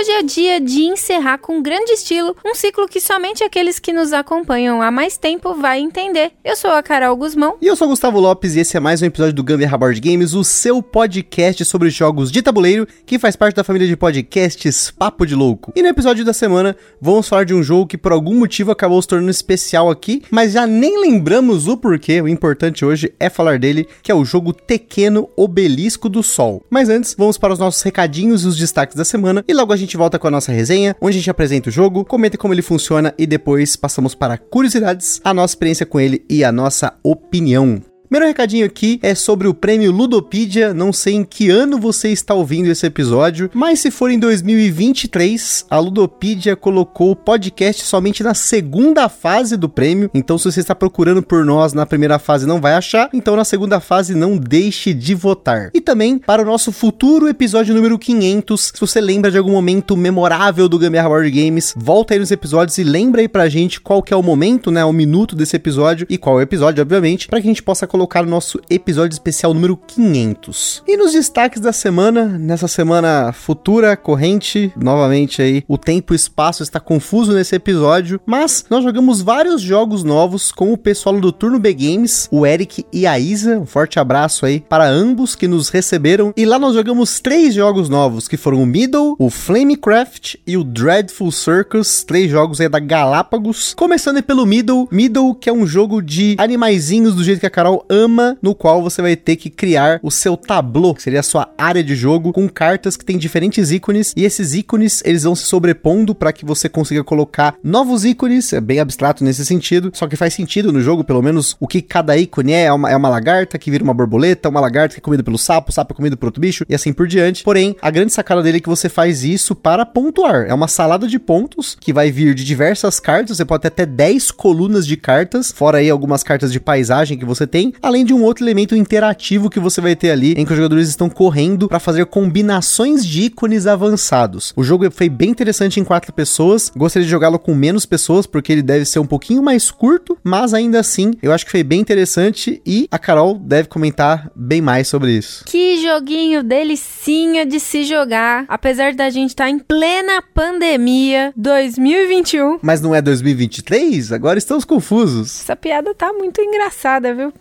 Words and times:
Hoje 0.00 0.12
é 0.12 0.22
dia 0.22 0.58
de 0.58 0.84
encerrar 0.84 1.36
com 1.36 1.60
grande 1.60 1.92
estilo 1.92 2.34
um 2.42 2.54
ciclo 2.54 2.88
que 2.88 3.02
somente 3.02 3.44
aqueles 3.44 3.78
que 3.78 3.92
nos 3.92 4.14
acompanham 4.14 4.80
há 4.80 4.90
mais 4.90 5.18
tempo 5.18 5.52
vai 5.52 5.78
entender. 5.78 6.32
Eu 6.42 6.56
sou 6.56 6.70
a 6.70 6.82
Carol 6.82 7.14
Guzmão. 7.14 7.58
E 7.60 7.66
eu 7.66 7.76
sou 7.76 7.86
o 7.86 7.90
Gustavo 7.90 8.18
Lopes 8.18 8.56
e 8.56 8.60
esse 8.60 8.78
é 8.78 8.80
mais 8.80 9.02
um 9.02 9.04
episódio 9.04 9.34
do 9.34 9.44
Gambiarra 9.44 9.76
Board 9.76 10.00
Games, 10.00 10.32
o 10.32 10.42
seu 10.42 10.82
podcast 10.82 11.62
sobre 11.66 11.90
jogos 11.90 12.32
de 12.32 12.40
tabuleiro, 12.40 12.88
que 13.04 13.18
faz 13.18 13.36
parte 13.36 13.56
da 13.56 13.62
família 13.62 13.86
de 13.86 13.94
podcasts 13.94 14.90
Papo 14.90 15.26
de 15.26 15.34
Louco. 15.34 15.70
E 15.76 15.82
no 15.82 15.88
episódio 15.88 16.24
da 16.24 16.32
semana, 16.32 16.74
vamos 16.98 17.28
falar 17.28 17.44
de 17.44 17.52
um 17.52 17.62
jogo 17.62 17.86
que 17.86 17.98
por 17.98 18.12
algum 18.12 18.38
motivo 18.38 18.70
acabou 18.70 19.02
se 19.02 19.08
tornando 19.08 19.30
especial 19.30 19.90
aqui, 19.90 20.22
mas 20.30 20.52
já 20.52 20.66
nem 20.66 20.98
lembramos 20.98 21.68
o 21.68 21.76
porquê. 21.76 22.22
O 22.22 22.28
importante 22.28 22.86
hoje 22.86 23.12
é 23.20 23.28
falar 23.28 23.58
dele, 23.58 23.86
que 24.02 24.10
é 24.10 24.14
o 24.14 24.24
jogo 24.24 24.54
Tequeno 24.54 25.28
Obelisco 25.36 26.08
do 26.08 26.22
Sol. 26.22 26.64
Mas 26.70 26.88
antes, 26.88 27.14
vamos 27.18 27.36
para 27.36 27.52
os 27.52 27.58
nossos 27.58 27.82
recadinhos 27.82 28.44
e 28.44 28.46
os 28.46 28.56
destaques 28.56 28.96
da 28.96 29.04
semana 29.04 29.44
e 29.46 29.52
logo 29.52 29.74
a 29.74 29.76
gente 29.76 29.89
gente 29.90 29.96
volta 29.96 30.20
com 30.20 30.28
a 30.28 30.30
nossa 30.30 30.52
resenha, 30.52 30.94
onde 31.00 31.16
a 31.16 31.20
gente 31.20 31.30
apresenta 31.30 31.68
o 31.68 31.72
jogo, 31.72 32.04
comenta 32.04 32.38
como 32.38 32.54
ele 32.54 32.62
funciona 32.62 33.12
e 33.18 33.26
depois 33.26 33.74
passamos 33.74 34.14
para 34.14 34.38
curiosidades, 34.38 35.20
a 35.24 35.34
nossa 35.34 35.52
experiência 35.52 35.84
com 35.84 35.98
ele 35.98 36.24
e 36.30 36.44
a 36.44 36.52
nossa 36.52 36.94
opinião. 37.02 37.89
Primeiro 38.10 38.26
recadinho 38.26 38.66
aqui 38.66 38.98
é 39.04 39.14
sobre 39.14 39.46
o 39.46 39.54
prêmio 39.54 39.92
Ludopedia. 39.92 40.74
Não 40.74 40.92
sei 40.92 41.14
em 41.14 41.22
que 41.22 41.48
ano 41.48 41.78
você 41.78 42.08
está 42.08 42.34
ouvindo 42.34 42.66
esse 42.66 42.84
episódio, 42.84 43.48
mas 43.54 43.78
se 43.78 43.88
for 43.88 44.10
em 44.10 44.18
2023, 44.18 45.66
a 45.70 45.78
Ludopedia 45.78 46.56
colocou 46.56 47.12
o 47.12 47.16
podcast 47.16 47.84
somente 47.84 48.24
na 48.24 48.34
segunda 48.34 49.08
fase 49.08 49.56
do 49.56 49.68
prêmio. 49.68 50.10
Então, 50.12 50.36
se 50.36 50.50
você 50.50 50.58
está 50.58 50.74
procurando 50.74 51.22
por 51.22 51.44
nós 51.44 51.72
na 51.72 51.86
primeira 51.86 52.18
fase 52.18 52.48
não 52.48 52.60
vai 52.60 52.74
achar, 52.74 53.08
então 53.14 53.36
na 53.36 53.44
segunda 53.44 53.78
fase 53.78 54.12
não 54.12 54.36
deixe 54.36 54.92
de 54.92 55.14
votar. 55.14 55.70
E 55.72 55.80
também 55.80 56.18
para 56.18 56.42
o 56.42 56.44
nosso 56.44 56.72
futuro 56.72 57.28
episódio 57.28 57.76
número 57.76 57.96
500, 57.96 58.72
se 58.74 58.80
você 58.80 59.00
lembra 59.00 59.30
de 59.30 59.38
algum 59.38 59.52
momento 59.52 59.96
memorável 59.96 60.68
do 60.68 60.80
Gambiarra 60.80 61.10
Board 61.10 61.30
Games, 61.30 61.72
volta 61.76 62.12
aí 62.14 62.18
nos 62.18 62.32
episódios 62.32 62.76
e 62.76 62.82
lembra 62.82 63.20
aí 63.20 63.28
pra 63.28 63.48
gente 63.48 63.80
qual 63.80 64.02
que 64.02 64.12
é 64.12 64.16
o 64.16 64.22
momento, 64.22 64.72
né, 64.72 64.84
o 64.84 64.92
minuto 64.92 65.36
desse 65.36 65.54
episódio 65.54 66.08
e 66.10 66.18
qual 66.18 66.40
é 66.40 66.40
o 66.40 66.42
episódio, 66.42 66.82
obviamente, 66.82 67.28
para 67.28 67.40
que 67.40 67.46
a 67.46 67.50
gente 67.50 67.62
possa 67.62 67.86
colocar 67.86 67.99
colocar 68.00 68.24
o 68.24 68.28
nosso 68.28 68.58
episódio 68.70 69.12
especial 69.12 69.52
número 69.52 69.76
500. 69.76 70.82
E 70.88 70.96
nos 70.96 71.12
destaques 71.12 71.60
da 71.60 71.70
semana, 71.70 72.24
nessa 72.24 72.66
semana 72.66 73.30
futura, 73.30 73.94
corrente, 73.94 74.72
novamente 74.74 75.42
aí, 75.42 75.62
o 75.68 75.76
tempo 75.76 76.14
e 76.14 76.16
espaço 76.16 76.62
está 76.62 76.80
confuso 76.80 77.34
nesse 77.34 77.54
episódio, 77.54 78.18
mas 78.24 78.64
nós 78.70 78.82
jogamos 78.82 79.20
vários 79.20 79.60
jogos 79.60 80.02
novos 80.02 80.50
com 80.50 80.72
o 80.72 80.78
pessoal 80.78 81.20
do 81.20 81.30
Turno 81.30 81.58
B 81.58 81.74
Games, 81.74 82.26
o 82.30 82.46
Eric 82.46 82.86
e 82.90 83.06
a 83.06 83.18
Isa. 83.18 83.58
Um 83.58 83.66
forte 83.66 83.98
abraço 83.98 84.46
aí 84.46 84.60
para 84.60 84.88
ambos 84.88 85.36
que 85.36 85.46
nos 85.46 85.68
receberam. 85.68 86.32
E 86.34 86.46
lá 86.46 86.58
nós 86.58 86.74
jogamos 86.74 87.20
três 87.20 87.52
jogos 87.52 87.90
novos, 87.90 88.26
que 88.26 88.38
foram 88.38 88.62
o 88.62 88.66
Middle, 88.66 89.14
o 89.18 89.28
Flamecraft 89.28 90.36
e 90.46 90.56
o 90.56 90.64
Dreadful 90.64 91.30
Circus, 91.30 92.02
três 92.02 92.30
jogos 92.30 92.62
aí 92.62 92.68
da 92.70 92.78
Galápagos. 92.80 93.74
Começando 93.74 94.22
pelo 94.22 94.46
Middle, 94.46 94.88
Middle 94.90 95.34
que 95.34 95.50
é 95.50 95.52
um 95.52 95.66
jogo 95.66 96.00
de 96.00 96.34
animaizinhos 96.38 97.14
do 97.14 97.22
jeito 97.22 97.40
que 97.40 97.46
a 97.46 97.50
Carol 97.50 97.84
ama, 97.90 98.38
no 98.40 98.54
qual 98.54 98.82
você 98.82 99.02
vai 99.02 99.16
ter 99.16 99.36
que 99.36 99.50
criar 99.50 99.98
o 100.02 100.10
seu 100.10 100.36
tableau, 100.36 100.94
que 100.94 101.02
seria 101.02 101.20
a 101.20 101.24
sua 101.24 101.52
área 101.58 101.82
de 101.82 101.94
jogo, 101.96 102.32
com 102.32 102.48
cartas 102.48 102.96
que 102.96 103.04
tem 103.04 103.18
diferentes 103.18 103.72
ícones, 103.72 104.14
e 104.16 104.24
esses 104.24 104.54
ícones 104.54 105.02
eles 105.04 105.24
vão 105.24 105.34
se 105.34 105.44
sobrepondo 105.44 106.14
para 106.14 106.32
que 106.32 106.44
você 106.44 106.68
consiga 106.68 107.02
colocar 107.02 107.56
novos 107.62 108.04
ícones, 108.04 108.52
é 108.52 108.60
bem 108.60 108.78
abstrato 108.78 109.24
nesse 109.24 109.44
sentido, 109.44 109.90
só 109.92 110.06
que 110.06 110.16
faz 110.16 110.32
sentido 110.32 110.72
no 110.72 110.80
jogo, 110.80 111.02
pelo 111.02 111.20
menos 111.20 111.56
o 111.58 111.66
que 111.66 111.82
cada 111.82 112.16
ícone 112.16 112.52
é, 112.52 112.64
é 112.64 112.72
uma, 112.72 112.90
é 112.90 112.96
uma 112.96 113.08
lagarta 113.08 113.58
que 113.58 113.70
vira 113.70 113.82
uma 113.82 113.94
borboleta, 113.94 114.48
uma 114.48 114.60
lagarta 114.60 114.94
que 114.94 115.00
é 115.00 115.02
comida 115.02 115.22
pelo 115.22 115.38
sapo, 115.38 115.72
sapo 115.72 115.92
é 115.92 115.96
comido 115.96 116.16
por 116.16 116.26
outro 116.26 116.40
bicho, 116.40 116.64
e 116.68 116.74
assim 116.74 116.92
por 116.92 117.08
diante. 117.08 117.42
Porém, 117.42 117.74
a 117.82 117.90
grande 117.90 118.12
sacada 118.12 118.42
dele 118.42 118.58
é 118.58 118.60
que 118.60 118.68
você 118.68 118.88
faz 118.88 119.24
isso 119.24 119.54
para 119.54 119.84
pontuar, 119.84 120.46
é 120.46 120.54
uma 120.54 120.68
salada 120.68 121.08
de 121.08 121.18
pontos 121.18 121.76
que 121.80 121.92
vai 121.92 122.10
vir 122.10 122.34
de 122.34 122.44
diversas 122.44 123.00
cartas, 123.00 123.36
você 123.36 123.44
pode 123.44 123.62
ter 123.62 123.68
até 123.68 123.86
10 123.86 124.30
colunas 124.30 124.86
de 124.86 124.96
cartas, 124.96 125.50
fora 125.50 125.78
aí 125.78 125.90
algumas 125.90 126.22
cartas 126.22 126.52
de 126.52 126.60
paisagem 126.60 127.18
que 127.18 127.24
você 127.24 127.46
tem, 127.46 127.72
além 127.82 128.04
de 128.04 128.14
um 128.14 128.22
outro 128.22 128.44
elemento 128.44 128.74
interativo 128.74 129.50
que 129.50 129.60
você 129.60 129.80
vai 129.80 129.96
ter 129.96 130.10
ali, 130.10 130.32
em 130.32 130.44
que 130.44 130.52
os 130.52 130.56
jogadores 130.56 130.88
estão 130.88 131.08
correndo 131.08 131.68
para 131.68 131.78
fazer 131.78 132.06
combinações 132.06 133.04
de 133.04 133.22
ícones 133.22 133.66
avançados. 133.66 134.52
O 134.56 134.62
jogo 134.62 134.90
foi 134.90 135.08
bem 135.08 135.30
interessante 135.30 135.80
em 135.80 135.84
quatro 135.84 136.12
pessoas, 136.12 136.70
gostaria 136.76 137.04
de 137.04 137.10
jogá-lo 137.10 137.38
com 137.38 137.54
menos 137.54 137.86
pessoas, 137.86 138.26
porque 138.26 138.52
ele 138.52 138.62
deve 138.62 138.84
ser 138.84 138.98
um 138.98 139.06
pouquinho 139.06 139.42
mais 139.42 139.70
curto, 139.70 140.16
mas 140.22 140.54
ainda 140.54 140.80
assim, 140.80 141.12
eu 141.22 141.32
acho 141.32 141.44
que 141.44 141.50
foi 141.50 141.62
bem 141.62 141.80
interessante 141.80 142.60
e 142.66 142.88
a 142.90 142.98
Carol 142.98 143.38
deve 143.38 143.68
comentar 143.68 144.30
bem 144.34 144.60
mais 144.60 144.88
sobre 144.88 145.12
isso. 145.12 145.44
Que 145.44 145.82
joguinho 145.82 146.42
delicinha 146.42 147.44
de 147.46 147.60
se 147.60 147.84
jogar, 147.84 148.44
apesar 148.48 148.94
da 148.94 149.10
gente 149.10 149.30
estar 149.30 149.44
tá 149.44 149.50
em 149.50 149.58
plena 149.58 150.22
pandemia 150.34 151.32
2021. 151.36 152.58
Mas 152.62 152.80
não 152.80 152.94
é 152.94 153.00
2023? 153.00 154.12
Agora 154.12 154.38
estamos 154.38 154.64
confusos. 154.64 155.40
Essa 155.40 155.56
piada 155.56 155.94
tá 155.94 156.12
muito 156.12 156.40
engraçada, 156.40 157.14
viu? 157.14 157.32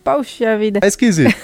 Vida. 0.59 0.79
É 0.83 0.87
esquisito. 0.87 1.35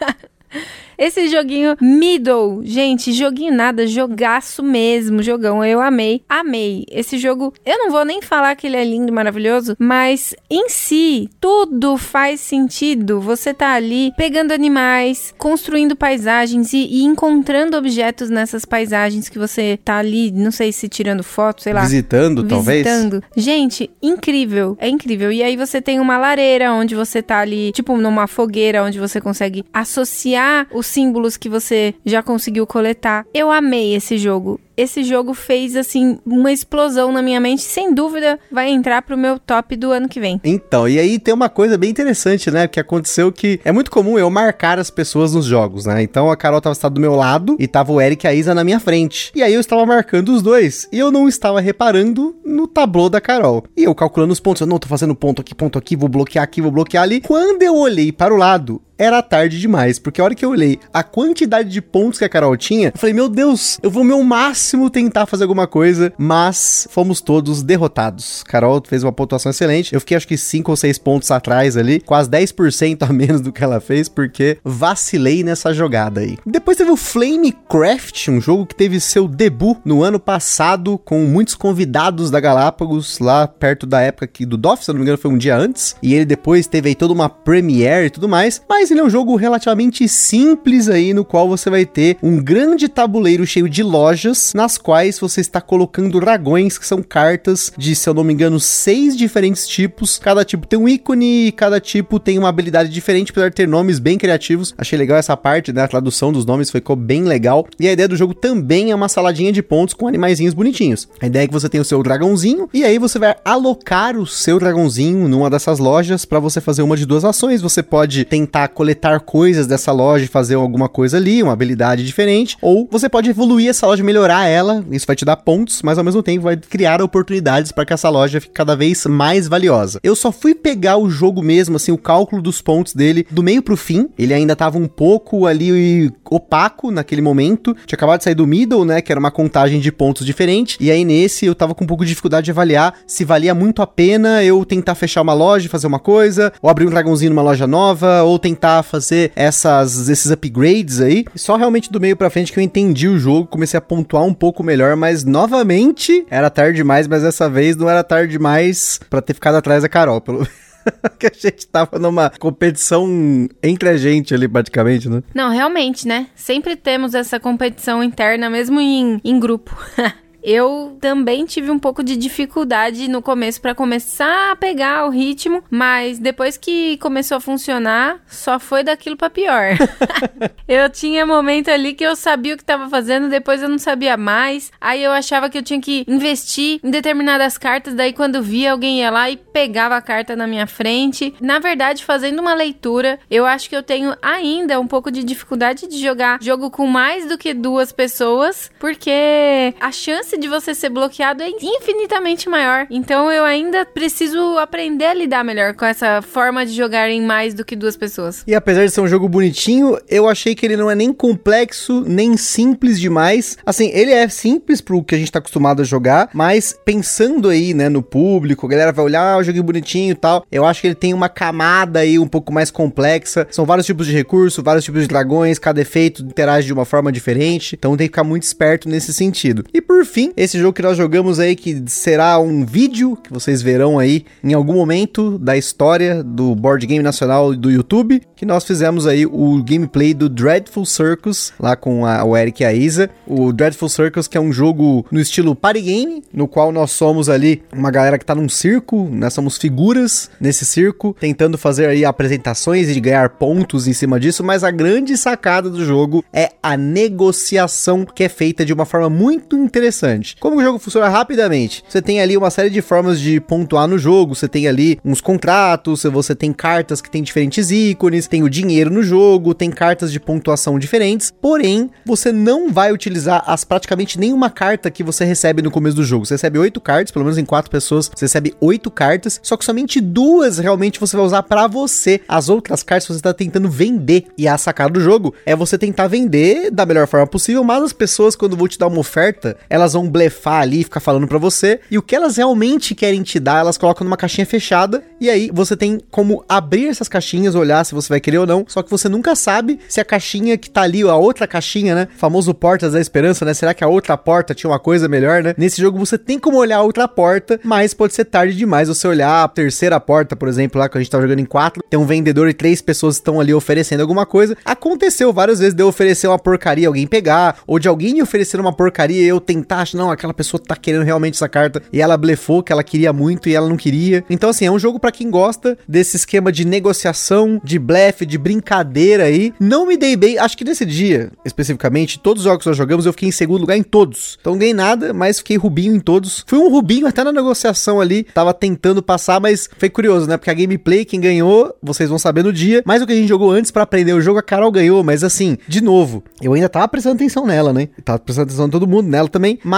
Esse 0.98 1.28
joguinho 1.28 1.76
Middle, 1.80 2.60
gente, 2.64 3.12
joguinho 3.12 3.54
nada, 3.54 3.86
jogaço 3.86 4.64
mesmo, 4.64 5.22
jogão. 5.22 5.64
Eu 5.64 5.80
amei, 5.80 6.22
amei. 6.28 6.84
Esse 6.90 7.18
jogo, 7.18 7.54
eu 7.64 7.78
não 7.78 7.90
vou 7.92 8.04
nem 8.04 8.20
falar 8.20 8.56
que 8.56 8.66
ele 8.66 8.76
é 8.76 8.84
lindo, 8.84 9.12
maravilhoso, 9.12 9.76
mas 9.78 10.34
em 10.50 10.68
si, 10.68 11.30
tudo 11.40 11.96
faz 11.96 12.40
sentido. 12.40 13.20
Você 13.20 13.54
tá 13.54 13.74
ali 13.74 14.12
pegando 14.16 14.50
animais, 14.50 15.32
construindo 15.38 15.94
paisagens 15.94 16.72
e, 16.72 16.78
e 16.78 17.04
encontrando 17.04 17.76
objetos 17.76 18.28
nessas 18.28 18.64
paisagens 18.64 19.28
que 19.28 19.38
você 19.38 19.78
tá 19.84 19.98
ali, 19.98 20.32
não 20.32 20.50
sei 20.50 20.72
se 20.72 20.88
tirando 20.88 21.22
foto, 21.22 21.62
sei 21.62 21.72
lá. 21.72 21.82
Visitando, 21.82 22.42
talvez. 22.42 22.84
Visitando. 22.84 23.22
Gente, 23.36 23.88
incrível, 24.02 24.76
é 24.80 24.88
incrível. 24.88 25.30
E 25.30 25.44
aí 25.44 25.56
você 25.56 25.80
tem 25.80 26.00
uma 26.00 26.18
lareira 26.18 26.72
onde 26.72 26.96
você 26.96 27.22
tá 27.22 27.38
ali, 27.38 27.70
tipo 27.70 27.96
numa 27.96 28.26
fogueira, 28.26 28.82
onde 28.82 28.98
você 28.98 29.20
consegue 29.20 29.64
associar 29.72 30.66
os 30.72 30.87
símbolos 30.88 31.36
que 31.36 31.48
você 31.48 31.94
já 32.04 32.22
conseguiu 32.22 32.66
coletar. 32.66 33.26
Eu 33.32 33.50
amei 33.50 33.94
esse 33.94 34.18
jogo 34.18 34.60
esse 34.78 35.02
jogo 35.02 35.34
fez, 35.34 35.74
assim, 35.74 36.20
uma 36.24 36.52
explosão 36.52 37.10
na 37.10 37.20
minha 37.20 37.40
mente. 37.40 37.62
Sem 37.62 37.92
dúvida, 37.92 38.38
vai 38.50 38.70
entrar 38.70 39.02
pro 39.02 39.18
meu 39.18 39.36
top 39.36 39.74
do 39.74 39.90
ano 39.90 40.08
que 40.08 40.20
vem. 40.20 40.40
Então, 40.44 40.88
e 40.88 41.00
aí 41.00 41.18
tem 41.18 41.34
uma 41.34 41.48
coisa 41.48 41.76
bem 41.76 41.90
interessante, 41.90 42.48
né? 42.48 42.68
Que 42.68 42.78
aconteceu 42.78 43.32
que 43.32 43.58
é 43.64 43.72
muito 43.72 43.90
comum 43.90 44.16
eu 44.16 44.30
marcar 44.30 44.78
as 44.78 44.88
pessoas 44.88 45.34
nos 45.34 45.46
jogos, 45.46 45.84
né? 45.84 46.00
Então 46.00 46.30
a 46.30 46.36
Carol 46.36 46.60
tava 46.60 46.88
do 46.90 47.00
meu 47.00 47.16
lado 47.16 47.56
e 47.58 47.66
tava 47.66 47.92
o 47.92 48.00
Eric 48.00 48.24
e 48.24 48.28
a 48.28 48.32
Isa 48.34 48.54
na 48.54 48.62
minha 48.62 48.78
frente. 48.78 49.32
E 49.34 49.42
aí 49.42 49.52
eu 49.52 49.60
estava 49.60 49.84
marcando 49.84 50.28
os 50.28 50.42
dois. 50.42 50.88
E 50.92 50.98
eu 50.98 51.10
não 51.10 51.28
estava 51.28 51.60
reparando 51.60 52.36
no 52.44 52.68
tablô 52.68 53.08
da 53.08 53.20
Carol. 53.20 53.64
E 53.76 53.82
eu 53.82 53.94
calculando 53.96 54.32
os 54.32 54.38
pontos. 54.38 54.60
Eu 54.60 54.66
não 54.68 54.78
tô 54.78 54.86
fazendo 54.86 55.14
ponto 55.14 55.42
aqui, 55.42 55.56
ponto 55.56 55.76
aqui, 55.76 55.96
vou 55.96 56.08
bloquear 56.08 56.44
aqui, 56.44 56.62
vou 56.62 56.70
bloquear 56.70 57.02
ali. 57.02 57.20
Quando 57.20 57.62
eu 57.62 57.74
olhei 57.74 58.12
para 58.12 58.32
o 58.32 58.36
lado, 58.36 58.80
era 58.98 59.22
tarde 59.22 59.60
demais, 59.60 59.98
porque 59.98 60.20
a 60.20 60.24
hora 60.24 60.34
que 60.34 60.44
eu 60.44 60.50
olhei 60.50 60.80
a 60.92 61.04
quantidade 61.04 61.68
de 61.68 61.80
pontos 61.80 62.18
que 62.18 62.24
a 62.24 62.28
Carol 62.28 62.56
tinha, 62.56 62.88
eu 62.88 62.98
falei, 62.98 63.14
meu 63.14 63.28
Deus, 63.28 63.78
eu 63.80 63.90
vou 63.90 64.02
meu 64.02 64.22
máximo 64.24 64.67
tentar 64.90 65.26
fazer 65.26 65.44
alguma 65.44 65.66
coisa, 65.66 66.12
mas 66.18 66.88
fomos 66.90 67.20
todos 67.20 67.62
derrotados. 67.62 68.42
Carol 68.42 68.82
fez 68.86 69.02
uma 69.02 69.12
pontuação 69.12 69.50
excelente, 69.50 69.94
eu 69.94 70.00
fiquei 70.00 70.16
acho 70.16 70.28
que 70.28 70.36
5 70.36 70.70
ou 70.70 70.76
6 70.76 70.98
pontos 70.98 71.30
atrás 71.30 71.76
ali, 71.76 72.00
quase 72.00 72.30
10% 72.30 73.08
a 73.08 73.12
menos 73.12 73.40
do 73.40 73.52
que 73.52 73.62
ela 73.62 73.80
fez, 73.80 74.08
porque 74.08 74.58
vacilei 74.64 75.42
nessa 75.42 75.72
jogada 75.72 76.20
aí. 76.20 76.38
Depois 76.46 76.76
teve 76.76 76.90
o 76.90 76.96
Flamecraft, 76.96 78.28
um 78.28 78.40
jogo 78.40 78.66
que 78.66 78.74
teve 78.74 79.00
seu 79.00 79.28
debut 79.28 79.78
no 79.84 80.02
ano 80.02 80.18
passado, 80.18 80.98
com 80.98 81.20
muitos 81.24 81.54
convidados 81.54 82.30
da 82.30 82.40
Galápagos, 82.40 83.18
lá 83.18 83.46
perto 83.46 83.86
da 83.86 84.00
época 84.00 84.24
aqui 84.24 84.44
do 84.44 84.56
DOF, 84.56 84.84
se 84.84 84.90
não 84.90 84.96
me 84.96 85.02
engano 85.02 85.18
foi 85.18 85.30
um 85.30 85.38
dia 85.38 85.56
antes, 85.56 85.96
e 86.02 86.14
ele 86.14 86.24
depois 86.24 86.66
teve 86.66 86.88
aí 86.88 86.94
toda 86.94 87.12
uma 87.12 87.28
premiere 87.28 88.06
e 88.06 88.10
tudo 88.10 88.28
mais, 88.28 88.62
mas 88.68 88.90
ele 88.90 89.00
é 89.00 89.04
um 89.04 89.10
jogo 89.10 89.36
relativamente 89.36 90.08
simples 90.08 90.88
aí, 90.88 91.12
no 91.14 91.24
qual 91.24 91.48
você 91.48 91.70
vai 91.70 91.86
ter 91.86 92.16
um 92.22 92.38
grande 92.42 92.88
tabuleiro 92.88 93.46
cheio 93.46 93.68
de 93.68 93.82
lojas, 93.82 94.52
nas 94.58 94.76
quais 94.76 95.20
você 95.20 95.40
está 95.40 95.60
colocando 95.60 96.18
dragões, 96.18 96.76
que 96.76 96.84
são 96.84 97.00
cartas 97.00 97.72
de, 97.78 97.94
se 97.94 98.08
eu 98.08 98.12
não 98.12 98.24
me 98.24 98.32
engano, 98.32 98.58
seis 98.58 99.16
diferentes 99.16 99.68
tipos. 99.68 100.18
Cada 100.18 100.44
tipo 100.44 100.66
tem 100.66 100.76
um 100.76 100.88
ícone 100.88 101.46
e 101.46 101.52
cada 101.52 101.80
tipo 101.80 102.18
tem 102.18 102.36
uma 102.36 102.48
habilidade 102.48 102.88
diferente, 102.88 103.30
apesar 103.30 103.50
de 103.50 103.54
ter 103.54 103.68
nomes 103.68 104.00
bem 104.00 104.18
criativos. 104.18 104.74
Achei 104.76 104.98
legal 104.98 105.16
essa 105.16 105.36
parte, 105.36 105.72
né? 105.72 105.82
A 105.82 105.88
tradução 105.88 106.32
dos 106.32 106.44
nomes 106.44 106.72
ficou 106.72 106.96
bem 106.96 107.22
legal. 107.22 107.68
E 107.78 107.86
a 107.86 107.92
ideia 107.92 108.08
do 108.08 108.16
jogo 108.16 108.34
também 108.34 108.90
é 108.90 108.94
uma 108.94 109.08
saladinha 109.08 109.52
de 109.52 109.62
pontos 109.62 109.94
com 109.94 110.08
animaizinhos 110.08 110.54
bonitinhos. 110.54 111.08
A 111.20 111.26
ideia 111.26 111.44
é 111.44 111.46
que 111.46 111.52
você 111.52 111.68
tem 111.68 111.80
o 111.80 111.84
seu 111.84 112.02
dragãozinho 112.02 112.68
e 112.74 112.82
aí 112.82 112.98
você 112.98 113.16
vai 113.16 113.36
alocar 113.44 114.16
o 114.16 114.26
seu 114.26 114.58
dragãozinho 114.58 115.28
numa 115.28 115.48
dessas 115.48 115.78
lojas 115.78 116.24
para 116.24 116.40
você 116.40 116.60
fazer 116.60 116.82
uma 116.82 116.96
de 116.96 117.06
duas 117.06 117.24
ações. 117.24 117.62
Você 117.62 117.80
pode 117.80 118.24
tentar 118.24 118.66
coletar 118.68 119.20
coisas 119.20 119.68
dessa 119.68 119.92
loja 119.92 120.24
e 120.24 120.28
fazer 120.28 120.56
alguma 120.56 120.88
coisa 120.88 121.16
ali, 121.16 121.44
uma 121.44 121.52
habilidade 121.52 122.04
diferente, 122.04 122.56
ou 122.60 122.88
você 122.90 123.08
pode 123.08 123.30
evoluir 123.30 123.70
essa 123.70 123.86
loja, 123.86 124.02
melhorar 124.02 124.37
ela, 124.46 124.84
isso 124.90 125.06
vai 125.06 125.16
te 125.16 125.24
dar 125.24 125.36
pontos, 125.36 125.82
mas 125.82 125.98
ao 125.98 126.04
mesmo 126.04 126.22
tempo 126.22 126.42
vai 126.42 126.56
criar 126.56 127.00
oportunidades 127.00 127.72
para 127.72 127.84
que 127.84 127.92
essa 127.92 128.08
loja 128.08 128.40
fique 128.40 128.52
cada 128.52 128.76
vez 128.76 129.06
mais 129.06 129.48
valiosa. 129.48 130.00
Eu 130.02 130.14
só 130.16 130.32
fui 130.32 130.54
pegar 130.54 130.96
o 130.96 131.08
jogo 131.08 131.42
mesmo, 131.42 131.76
assim, 131.76 131.92
o 131.92 131.98
cálculo 131.98 132.42
dos 132.42 132.60
pontos 132.60 132.94
dele 132.94 133.26
do 133.30 133.42
meio 133.42 133.62
pro 133.62 133.76
fim. 133.76 134.08
Ele 134.18 134.34
ainda 134.34 134.56
tava 134.56 134.78
um 134.78 134.88
pouco 134.88 135.46
ali 135.46 136.12
opaco 136.28 136.90
naquele 136.90 137.22
momento. 137.22 137.74
Tinha 137.86 137.96
acabado 137.96 138.18
de 138.18 138.24
sair 138.24 138.34
do 138.34 138.46
middle, 138.46 138.84
né, 138.84 139.00
que 139.00 139.12
era 139.12 139.18
uma 139.18 139.30
contagem 139.30 139.80
de 139.80 139.92
pontos 139.92 140.26
diferente. 140.26 140.76
E 140.80 140.90
aí 140.90 141.04
nesse 141.04 141.46
eu 141.46 141.54
tava 141.54 141.74
com 141.74 141.84
um 141.84 141.86
pouco 141.86 142.04
de 142.04 142.10
dificuldade 142.10 142.46
de 142.46 142.50
avaliar 142.50 142.94
se 143.06 143.24
valia 143.24 143.54
muito 143.54 143.80
a 143.80 143.86
pena 143.86 144.42
eu 144.42 144.64
tentar 144.64 144.94
fechar 144.94 145.22
uma 145.22 145.34
loja 145.34 145.68
fazer 145.68 145.86
uma 145.86 145.98
coisa, 145.98 146.52
ou 146.60 146.68
abrir 146.68 146.86
um 146.86 146.90
dragãozinho 146.90 147.30
numa 147.30 147.42
loja 147.42 147.66
nova, 147.66 148.22
ou 148.22 148.38
tentar 148.38 148.82
fazer 148.82 149.30
essas 149.36 150.08
esses 150.08 150.30
upgrades 150.30 151.00
aí. 151.00 151.24
Só 151.34 151.56
realmente 151.56 151.92
do 151.92 152.00
meio 152.00 152.16
para 152.16 152.30
frente 152.30 152.52
que 152.52 152.58
eu 152.58 152.64
entendi 152.64 153.06
o 153.08 153.18
jogo, 153.18 153.46
comecei 153.46 153.78
a 153.78 153.80
pontuar 153.80 154.24
um 154.28 154.34
pouco 154.34 154.62
melhor, 154.62 154.96
mas 154.96 155.24
novamente 155.24 156.26
era 156.30 156.50
tarde 156.50 156.76
demais, 156.76 157.08
mas 157.08 157.22
dessa 157.22 157.48
vez 157.48 157.76
não 157.76 157.88
era 157.88 158.04
tarde 158.04 158.32
demais 158.32 159.00
para 159.10 159.20
ter 159.22 159.34
ficado 159.34 159.56
atrás 159.56 159.82
da 159.82 159.88
Carol, 159.88 160.20
pelo 160.20 160.46
que 161.18 161.26
a 161.26 161.32
gente 161.34 161.66
tava 161.66 161.98
numa 161.98 162.30
competição 162.38 163.48
entre 163.62 163.88
a 163.88 163.96
gente 163.96 164.34
ali, 164.34 164.48
praticamente, 164.48 165.08
né? 165.08 165.22
Não, 165.34 165.50
realmente, 165.50 166.06
né? 166.06 166.28
Sempre 166.34 166.76
temos 166.76 167.14
essa 167.14 167.38
competição 167.38 168.02
interna, 168.02 168.48
mesmo 168.50 168.80
em, 168.80 169.20
em 169.24 169.38
grupo. 169.38 169.76
Eu 170.42 170.96
também 171.00 171.44
tive 171.44 171.70
um 171.70 171.78
pouco 171.78 172.02
de 172.02 172.16
dificuldade 172.16 173.08
no 173.08 173.20
começo 173.20 173.60
para 173.60 173.74
começar 173.74 174.52
a 174.52 174.56
pegar 174.56 175.06
o 175.06 175.10
ritmo, 175.10 175.62
mas 175.70 176.18
depois 176.18 176.56
que 176.56 176.96
começou 176.98 177.36
a 177.36 177.40
funcionar, 177.40 178.20
só 178.26 178.58
foi 178.58 178.82
daquilo 178.82 179.16
para 179.16 179.30
pior. 179.30 179.76
eu 180.66 180.88
tinha 180.90 181.26
momento 181.26 181.68
ali 181.68 181.94
que 181.94 182.04
eu 182.04 182.16
sabia 182.16 182.54
o 182.54 182.56
que 182.56 182.62
estava 182.62 182.88
fazendo, 182.88 183.28
depois 183.28 183.62
eu 183.62 183.68
não 183.68 183.78
sabia 183.78 184.16
mais. 184.16 184.70
Aí 184.80 185.02
eu 185.02 185.12
achava 185.12 185.48
que 185.48 185.58
eu 185.58 185.62
tinha 185.62 185.80
que 185.80 186.04
investir 186.08 186.80
em 186.82 186.90
determinadas 186.90 187.58
cartas, 187.58 187.94
daí 187.94 188.12
quando 188.12 188.42
via 188.42 188.72
alguém 188.72 189.00
ia 189.00 189.10
lá 189.10 189.30
e 189.30 189.36
pegava 189.36 189.96
a 189.96 190.02
carta 190.02 190.36
na 190.36 190.46
minha 190.46 190.66
frente. 190.66 191.34
Na 191.40 191.58
verdade, 191.58 192.04
fazendo 192.04 192.40
uma 192.40 192.54
leitura, 192.54 193.18
eu 193.30 193.44
acho 193.44 193.68
que 193.68 193.76
eu 193.76 193.82
tenho 193.82 194.16
ainda 194.22 194.80
um 194.80 194.86
pouco 194.86 195.10
de 195.10 195.22
dificuldade 195.22 195.86
de 195.86 195.98
jogar 195.98 196.38
jogo 196.40 196.70
com 196.70 196.86
mais 196.86 197.26
do 197.26 197.38
que 197.38 197.54
duas 197.54 197.92
pessoas, 197.92 198.70
porque 198.78 199.74
a 199.80 199.92
chance 199.92 200.27
de 200.36 200.48
você 200.48 200.74
ser 200.74 200.90
bloqueado 200.90 201.42
é 201.42 201.48
infinitamente 201.48 202.48
maior. 202.48 202.86
Então 202.90 203.30
eu 203.30 203.44
ainda 203.44 203.84
preciso 203.84 204.58
aprender 204.58 205.06
a 205.06 205.14
lidar 205.14 205.44
melhor 205.44 205.74
com 205.74 205.84
essa 205.84 206.20
forma 206.20 206.66
de 206.66 206.72
jogar 206.72 207.08
em 207.08 207.22
mais 207.22 207.54
do 207.54 207.64
que 207.64 207.76
duas 207.76 207.96
pessoas. 207.96 208.42
E 208.46 208.54
apesar 208.54 208.84
de 208.84 208.90
ser 208.90 209.00
um 209.00 209.08
jogo 209.08 209.28
bonitinho, 209.28 209.98
eu 210.08 210.28
achei 210.28 210.54
que 210.54 210.66
ele 210.66 210.76
não 210.76 210.90
é 210.90 210.94
nem 210.94 211.12
complexo, 211.12 212.04
nem 212.06 212.36
simples 212.36 213.00
demais. 213.00 213.56
Assim, 213.64 213.90
ele 213.92 214.12
é 214.12 214.28
simples 214.28 214.80
pro 214.80 215.02
que 215.02 215.14
a 215.14 215.18
gente 215.18 215.32
tá 215.32 215.38
acostumado 215.38 215.82
a 215.82 215.84
jogar, 215.84 216.30
mas 216.32 216.78
pensando 216.84 217.48
aí, 217.48 217.72
né, 217.72 217.88
no 217.88 218.02
público, 218.02 218.66
a 218.66 218.68
galera 218.68 218.92
vai 218.92 219.04
olhar, 219.04 219.34
ah, 219.34 219.38
o 219.38 219.42
joguinho 219.42 219.64
bonitinho 219.64 220.12
e 220.12 220.14
tal. 220.14 220.44
Eu 220.50 220.64
acho 220.64 220.80
que 220.80 220.86
ele 220.86 220.94
tem 220.94 221.14
uma 221.14 221.28
camada 221.28 222.00
aí 222.00 222.18
um 222.18 222.26
pouco 222.26 222.52
mais 222.52 222.70
complexa. 222.70 223.46
São 223.50 223.64
vários 223.64 223.86
tipos 223.86 224.06
de 224.06 224.12
recursos, 224.12 224.62
vários 224.62 224.84
tipos 224.84 225.02
de 225.02 225.08
dragões, 225.08 225.58
cada 225.58 225.80
efeito 225.80 226.22
interage 226.22 226.66
de 226.66 226.72
uma 226.72 226.84
forma 226.84 227.12
diferente. 227.12 227.76
Então 227.76 227.96
tem 227.96 228.06
que 228.06 228.12
ficar 228.12 228.24
muito 228.24 228.42
esperto 228.42 228.88
nesse 228.88 229.12
sentido. 229.12 229.64
E 229.72 229.80
por 229.80 230.04
fim, 230.04 230.17
esse 230.36 230.58
jogo 230.58 230.72
que 230.72 230.82
nós 230.82 230.96
jogamos 230.96 231.38
aí, 231.38 231.54
que 231.54 231.84
será 231.86 232.38
um 232.38 232.64
vídeo 232.64 233.16
que 233.16 233.32
vocês 233.32 233.62
verão 233.62 233.98
aí 233.98 234.24
em 234.42 234.52
algum 234.52 234.74
momento 234.74 235.38
da 235.38 235.56
história 235.56 236.22
do 236.22 236.54
board 236.54 236.84
game 236.86 237.02
nacional 237.02 237.54
do 237.54 237.70
YouTube, 237.70 238.22
que 238.34 238.44
nós 238.44 238.64
fizemos 238.64 239.06
aí 239.06 239.24
o 239.26 239.62
gameplay 239.62 240.12
do 240.14 240.28
Dreadful 240.28 240.84
Circus, 240.84 241.52
lá 241.60 241.76
com 241.76 242.04
a, 242.04 242.24
o 242.24 242.36
Eric 242.36 242.62
e 242.62 242.66
a 242.66 242.72
Isa. 242.72 243.10
O 243.26 243.52
Dreadful 243.52 243.88
Circus, 243.88 244.26
que 244.26 244.36
é 244.36 244.40
um 244.40 244.52
jogo 244.52 245.06
no 245.10 245.20
estilo 245.20 245.54
party 245.54 245.82
game, 245.82 246.24
no 246.32 246.48
qual 246.48 246.72
nós 246.72 246.90
somos 246.90 247.28
ali 247.28 247.62
uma 247.72 247.90
galera 247.90 248.18
que 248.18 248.24
tá 248.24 248.34
num 248.34 248.48
circo, 248.48 249.08
nós 249.12 249.32
somos 249.34 249.56
figuras 249.56 250.30
nesse 250.40 250.64
circo, 250.64 251.16
tentando 251.20 251.56
fazer 251.56 251.86
aí 251.86 252.04
apresentações 252.04 252.88
e 252.88 253.00
ganhar 253.00 253.30
pontos 253.30 253.86
em 253.86 253.92
cima 253.92 254.18
disso, 254.18 254.42
mas 254.42 254.64
a 254.64 254.70
grande 254.70 255.16
sacada 255.16 255.70
do 255.70 255.84
jogo 255.84 256.24
é 256.32 256.52
a 256.62 256.76
negociação 256.76 258.04
que 258.04 258.24
é 258.24 258.28
feita 258.28 258.64
de 258.64 258.72
uma 258.72 258.84
forma 258.84 259.10
muito 259.10 259.56
interessante 259.56 260.07
interessante. 260.08 260.36
Como 260.40 260.56
o 260.56 260.62
jogo 260.62 260.78
funciona 260.78 261.08
rapidamente? 261.08 261.84
Você 261.88 262.00
tem 262.00 262.20
ali 262.20 262.36
uma 262.36 262.50
série 262.50 262.70
de 262.70 262.80
formas 262.80 263.20
de 263.20 263.40
pontuar 263.40 263.86
no 263.86 263.98
jogo, 263.98 264.34
você 264.34 264.48
tem 264.48 264.66
ali 264.66 264.98
uns 265.04 265.20
contratos, 265.20 266.04
você 266.04 266.34
tem 266.34 266.52
cartas 266.52 267.00
que 267.00 267.10
tem 267.10 267.22
diferentes 267.22 267.70
ícones, 267.70 268.26
tem 268.26 268.42
o 268.42 268.50
dinheiro 268.50 268.90
no 268.90 269.02
jogo, 269.02 269.54
tem 269.54 269.70
cartas 269.70 270.10
de 270.10 270.20
pontuação 270.20 270.78
diferentes, 270.78 271.32
porém, 271.40 271.90
você 272.04 272.32
não 272.32 272.72
vai 272.72 272.92
utilizar 272.92 273.42
as 273.46 273.64
praticamente 273.64 274.18
nenhuma 274.18 274.50
carta 274.50 274.90
que 274.90 275.02
você 275.02 275.24
recebe 275.24 275.62
no 275.62 275.70
começo 275.70 275.96
do 275.96 276.04
jogo. 276.04 276.24
Você 276.24 276.34
recebe 276.34 276.58
oito 276.58 276.80
cartas, 276.80 277.10
pelo 277.10 277.24
menos 277.24 277.38
em 277.38 277.44
quatro 277.44 277.70
pessoas, 277.70 278.10
você 278.14 278.24
recebe 278.24 278.54
oito 278.60 278.90
cartas, 278.90 279.40
só 279.42 279.56
que 279.56 279.64
somente 279.64 280.00
duas 280.00 280.58
realmente 280.58 281.00
você 281.00 281.16
vai 281.16 281.26
usar 281.26 281.42
para 281.42 281.66
você. 281.66 282.20
As 282.28 282.48
outras 282.48 282.82
cartas 282.82 283.08
você 283.08 283.14
está 283.14 283.34
tentando 283.34 283.68
vender. 283.68 284.26
E 284.36 284.46
a 284.46 284.56
sacada 284.56 284.92
do 284.92 285.00
jogo 285.00 285.34
é 285.44 285.54
você 285.54 285.76
tentar 285.76 286.06
vender 286.06 286.70
da 286.70 286.86
melhor 286.86 287.06
forma 287.06 287.26
possível, 287.26 287.64
mas 287.64 287.82
as 287.82 287.92
pessoas, 287.92 288.36
quando 288.36 288.56
vão 288.56 288.68
te 288.68 288.78
dar 288.78 288.86
uma 288.86 289.00
oferta, 289.00 289.56
elas 289.68 289.92
vão 289.92 289.97
blefar 290.06 290.60
ali, 290.60 290.84
ficar 290.84 291.00
falando 291.00 291.26
para 291.26 291.38
você. 291.38 291.80
E 291.90 291.96
o 291.96 292.02
que 292.02 292.14
elas 292.14 292.36
realmente 292.36 292.94
querem 292.94 293.22
te 293.22 293.40
dar, 293.40 293.60
elas 293.60 293.78
colocam 293.78 294.04
numa 294.04 294.16
caixinha 294.16 294.44
fechada. 294.44 295.02
E 295.18 295.30
aí 295.30 295.50
você 295.52 295.74
tem 295.74 295.98
como 296.10 296.44
abrir 296.46 296.88
essas 296.88 297.08
caixinhas, 297.08 297.54
olhar 297.54 297.84
se 297.84 297.94
você 297.94 298.08
vai 298.08 298.20
querer 298.20 298.38
ou 298.38 298.46
não. 298.46 298.64
Só 298.68 298.82
que 298.82 298.90
você 298.90 299.08
nunca 299.08 299.34
sabe 299.34 299.78
se 299.88 300.00
a 300.00 300.04
caixinha 300.04 300.58
que 300.58 300.68
tá 300.68 300.82
ali, 300.82 301.02
a 301.02 301.16
outra 301.16 301.46
caixinha, 301.46 301.94
né? 301.94 302.08
Famoso 302.16 302.52
Portas 302.52 302.92
da 302.92 303.00
Esperança, 303.00 303.44
né? 303.44 303.54
Será 303.54 303.72
que 303.72 303.82
a 303.82 303.88
outra 303.88 304.16
porta 304.16 304.54
tinha 304.54 304.70
uma 304.70 304.78
coisa 304.78 305.08
melhor, 305.08 305.42
né? 305.42 305.54
Nesse 305.56 305.80
jogo 305.80 305.98
você 305.98 306.18
tem 306.18 306.38
como 306.38 306.58
olhar 306.58 306.78
a 306.78 306.82
outra 306.82 307.08
porta, 307.08 307.58
mas 307.64 307.94
pode 307.94 308.14
ser 308.14 308.24
tarde 308.24 308.56
demais 308.56 308.88
você 308.88 309.08
olhar 309.08 309.44
a 309.44 309.48
terceira 309.48 309.98
porta, 309.98 310.36
por 310.36 310.48
exemplo, 310.48 310.78
lá 310.78 310.88
que 310.88 310.98
a 310.98 311.00
gente 311.00 311.10
tava 311.10 311.22
jogando 311.22 311.40
em 311.40 311.44
quatro. 311.44 311.82
Tem 311.88 311.98
um 311.98 312.06
vendedor 312.06 312.48
e 312.48 312.54
três 312.54 312.82
pessoas 312.82 313.16
estão 313.16 313.40
ali 313.40 313.54
oferecendo 313.54 314.00
alguma 314.00 314.26
coisa. 314.26 314.56
Aconteceu 314.64 315.32
várias 315.32 315.58
vezes 315.58 315.74
de 315.74 315.82
eu 315.82 315.88
oferecer 315.88 316.28
uma 316.28 316.38
porcaria 316.38 316.88
alguém 316.88 317.06
pegar, 317.06 317.58
ou 317.66 317.78
de 317.78 317.88
alguém 317.88 318.14
me 318.14 318.22
oferecer 318.22 318.60
uma 318.60 318.72
porcaria 318.72 319.24
eu 319.24 319.40
tentar 319.40 319.80
não, 319.96 320.10
aquela 320.10 320.34
pessoa 320.34 320.60
tá 320.60 320.76
querendo 320.76 321.04
realmente 321.04 321.34
essa 321.34 321.48
carta 321.48 321.82
e 321.92 322.00
ela 322.00 322.16
blefou 322.16 322.62
que 322.62 322.72
ela 322.72 322.82
queria 322.82 323.12
muito 323.12 323.48
e 323.48 323.54
ela 323.54 323.68
não 323.68 323.76
queria. 323.76 324.24
Então, 324.28 324.50
assim, 324.50 324.66
é 324.66 324.70
um 324.70 324.78
jogo 324.78 324.98
para 324.98 325.12
quem 325.12 325.30
gosta 325.30 325.76
desse 325.86 326.16
esquema 326.16 326.50
de 326.52 326.64
negociação, 326.64 327.60
de 327.62 327.78
blefe, 327.78 328.26
de 328.26 328.38
brincadeira 328.38 329.24
aí. 329.24 329.52
Não 329.58 329.86
me 329.86 329.96
dei 329.96 330.16
bem, 330.16 330.38
acho 330.38 330.56
que 330.56 330.64
nesse 330.64 330.84
dia, 330.84 331.30
especificamente, 331.44 332.18
todos 332.18 332.42
os 332.42 332.44
jogos 332.44 332.62
que 332.62 332.68
nós 332.68 332.76
jogamos, 332.76 333.06
eu 333.06 333.12
fiquei 333.12 333.28
em 333.28 333.32
segundo 333.32 333.60
lugar 333.60 333.76
em 333.76 333.82
todos. 333.82 334.38
Então, 334.40 334.56
ganhei 334.56 334.74
nada, 334.74 335.12
mas 335.12 335.38
fiquei 335.38 335.56
rubinho 335.56 335.94
em 335.94 336.00
todos. 336.00 336.44
Fui 336.46 336.58
um 336.58 336.70
rubinho 336.70 337.06
até 337.06 337.24
na 337.24 337.32
negociação 337.32 338.00
ali, 338.00 338.24
tava 338.24 338.52
tentando 338.54 339.02
passar, 339.02 339.40
mas 339.40 339.68
foi 339.78 339.88
curioso, 339.88 340.28
né? 340.28 340.36
Porque 340.36 340.50
a 340.50 340.54
gameplay, 340.54 341.04
quem 341.04 341.20
ganhou, 341.20 341.74
vocês 341.82 342.08
vão 342.08 342.18
saber 342.18 342.42
no 342.42 342.52
dia. 342.52 342.82
Mas 342.84 343.02
o 343.02 343.06
que 343.06 343.12
a 343.12 343.16
gente 343.16 343.28
jogou 343.28 343.50
antes 343.50 343.70
para 343.70 343.82
aprender 343.82 344.12
o 344.12 344.20
jogo, 344.20 344.38
a 344.38 344.42
Carol 344.42 344.70
ganhou, 344.70 345.02
mas 345.02 345.24
assim, 345.24 345.56
de 345.66 345.80
novo, 345.80 346.22
eu 346.40 346.52
ainda 346.52 346.68
tava 346.68 346.88
prestando 346.88 347.16
atenção 347.16 347.46
nela, 347.46 347.72
né? 347.72 347.88
Tava 348.04 348.18
prestando 348.18 348.48
atenção 348.48 348.66
em 348.66 348.70
todo 348.70 348.86
mundo, 348.86 349.08
nela 349.08 349.28
também, 349.28 349.58
mas 349.64 349.77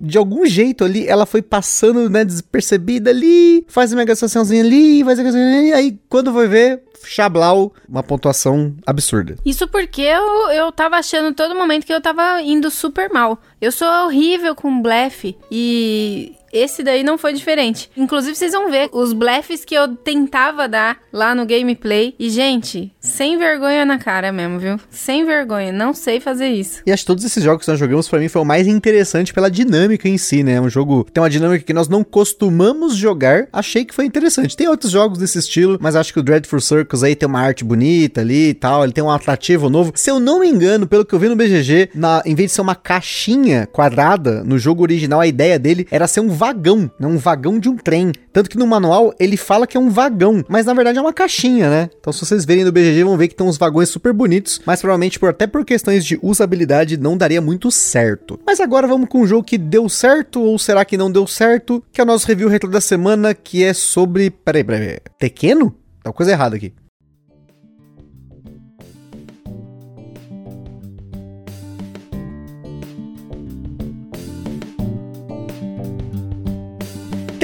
de 0.00 0.18
algum 0.18 0.46
jeito 0.46 0.84
ali, 0.84 1.06
ela 1.06 1.26
foi 1.26 1.42
passando, 1.42 2.08
né, 2.08 2.24
despercebida 2.24 3.10
ali, 3.10 3.64
faz 3.68 3.92
uma 3.92 3.98
negociaçãozinha 3.98 4.62
ali, 4.62 5.04
faz 5.04 5.18
uma 5.18 5.28
ali, 5.28 5.72
aí 5.72 5.98
quando 6.08 6.32
foi 6.32 6.48
ver, 6.48 6.82
Chablau, 7.04 7.72
uma 7.88 8.02
pontuação 8.02 8.74
absurda. 8.86 9.36
Isso 9.44 9.68
porque 9.68 10.02
eu, 10.02 10.50
eu 10.50 10.72
tava 10.72 10.96
achando 10.96 11.34
todo 11.34 11.54
momento 11.54 11.86
que 11.86 11.92
eu 11.92 12.00
tava 12.00 12.42
indo 12.42 12.70
super 12.70 13.10
mal. 13.10 13.38
Eu 13.60 13.70
sou 13.70 13.88
horrível 14.06 14.54
com 14.54 14.82
blefe 14.82 15.36
e 15.50 16.34
esse 16.56 16.82
daí 16.82 17.02
não 17.02 17.18
foi 17.18 17.32
diferente. 17.32 17.90
Inclusive, 17.96 18.34
vocês 18.34 18.52
vão 18.52 18.70
ver 18.70 18.88
os 18.92 19.12
blefs 19.12 19.64
que 19.64 19.74
eu 19.74 19.96
tentava 19.96 20.68
dar 20.68 20.98
lá 21.12 21.34
no 21.34 21.46
gameplay. 21.46 22.14
E, 22.18 22.30
gente, 22.30 22.92
sem 23.00 23.38
vergonha 23.38 23.84
na 23.84 23.98
cara 23.98 24.32
mesmo, 24.32 24.58
viu? 24.58 24.80
Sem 24.90 25.24
vergonha. 25.24 25.72
Não 25.72 25.92
sei 25.92 26.20
fazer 26.20 26.48
isso. 26.48 26.82
E 26.86 26.92
acho 26.92 27.02
que 27.02 27.06
todos 27.06 27.24
esses 27.24 27.42
jogos 27.42 27.64
que 27.64 27.70
nós 27.70 27.78
jogamos, 27.78 28.08
para 28.08 28.18
mim, 28.18 28.28
foi 28.28 28.42
o 28.42 28.44
mais 28.44 28.66
interessante 28.66 29.32
pela 29.32 29.50
dinâmica 29.50 30.08
em 30.08 30.18
si, 30.18 30.42
né? 30.42 30.54
É 30.54 30.60
um 30.60 30.70
jogo 30.70 31.06
tem 31.12 31.22
uma 31.22 31.30
dinâmica 31.30 31.64
que 31.64 31.72
nós 31.72 31.88
não 31.88 32.02
costumamos 32.02 32.96
jogar. 32.96 33.48
Achei 33.52 33.84
que 33.84 33.94
foi 33.94 34.04
interessante. 34.06 34.56
Tem 34.56 34.68
outros 34.68 34.92
jogos 34.92 35.18
desse 35.18 35.38
estilo, 35.38 35.78
mas 35.80 35.96
acho 35.96 36.12
que 36.12 36.20
o 36.20 36.22
Dreadful 36.22 36.60
Circus 36.60 37.02
aí 37.02 37.14
tem 37.14 37.28
uma 37.28 37.40
arte 37.40 37.64
bonita 37.64 38.20
ali 38.20 38.50
e 38.50 38.54
tal. 38.54 38.84
Ele 38.84 38.92
tem 38.92 39.04
um 39.04 39.10
atrativo 39.10 39.68
novo. 39.68 39.92
Se 39.94 40.10
eu 40.10 40.18
não 40.20 40.40
me 40.40 40.48
engano, 40.48 40.86
pelo 40.86 41.04
que 41.04 41.14
eu 41.14 41.18
vi 41.18 41.28
no 41.28 41.36
BGG, 41.36 41.90
na, 41.94 42.22
em 42.24 42.34
vez 42.34 42.50
de 42.50 42.54
ser 42.54 42.60
uma 42.60 42.74
caixinha 42.74 43.66
quadrada, 43.66 44.42
no 44.44 44.58
jogo 44.58 44.82
original 44.82 45.20
a 45.20 45.26
ideia 45.26 45.58
dele 45.58 45.86
era 45.90 46.06
ser 46.06 46.20
um 46.20 46.28
vagão, 46.46 46.90
né? 46.98 47.06
Um 47.06 47.18
vagão 47.18 47.58
de 47.58 47.68
um 47.68 47.76
trem. 47.76 48.12
Tanto 48.32 48.48
que 48.48 48.58
no 48.58 48.66
manual 48.66 49.12
ele 49.18 49.36
fala 49.36 49.66
que 49.66 49.76
é 49.76 49.80
um 49.80 49.90
vagão, 49.90 50.44
mas 50.48 50.66
na 50.66 50.74
verdade 50.74 50.98
é 50.98 51.00
uma 51.00 51.12
caixinha, 51.12 51.68
né? 51.68 51.90
Então 51.98 52.12
se 52.12 52.24
vocês 52.24 52.44
verem 52.44 52.64
no 52.64 52.70
BGG 52.70 53.02
vão 53.02 53.16
ver 53.16 53.28
que 53.28 53.34
tem 53.34 53.46
uns 53.46 53.58
vagões 53.58 53.88
super 53.88 54.12
bonitos, 54.12 54.60
mas 54.64 54.80
provavelmente 54.80 55.18
por 55.18 55.30
até 55.30 55.46
por 55.46 55.64
questões 55.64 56.04
de 56.04 56.18
usabilidade 56.22 56.96
não 56.96 57.16
daria 57.16 57.40
muito 57.40 57.70
certo. 57.70 58.38
Mas 58.46 58.60
agora 58.60 58.86
vamos 58.86 59.08
com 59.08 59.22
um 59.22 59.26
jogo 59.26 59.42
que 59.42 59.58
deu 59.58 59.88
certo 59.88 60.40
ou 60.40 60.58
será 60.58 60.84
que 60.84 60.96
não 60.96 61.10
deu 61.10 61.26
certo? 61.26 61.82
Que 61.92 62.00
é 62.00 62.04
o 62.04 62.06
nosso 62.06 62.26
review 62.26 62.48
retro 62.48 62.70
da 62.70 62.80
semana, 62.80 63.34
que 63.34 63.64
é 63.64 63.74
sobre, 63.74 64.30
peraí, 64.30 64.62
peraí, 64.62 64.98
Tequeno? 65.18 65.74
Tá 66.02 66.12
coisa 66.12 66.30
errada 66.30 66.54
aqui. 66.54 66.72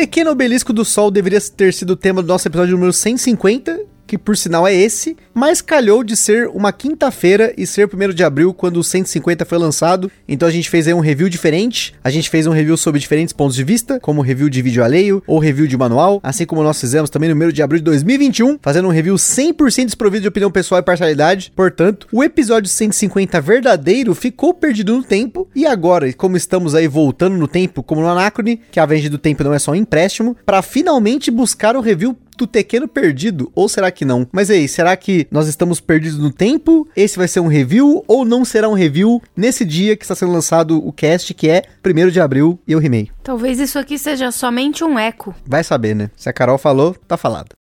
Pequeno 0.02 0.32
Obelisco 0.32 0.72
do 0.72 0.84
Sol 0.84 1.12
deveria 1.12 1.40
ter 1.40 1.72
sido 1.72 1.90
o 1.90 1.96
tema 1.96 2.22
do 2.22 2.26
nosso 2.26 2.48
episódio 2.48 2.72
número 2.72 2.92
150, 2.92 3.81
que 4.12 4.18
por 4.18 4.36
sinal 4.36 4.68
é 4.68 4.74
esse, 4.74 5.16
mas 5.32 5.62
calhou 5.62 6.04
de 6.04 6.18
ser 6.18 6.46
uma 6.48 6.70
quinta-feira 6.70 7.54
e 7.56 7.66
ser 7.66 7.88
1 7.88 8.12
de 8.12 8.22
abril 8.22 8.52
quando 8.52 8.76
o 8.76 8.84
150 8.84 9.46
foi 9.46 9.56
lançado. 9.56 10.12
Então 10.28 10.46
a 10.46 10.52
gente 10.52 10.68
fez 10.68 10.86
aí 10.86 10.92
um 10.92 11.00
review 11.00 11.30
diferente. 11.30 11.94
A 12.04 12.10
gente 12.10 12.28
fez 12.28 12.46
um 12.46 12.50
review 12.50 12.76
sobre 12.76 13.00
diferentes 13.00 13.32
pontos 13.32 13.56
de 13.56 13.64
vista, 13.64 13.98
como 14.00 14.20
review 14.20 14.50
de 14.50 14.60
vídeo 14.60 14.84
alheio 14.84 15.22
ou 15.26 15.38
review 15.38 15.66
de 15.66 15.78
manual, 15.78 16.20
assim 16.22 16.44
como 16.44 16.62
nós 16.62 16.78
fizemos 16.78 17.08
também 17.08 17.32
no 17.32 17.46
1 17.46 17.52
de 17.52 17.62
abril 17.62 17.78
de 17.78 17.84
2021, 17.84 18.58
fazendo 18.60 18.86
um 18.86 18.90
review 18.90 19.14
100% 19.14 19.86
desprovido 19.86 20.20
de 20.20 20.28
opinião 20.28 20.50
pessoal 20.50 20.82
e 20.82 20.84
parcialidade. 20.84 21.50
Portanto, 21.56 22.06
o 22.12 22.22
episódio 22.22 22.68
150 22.68 23.40
verdadeiro 23.40 24.14
ficou 24.14 24.52
perdido 24.52 24.94
no 24.94 25.02
tempo 25.02 25.48
e 25.54 25.64
agora, 25.64 26.12
como 26.12 26.36
estamos 26.36 26.74
aí 26.74 26.86
voltando 26.86 27.38
no 27.38 27.48
tempo, 27.48 27.82
como 27.82 28.02
no 28.02 28.08
Anacrone, 28.08 28.60
que 28.70 28.78
a 28.78 28.84
venda 28.84 29.08
do 29.08 29.16
tempo 29.16 29.42
não 29.42 29.54
é 29.54 29.58
só 29.58 29.70
um 29.72 29.74
empréstimo, 29.74 30.36
para 30.44 30.60
finalmente 30.60 31.30
buscar 31.30 31.76
o 31.76 31.80
review 31.80 32.14
do 32.36 32.46
Tequeno 32.46 32.88
perdido, 32.88 33.50
ou 33.54 33.68
será 33.68 33.90
que 33.90 34.04
não? 34.04 34.26
Mas 34.32 34.50
aí, 34.50 34.68
será 34.68 34.96
que 34.96 35.26
nós 35.30 35.48
estamos 35.48 35.80
perdidos 35.80 36.18
no 36.18 36.32
tempo? 36.32 36.88
Esse 36.96 37.16
vai 37.16 37.28
ser 37.28 37.40
um 37.40 37.46
review 37.46 38.04
ou 38.06 38.24
não 38.24 38.44
será 38.44 38.68
um 38.68 38.74
review 38.74 39.22
nesse 39.36 39.64
dia 39.64 39.96
que 39.96 40.04
está 40.04 40.14
sendo 40.14 40.32
lançado 40.32 40.76
o 40.86 40.92
cast, 40.92 41.32
que 41.34 41.48
é 41.48 41.62
1 41.84 42.10
de 42.10 42.20
abril, 42.20 42.58
e 42.66 42.72
eu 42.72 42.78
rimei? 42.78 43.10
Talvez 43.22 43.58
isso 43.58 43.78
aqui 43.78 43.98
seja 43.98 44.30
somente 44.30 44.84
um 44.84 44.98
eco. 44.98 45.34
Vai 45.46 45.64
saber, 45.64 45.94
né? 45.94 46.10
Se 46.16 46.28
a 46.28 46.32
Carol 46.32 46.58
falou, 46.58 46.96
tá 47.06 47.16
falado. 47.16 47.61